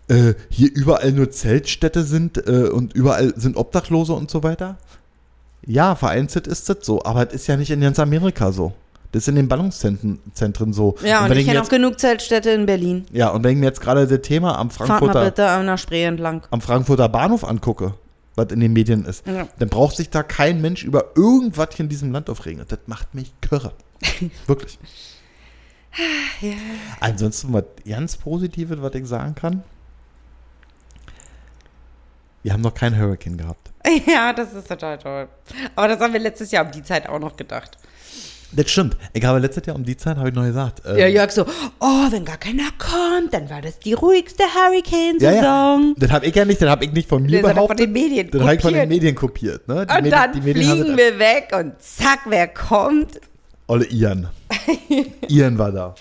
äh, 0.09 0.33
hier 0.49 0.71
überall 0.73 1.13
nur 1.13 1.31
Zeltstädte 1.31 2.03
sind 2.03 2.47
äh, 2.47 2.69
und 2.69 2.95
überall 2.95 3.35
sind 3.37 3.59
Obdachlose 3.59 4.15
und 4.15 4.31
so 4.31 4.43
weiter? 4.43 4.79
Ja, 5.67 5.97
vereinzelt 5.97 6.47
ist 6.47 6.71
das 6.71 6.79
so, 6.81 7.05
aber 7.05 7.29
es 7.29 7.35
ist 7.35 7.47
ja 7.47 7.59
nicht 7.59 7.71
in 7.71 7.83
ganz 7.83 7.99
Amerika 7.99 8.53
so. 8.53 8.73
Das 9.13 9.23
ist 9.25 9.29
in 9.29 9.37
den 9.37 9.47
Ballungszentren 9.49 10.19
Zentren 10.33 10.73
so. 10.73 10.97
Ja, 11.05 11.23
und, 11.25 11.31
wenn 11.31 11.39
ich 11.39 11.47
kenne 11.47 11.63
auch 11.63 11.69
genug 11.69 12.01
Zeltstädte 12.01 12.51
in 12.51 12.67
Berlin. 12.67 13.05
ja, 13.13 13.29
und 13.29 13.45
wenn 13.45 13.53
ich 13.53 13.59
mir 13.59 13.67
jetzt 13.67 13.81
gerade 13.81 14.07
das 14.07 14.21
Thema 14.23 14.59
am 14.59 14.71
Fahrt 14.71 14.89
mal 14.89 14.99
Frankfurter 14.99 15.25
bitte 15.27 15.47
an 15.49 15.67
der 15.67 15.77
Spree 15.77 16.05
entlang. 16.05 16.47
am 16.51 16.61
Frankfurter 16.61 17.09
Bahnhof 17.11 17.45
angucke, 17.45 17.95
was 18.37 18.47
in 18.53 18.61
den 18.61 18.73
Medien 18.73 19.05
ist, 19.05 19.27
Ja. 19.27 19.47
dann 19.59 19.69
braucht 19.69 19.97
sich 19.97 20.09
da 20.11 20.23
kein 20.23 20.61
Mensch 20.63 20.83
über 20.85 21.11
irgendwas 21.15 21.69
hier 21.75 21.85
in 21.85 21.89
diesem 21.91 22.11
Land 22.13 22.31
aufregen. 22.31 22.65
Das 22.67 22.79
macht 22.87 23.15
mich 23.15 23.33
kirre. 23.43 23.73
Wirklich. 24.47 24.79
Ja. 26.41 26.53
Ansonsten, 27.01 27.53
was 27.53 27.65
ganz 27.87 28.17
Positives, 28.17 28.81
was 28.81 28.95
ich 28.95 29.07
sagen 29.07 29.35
kann. 29.35 29.63
Wir 32.43 32.53
haben 32.55 32.63
noch 32.63 32.75
keinen 32.75 32.99
Hurricane 32.99 33.37
gehabt. 33.37 33.71
Ja, 34.07 34.33
das 34.33 34.55
ist 34.55 34.69
total 34.69 34.97
toll. 34.99 35.29
Aber 35.77 35.89
das 35.89 36.01
haben 36.01 36.13
wir 36.13 36.21
letztes 36.21 36.51
Jahr 36.51 36.65
um 36.65 36.71
die 36.73 36.83
Zeit 36.83 37.09
auch 37.09 37.19
noch 37.19 37.37
gedacht. 37.37 37.77
Das 38.55 38.71
stimmt. 38.71 38.97
Ich 39.15 39.25
habe 39.25 39.39
letztes 39.39 39.65
Jahr 39.67 39.77
um 39.77 39.85
die 39.85 39.97
Zeit, 39.97 40.17
habe 40.19 40.29
ich 40.29 40.35
noch 40.35 40.45
gesagt. 40.45 40.83
ähm, 40.87 40.99
Ja, 40.99 41.07
Jörg 41.07 41.31
so, 41.31 41.45
oh, 41.81 42.07
wenn 42.11 42.25
gar 42.25 42.37
keiner 42.37 42.69
kommt, 42.79 43.33
dann 43.33 43.49
war 43.49 43.63
das 43.63 43.79
die 43.79 43.95
ruhigste 43.95 44.43
ja, 44.43 44.49
Hurricane-Saison. 44.69 45.43
ja. 45.43 45.95
Das 45.97 46.11
habe 46.11 46.27
ich 46.27 46.35
ja 46.35 46.45
nicht, 46.45 46.61
das 46.61 46.69
habe 46.69 46.85
ich 46.85 46.93
nicht 46.93 47.09
von 47.09 47.23
mir 47.23 47.31
Das 47.31 47.39
hat 47.39 47.45
er 47.45 47.49
von 47.49 47.55
behauptet. 47.69 47.79
den 47.87 47.93
Medien 47.93 48.31
das 48.31 48.43
habe 48.43 48.55
ich 48.55 48.61
von 48.61 48.73
den 48.75 48.83
kopiert. 48.83 48.89
Medien 49.03 49.15
kopiert. 49.15 49.69
Ne? 49.69 49.87
Die 49.87 49.95
Und 49.95 50.03
Medien, 50.03 50.11
dann 50.11 50.33
die 50.33 50.41
Medien 50.43 50.69
haben 50.69 50.81
fliegen 50.83 50.97
das- 50.97 51.07
wir 51.07 51.19
weg 51.19 51.49
und 51.59 51.73
zack, 51.83 52.21
wer 52.27 52.49
kommt? 52.49 53.21
Olle 53.69 53.87
Ian. 53.87 54.29
Ian 55.29 55.57
war 55.57 55.73
da. 55.73 55.95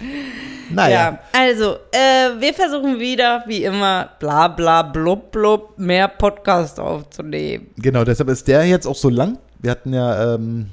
Naja. 0.72 1.00
Ja, 1.00 1.20
also, 1.32 1.76
äh, 1.92 2.40
wir 2.40 2.54
versuchen 2.54 3.00
wieder, 3.00 3.44
wie 3.48 3.64
immer, 3.64 4.10
bla 4.20 4.48
bla 4.50 4.82
blub 4.82 5.32
blub, 5.32 5.78
mehr 5.78 6.08
Podcast 6.10 6.80
aufzunehmen. 6.80 7.68
Genau, 7.78 8.04
deshalb 8.04 8.30
ist 8.30 8.48
der 8.48 8.66
jetzt 8.66 8.86
auch 8.88 8.96
so 8.96 9.10
lang. 9.10 9.38
Wir 9.60 9.72
hatten 9.72 9.94
ja, 9.94 10.36
ähm, 10.36 10.68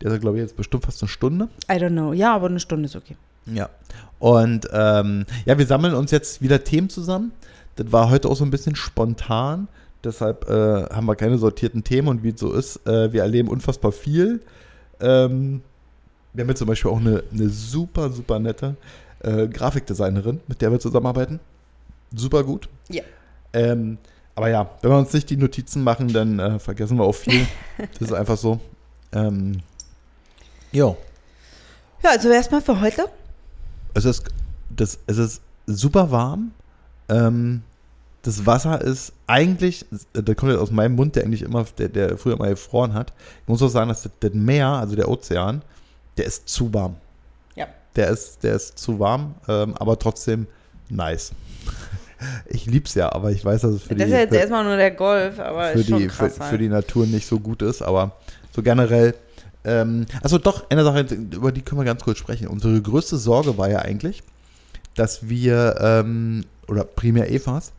der 0.00 0.12
ist, 0.12 0.20
glaube 0.20 0.36
ich, 0.36 0.42
jetzt 0.42 0.56
bestimmt 0.56 0.84
fast 0.84 1.02
eine 1.02 1.08
Stunde. 1.08 1.48
I 1.70 1.74
don't 1.74 1.90
know. 1.90 2.12
Ja, 2.12 2.34
aber 2.34 2.46
eine 2.46 2.60
Stunde 2.60 2.86
ist 2.86 2.96
okay. 2.96 3.16
Ja. 3.46 3.68
Und 4.18 4.68
ähm, 4.72 5.26
ja, 5.44 5.58
wir 5.58 5.66
sammeln 5.66 5.94
uns 5.94 6.10
jetzt 6.10 6.42
wieder 6.42 6.62
Themen 6.64 6.88
zusammen. 6.88 7.32
Das 7.76 7.90
war 7.92 8.10
heute 8.10 8.28
auch 8.28 8.36
so 8.36 8.44
ein 8.44 8.50
bisschen 8.50 8.76
spontan. 8.76 9.68
Deshalb 10.04 10.48
äh, 10.48 10.84
haben 10.94 11.06
wir 11.06 11.16
keine 11.16 11.38
sortierten 11.38 11.82
Themen 11.82 12.08
und 12.08 12.22
wie 12.22 12.30
es 12.30 12.40
so 12.40 12.52
ist, 12.52 12.86
äh, 12.86 13.12
wir 13.12 13.22
erleben 13.22 13.48
unfassbar 13.48 13.92
viel. 13.92 14.40
Ähm, 15.00 15.62
wir 16.32 16.42
haben 16.42 16.48
jetzt 16.48 16.58
zum 16.58 16.68
Beispiel 16.68 16.90
auch 16.90 17.00
eine, 17.00 17.24
eine 17.32 17.48
super, 17.48 18.10
super 18.10 18.38
nette 18.38 18.76
äh, 19.20 19.48
Grafikdesignerin, 19.48 20.40
mit 20.46 20.60
der 20.60 20.70
wir 20.70 20.78
zusammenarbeiten. 20.78 21.40
Super 22.14 22.44
gut. 22.44 22.68
Ja. 22.88 23.02
Ähm, 23.52 23.98
aber 24.34 24.48
ja, 24.50 24.70
wenn 24.82 24.90
wir 24.90 24.98
uns 24.98 25.12
nicht 25.12 25.30
die 25.30 25.36
Notizen 25.36 25.82
machen, 25.82 26.12
dann 26.12 26.38
äh, 26.38 26.58
vergessen 26.60 26.96
wir 26.98 27.04
auch 27.04 27.14
viel. 27.14 27.46
das 27.98 28.10
ist 28.10 28.12
einfach 28.12 28.36
so. 28.36 28.60
Ähm, 29.12 29.62
jo. 30.72 30.96
Ja, 32.02 32.10
also 32.10 32.30
erstmal 32.30 32.60
für 32.60 32.80
heute. 32.80 33.06
Es 33.94 34.04
ist, 34.04 34.24
das, 34.70 34.98
es 35.06 35.18
ist 35.18 35.42
super 35.66 36.10
warm. 36.10 36.52
Ähm, 37.08 37.62
das 38.22 38.44
Wasser 38.44 38.80
ist 38.80 39.12
eigentlich, 39.26 39.86
das 40.12 40.36
kommt 40.36 40.52
jetzt 40.52 40.60
aus 40.60 40.70
meinem 40.70 40.96
Mund, 40.96 41.16
der 41.16 41.24
eigentlich 41.24 41.42
immer, 41.42 41.64
der, 41.78 41.88
der 41.88 42.18
früher 42.18 42.36
mal 42.36 42.50
gefroren 42.50 42.94
hat. 42.94 43.12
Ich 43.42 43.48
muss 43.48 43.62
auch 43.62 43.68
sagen, 43.68 43.88
dass 43.88 44.02
das, 44.02 44.12
das 44.20 44.34
Meer, 44.34 44.68
also 44.68 44.96
der 44.96 45.08
Ozean, 45.08 45.62
der 46.16 46.26
ist 46.26 46.48
zu 46.48 46.72
warm. 46.74 46.96
Ja. 47.54 47.68
Der 47.96 48.08
ist, 48.08 48.42
der 48.42 48.56
ist 48.56 48.78
zu 48.78 48.98
warm, 48.98 49.34
ähm, 49.48 49.74
aber 49.76 49.98
trotzdem 49.98 50.46
nice. 50.88 51.32
Ich 52.48 52.66
lieb's 52.66 52.96
ja, 52.96 53.12
aber 53.12 53.30
ich 53.30 53.44
weiß, 53.44 53.60
dass 53.60 53.70
es 53.74 53.82
für 53.82 53.94
das 53.94 53.98
die, 53.98 54.02
ist 54.02 54.10
ja 54.10 54.18
jetzt 54.18 54.30
für, 54.30 54.40
erstmal 54.40 54.64
nur 54.64 54.76
der 54.76 54.90
Golf, 54.90 55.38
aber 55.38 55.68
für, 55.68 55.78
ist 55.78 55.88
schon 55.88 55.98
die, 56.00 56.08
für, 56.08 56.24
krass. 56.24 56.34
für 56.34 56.42
halt. 56.42 56.60
die 56.60 56.68
Natur 56.68 57.06
nicht 57.06 57.28
so 57.28 57.38
gut 57.38 57.62
ist, 57.62 57.80
aber 57.80 58.10
so 58.52 58.60
generell. 58.60 59.14
Ähm, 59.64 60.06
also 60.22 60.38
doch, 60.38 60.70
eine 60.70 60.84
Sache, 60.84 61.00
über 61.00 61.52
die 61.52 61.62
können 61.62 61.80
wir 61.80 61.84
ganz 61.84 62.02
kurz 62.02 62.18
sprechen. 62.18 62.48
Unsere 62.48 62.80
größte 62.80 63.16
Sorge 63.16 63.58
war 63.58 63.70
ja 63.70 63.80
eigentlich, 63.80 64.22
dass 64.94 65.28
wir, 65.28 65.76
ähm, 65.80 66.44
oder 66.66 66.84
primär 66.84 67.30
Evas, 67.30 67.72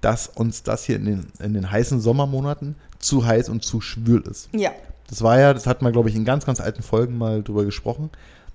dass 0.00 0.28
uns 0.28 0.62
das 0.62 0.84
hier 0.84 0.96
in 0.96 1.04
den, 1.04 1.26
in 1.40 1.54
den 1.54 1.70
heißen 1.70 2.00
Sommermonaten 2.00 2.76
zu 2.98 3.24
heiß 3.24 3.48
und 3.48 3.64
zu 3.64 3.80
schwül 3.80 4.22
ist. 4.22 4.48
ja. 4.52 4.70
Das 5.06 5.22
war 5.22 5.38
ja, 5.38 5.52
das 5.52 5.66
hat 5.66 5.82
man, 5.82 5.92
glaube 5.92 6.08
ich, 6.08 6.14
in 6.14 6.24
ganz, 6.24 6.46
ganz 6.46 6.60
alten 6.60 6.82
Folgen 6.82 7.18
mal 7.18 7.42
drüber 7.42 7.66
gesprochen, 7.66 8.08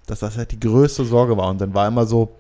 dass 0.08 0.20
das 0.20 0.36
halt 0.36 0.52
die 0.52 0.60
größte 0.60 1.06
Sorge 1.06 1.38
war. 1.38 1.48
Und 1.50 1.62
dann 1.62 1.76
war 1.76 1.88
immer 1.88 2.08
so 2.08 2.36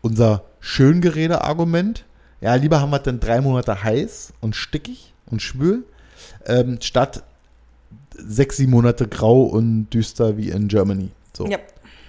unser 0.00 0.42
Schöngerede-Argument, 0.58 2.04
ja, 2.40 2.56
lieber 2.56 2.80
haben 2.80 2.90
wir 2.90 2.98
dann 2.98 3.20
drei 3.20 3.40
Monate 3.40 3.84
heiß 3.84 4.32
und 4.40 4.56
stickig 4.56 5.14
und 5.26 5.40
schwül, 5.40 5.84
ähm, 6.46 6.78
statt 6.80 7.22
sechs, 8.16 8.56
sieben 8.56 8.72
Monate 8.72 9.08
grau 9.08 9.42
und 9.42 9.90
düster 9.90 10.36
wie 10.36 10.50
in 10.50 10.68
Germany. 10.68 11.10
So. 11.34 11.46
Ja. 11.46 11.58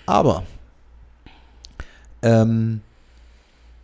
Aber 0.05 0.43
ähm, 2.21 2.81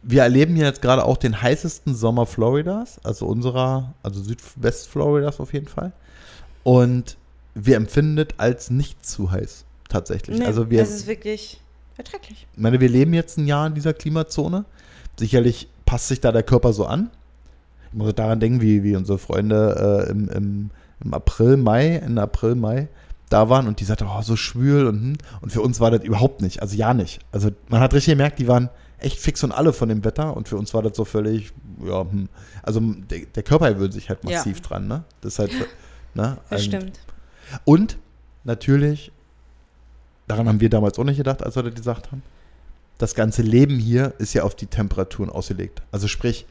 wir 0.01 0.24
erleben 0.24 0.55
hier 0.55 0.65
jetzt 0.65 0.82
gerade 0.82 1.03
auch 1.03 1.17
den 1.17 1.41
heißesten 1.41 1.93
Sommer 1.93 2.26
Floridas, 2.26 2.99
also 3.03 3.26
unserer, 3.26 3.93
also 4.01 4.22
Südwest-Floridas 4.22 5.39
auf 5.39 5.53
jeden 5.53 5.67
Fall. 5.67 5.91
Und 6.63 7.17
wir 7.53 7.76
empfinden 7.76 8.17
es 8.17 8.28
als 8.38 8.70
nicht 8.70 9.05
zu 9.05 9.32
heiß, 9.32 9.65
tatsächlich. 9.89 10.39
Nee, 10.39 10.45
also 10.45 10.70
wir, 10.70 10.82
es 10.82 10.91
ist 10.91 11.07
wirklich 11.07 11.59
erträglich. 11.97 12.47
ich 12.53 12.59
meine, 12.59 12.80
wir 12.80 12.89
leben 12.89 13.13
jetzt 13.13 13.38
ein 13.38 13.47
Jahr 13.47 13.67
in 13.67 13.74
dieser 13.74 13.93
Klimazone. 13.93 14.65
Sicherlich 15.17 15.67
passt 15.86 16.07
sich 16.07 16.22
da 16.22 16.32
der 16.32 16.43
Körper 16.43 16.72
so 16.72 16.86
an. 16.86 17.09
Ich 17.91 17.97
muss 17.97 18.13
daran 18.13 18.39
denken, 18.39 18.61
wie, 18.61 18.84
wie 18.84 18.95
unsere 18.95 19.17
Freunde 19.17 20.05
äh, 20.07 20.11
im, 20.11 20.30
im, 20.30 20.70
im 21.03 21.13
April, 21.13 21.57
Mai, 21.57 21.95
Ende 21.97 22.21
April, 22.21 22.55
Mai 22.55 22.87
da 23.29 23.47
waren 23.49 23.67
und 23.67 23.79
die 23.79 23.85
sagten, 23.85 24.07
oh, 24.07 24.21
so 24.21 24.35
schwül 24.35 24.87
und 24.87 25.01
hm. 25.01 25.17
und 25.41 25.51
für 25.51 25.61
uns 25.61 25.79
war 25.79 25.91
das 25.91 26.03
überhaupt 26.03 26.41
nicht, 26.41 26.61
also 26.61 26.75
ja 26.75 26.93
nicht. 26.93 27.19
Also 27.31 27.51
man 27.69 27.79
hat 27.79 27.93
richtig 27.93 28.13
gemerkt, 28.13 28.39
die 28.39 28.47
waren 28.47 28.69
echt 28.97 29.19
fix 29.19 29.43
und 29.43 29.51
alle 29.51 29.71
von 29.71 29.87
dem 29.87 30.03
Wetter 30.03 30.35
und 30.35 30.49
für 30.49 30.57
uns 30.57 30.73
war 30.73 30.81
das 30.81 30.97
so 30.97 31.05
völlig, 31.05 31.53
ja, 31.85 32.01
hm. 32.01 32.27
also 32.63 32.79
der, 32.79 33.19
der 33.33 33.43
Körper 33.43 33.73
gewöhnt 33.73 33.93
sich 33.93 34.09
halt 34.09 34.19
Ja. 34.23 34.37
massiv 34.37 34.61
dran, 34.61 34.87
ne? 34.87 35.03
Das 35.21 35.33
ist 35.33 35.39
halt, 35.39 35.51
ne? 36.15 36.37
Das 36.49 36.65
stimmt. 36.65 36.99
und 37.65 37.97
natürlich, 38.43 39.11
daran 40.27 40.47
haben 40.47 40.59
wir 40.59 40.69
damals 40.69 40.97
auch 40.97 41.03
nicht 41.03 41.17
gedacht, 41.17 41.43
als 41.43 41.55
wir 41.55 41.63
das 41.63 41.75
gesagt 41.75 42.11
haben, 42.11 42.23
das 42.97 43.15
ganze 43.15 43.43
Leben 43.43 43.77
hier 43.77 44.13
ist 44.17 44.33
ja 44.33 44.43
auf 44.43 44.55
die 44.55 44.65
Temperaturen 44.65 45.29
ausgelegt. 45.29 45.81
Also 45.91 46.07
sprich, 46.07 46.45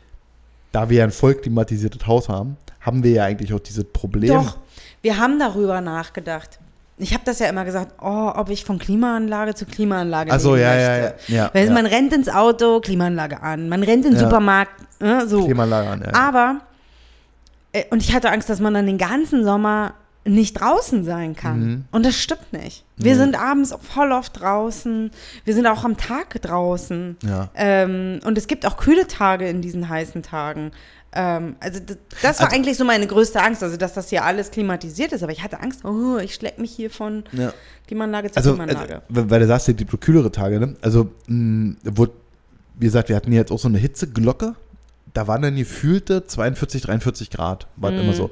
da 0.73 0.89
wir 0.91 0.99
ja 0.99 1.05
ein 1.05 1.11
voll 1.11 1.35
klimatisiertes 1.35 2.07
Haus 2.07 2.29
haben, 2.29 2.57
haben 2.81 3.03
wir 3.03 3.11
ja 3.11 3.25
eigentlich 3.25 3.53
auch 3.53 3.61
dieses 3.61 3.85
Problem. 3.85 4.33
Doch, 4.33 4.57
wir 5.03 5.19
haben 5.19 5.39
darüber 5.39 5.81
nachgedacht. 5.81 6.59
Ich 7.01 7.15
habe 7.15 7.23
das 7.25 7.39
ja 7.39 7.49
immer 7.49 7.65
gesagt, 7.65 7.93
oh, 8.03 8.33
ob 8.35 8.51
ich 8.51 8.65
von 8.65 8.79
Klimaanlage 8.79 9.55
zu 9.55 9.67
Klimaanlage 9.67 10.33
Also 10.33 10.57
ja, 10.57 10.75
ja, 10.75 10.97
ja, 10.97 11.13
ja, 11.29 11.51
Weil 11.53 11.67
ja. 11.69 11.73
man 11.73 11.87
rennt 11.87 12.13
ins 12.13 12.29
Auto, 12.29 12.81
Klimaanlage 12.81 13.41
an. 13.41 13.69
Man 13.69 13.85
rennt 13.85 14.05
in 14.05 14.13
den 14.13 14.21
Ja. 14.21 14.27
Supermarkt, 14.27 14.73
äh, 15.01 15.25
so. 15.27 15.45
Klimaanlage 15.45 15.89
an, 15.89 16.03
ja. 16.05 16.15
Aber, 16.15 16.61
äh, 17.73 17.85
und 17.91 18.03
ich 18.03 18.13
hatte 18.15 18.31
Angst, 18.31 18.51
dass 18.51 18.59
man 18.59 18.75
dann 18.75 18.87
den 18.87 18.99
ganzen 18.99 19.45
Sommer 19.45 19.95
nicht 20.25 20.61
draußen 20.61 21.05
sein 21.05 21.35
kann. 21.35 21.61
Mhm. 21.61 21.85
Und 21.91 22.05
das 22.05 22.17
stimmt 22.17 22.53
nicht. 22.53 22.85
Wir 22.97 23.13
Nee. 23.13 23.19
sind 23.19 23.41
abends 23.41 23.75
voll 23.81 24.13
oft 24.13 24.39
draußen. 24.41 25.11
Wir 25.45 25.55
sind 25.55 25.67
auch 25.67 25.85
am 25.85 25.97
Tag 25.97 26.41
draußen. 26.43 27.17
Ja. 27.25 27.49
Ähm, 27.55 28.21
und 28.25 28.37
es 28.37 28.47
gibt 28.47 28.67
auch 28.67 28.77
kühle 28.77 29.07
Tage 29.07 29.49
in 29.49 29.63
diesen 29.63 29.89
heißen 29.89 30.23
Tagen. 30.23 30.73
Ähm, 31.13 31.57
also 31.61 31.81
das, 31.81 31.97
das 32.21 32.39
war 32.41 32.47
Also- 32.47 32.57
eigentlich 32.57 32.77
so 32.77 32.85
meine 32.85 33.07
größte 33.07 33.41
Angst, 33.43 33.63
also 33.63 33.79
dass 33.79 33.95
das 33.95 34.11
hier 34.11 34.25
alles 34.25 34.51
klimatisiert 34.51 35.13
ist. 35.13 35.23
Aber 35.23 35.33
ich 35.33 35.43
hatte 35.43 35.61
Angst, 35.61 35.85
oh, 35.87 36.19
ich 36.19 36.35
schleck 36.35 36.59
mich 36.59 36.73
hier 36.73 36.91
von 36.91 37.25
Ja. 37.33 37.53
Klimaanlage 37.87 38.31
zu 38.31 38.37
Also, 38.37 38.51
Klimaanlage. 38.55 38.95
äh, 38.97 39.01
weil 39.09 39.41
du 39.41 39.47
sagst, 39.47 39.67
gibt 39.75 39.99
kühlere 40.03 40.31
Tage, 40.31 40.61
ne? 40.61 40.77
Also, 40.83 41.11
mh, 41.29 41.77
wurde, 41.85 42.13
wie 42.79 42.85
gesagt, 42.87 43.09
wir 43.09 43.17
hatten 43.17 43.33
jetzt 43.33 43.51
auch 43.51 43.59
so 43.59 43.69
eine 43.69 43.79
Hitzeglocke. 43.79 44.55
Da 45.15 45.27
waren 45.27 45.41
dann 45.41 45.57
gefühlte 45.57 46.27
42, 46.27 46.83
43 46.83 47.31
Grad, 47.31 47.67
war 47.77 47.91
Mhm. 47.91 48.01
immer 48.01 48.13
so. 48.13 48.31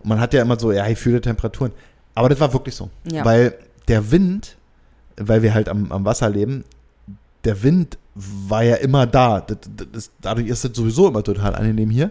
Und 0.00 0.08
man 0.08 0.20
hat 0.20 0.34
ja 0.34 0.42
immer 0.42 0.58
so, 0.58 0.72
ja, 0.72 0.86
gefühlte 0.88 1.20
Temperaturen. 1.20 1.72
Aber 2.14 2.28
das 2.28 2.40
war 2.40 2.52
wirklich 2.52 2.74
so. 2.74 2.90
Ja. 3.10 3.24
Weil 3.24 3.54
der 3.86 4.10
Wind, 4.10 4.56
weil 5.16 5.42
wir 5.42 5.54
halt 5.54 5.68
am, 5.68 5.90
am 5.92 6.04
Wasser 6.04 6.28
leben, 6.30 6.64
der 7.44 7.62
Wind 7.62 7.98
war 8.14 8.62
ja 8.62 8.76
immer 8.76 9.06
da. 9.06 9.40
Das, 9.40 9.58
das 9.76 9.86
ist, 9.92 10.12
dadurch 10.20 10.48
ist 10.48 10.64
es 10.64 10.76
sowieso 10.76 11.08
immer 11.08 11.22
total 11.22 11.54
angenehm 11.54 11.90
hier. 11.90 12.10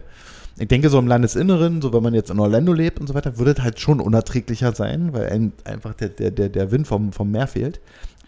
Ich 0.59 0.67
denke, 0.67 0.89
so 0.89 0.97
im 0.97 1.07
Landesinneren, 1.07 1.81
so 1.81 1.93
wenn 1.93 2.01
man 2.01 2.15
jetzt 2.15 2.31
in 2.31 2.39
Orlando 2.39 2.73
lebt 2.73 2.99
und 2.99 3.07
so 3.07 3.13
weiter, 3.13 3.37
würde 3.37 3.51
es 3.51 3.61
halt 3.61 3.79
schon 3.79 3.99
unerträglicher 3.99 4.73
sein, 4.73 5.13
weil 5.13 5.29
ein, 5.29 5.53
einfach 5.65 5.93
der, 5.93 6.09
der, 6.09 6.31
der, 6.31 6.49
der 6.49 6.71
Wind 6.71 6.87
vom, 6.87 7.11
vom 7.11 7.29
Meer 7.29 7.47
fehlt. 7.47 7.79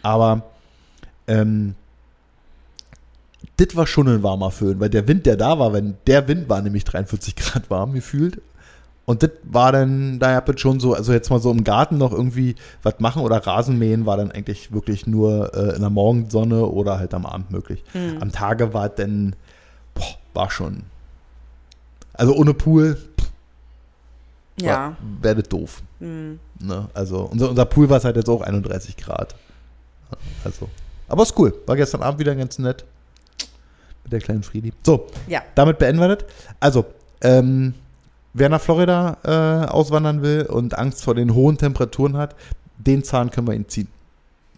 Aber 0.03 0.43
ähm, 1.27 1.75
das 3.57 3.75
war 3.75 3.87
schon 3.87 4.07
ein 4.07 4.21
warmer 4.21 4.51
Föhn, 4.51 4.79
weil 4.79 4.89
der 4.89 5.07
Wind, 5.07 5.25
der 5.25 5.37
da 5.37 5.57
war, 5.57 5.73
wenn 5.73 5.95
der 6.05 6.27
Wind 6.27 6.49
war 6.49 6.61
nämlich 6.61 6.83
43 6.83 7.35
Grad 7.35 7.69
warm 7.69 7.93
gefühlt. 7.93 8.41
Und 9.09 9.23
das 9.23 9.31
war 9.41 9.71
dann, 9.71 10.19
da 10.19 10.35
habt 10.35 10.49
ihr 10.49 10.57
schon 10.59 10.79
so, 10.79 10.93
also 10.93 11.13
jetzt 11.13 11.31
mal 11.31 11.39
so 11.39 11.49
im 11.49 11.63
Garten 11.63 11.97
noch 11.97 12.11
irgendwie 12.11 12.53
was 12.83 12.99
machen 12.99 13.23
oder 13.23 13.37
Rasenmähen 13.37 14.05
war 14.05 14.17
dann 14.17 14.31
eigentlich 14.31 14.71
wirklich 14.71 15.07
nur 15.07 15.51
äh, 15.55 15.73
in 15.73 15.81
der 15.81 15.89
Morgensonne 15.89 16.63
oder 16.67 16.99
halt 16.99 17.15
am 17.15 17.25
Abend 17.25 17.49
möglich. 17.49 17.83
Mhm. 17.95 18.21
Am 18.21 18.31
Tage 18.31 18.71
war 18.71 18.85
es 18.85 18.91
dann, 18.97 19.35
boah, 19.95 20.05
war 20.35 20.51
schon, 20.51 20.83
also 22.13 22.35
ohne 22.35 22.53
Pool 22.53 22.99
ja. 24.61 24.95
wäre 25.23 25.37
das 25.37 25.49
doof. 25.49 25.81
Mhm. 25.99 26.39
Ne? 26.59 26.87
Also 26.93 27.21
unser, 27.21 27.49
unser 27.49 27.65
Pool 27.65 27.89
war 27.89 27.99
halt 28.03 28.15
jetzt 28.15 28.29
auch 28.29 28.41
31 28.41 28.95
Grad. 28.95 29.33
Also, 30.43 30.69
aber 31.07 31.23
ist 31.23 31.33
cool. 31.39 31.51
War 31.65 31.75
gestern 31.75 32.03
Abend 32.03 32.19
wieder 32.19 32.35
ganz 32.35 32.59
nett. 32.59 32.85
Mit 34.03 34.13
der 34.13 34.19
kleinen 34.19 34.43
Friedi. 34.43 34.71
So, 34.85 35.07
ja. 35.27 35.41
damit 35.55 35.79
beenden 35.79 35.99
wir 35.99 36.15
das. 36.15 36.25
Also, 36.59 36.85
ähm, 37.21 37.73
wer 38.33 38.49
nach 38.49 38.61
Florida 38.61 39.17
äh, 39.23 39.69
auswandern 39.69 40.21
will 40.21 40.45
und 40.49 40.77
Angst 40.77 41.03
vor 41.03 41.15
den 41.15 41.33
hohen 41.33 41.57
Temperaturen 41.57 42.17
hat, 42.17 42.35
den 42.77 43.03
Zahn 43.03 43.31
können 43.31 43.47
wir 43.47 43.53
ihn 43.55 43.67
ziehen. 43.67 43.87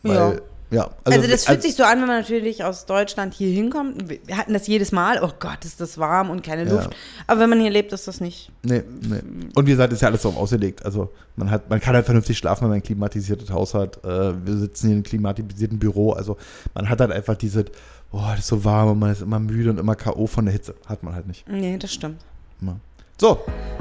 Weil, 0.04 0.42
Ja. 0.72 0.84
ja. 0.84 0.90
Also, 1.04 1.28
das 1.28 1.46
fühlt 1.46 1.62
sich 1.62 1.76
so 1.76 1.84
an, 1.84 2.02
wenn 2.02 2.08
man 2.08 2.20
natürlich 2.22 2.64
aus 2.64 2.86
Deutschland 2.86 3.34
hier 3.34 3.50
hinkommt. 3.52 4.10
Wir 4.10 4.38
hatten 4.38 4.54
das 4.54 4.68
jedes 4.68 4.92
Mal. 4.92 5.20
Oh 5.24 5.32
Gott, 5.40 5.64
ist 5.66 5.80
das 5.82 5.98
warm 5.98 6.30
und 6.30 6.44
keine 6.44 6.66
Ja. 6.66 6.72
Luft. 6.74 6.96
Aber 7.28 7.40
wenn 7.40 7.50
man 7.50 7.60
hier 7.60 7.70
lebt, 7.72 7.94
ist 7.94 8.08
das 8.08 8.20
nicht. 8.22 8.52
Nee, 8.64 8.84
nee. 9.02 9.20
Und 9.56 9.66
wie 9.68 9.72
gesagt, 9.72 9.94
ist 9.94 10.02
ja 10.02 10.08
alles 10.10 10.22
darauf 10.24 10.38
ausgelegt. 10.38 10.86
Also 10.86 11.10
man 11.36 11.50
hat, 11.50 11.70
man 11.70 11.80
kann 11.80 11.96
halt 11.96 12.06
vernünftig 12.06 12.38
schlafen, 12.38 12.64
wenn 12.64 12.70
man 12.70 12.80
ein 12.80 12.84
klimatisiertes 12.84 13.50
Haus 13.52 13.74
hat. 13.74 14.04
Äh, 14.04 14.46
wir 14.46 14.58
sitzen 14.58 14.88
hier 14.88 14.92
in 14.92 14.98
einem 14.98 15.04
klimatisierten 15.04 15.80
Büro. 15.80 16.12
Also 16.14 16.38
man 16.74 16.90
hat 16.90 17.00
halt 17.00 17.12
einfach 17.12 17.36
diese, 17.36 17.66
boah, 18.12 18.32
das 18.32 18.40
ist 18.42 18.48
so 18.48 18.64
warm 18.64 18.90
und 18.92 19.00
man 19.00 19.12
ist 19.12 19.22
immer 19.22 19.40
müde 19.40 19.70
und 19.72 19.80
immer 19.80 19.96
K.O. 19.96 20.28
von 20.28 20.46
der 20.46 20.54
Hitze. 20.54 20.76
Hat 20.88 21.04
man 21.04 21.16
halt 21.16 21.28
nicht. 21.28 21.48
Nee, 21.50 21.78
das 21.78 21.94
stimmt. 21.94 22.22
Immer. 22.62 22.78
So, 23.22 23.38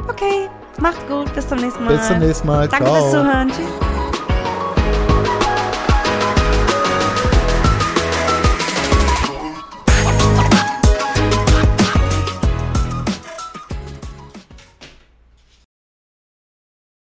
Okay, 0.06 0.50
macht's 0.80 1.00
gut. 1.08 1.32
Bis 1.34 1.48
zum 1.48 1.56
nächsten 1.60 1.82
Mal. 1.84 1.96
bis 1.96 2.06
zum 2.08 2.18
nächsten 2.18 2.46
Mal. 2.46 2.68
Danke 2.68 2.84
Ciao. 2.84 2.94
fürs 3.00 3.10
Zuhören. 3.10 3.48
Tschüss. 3.48 3.99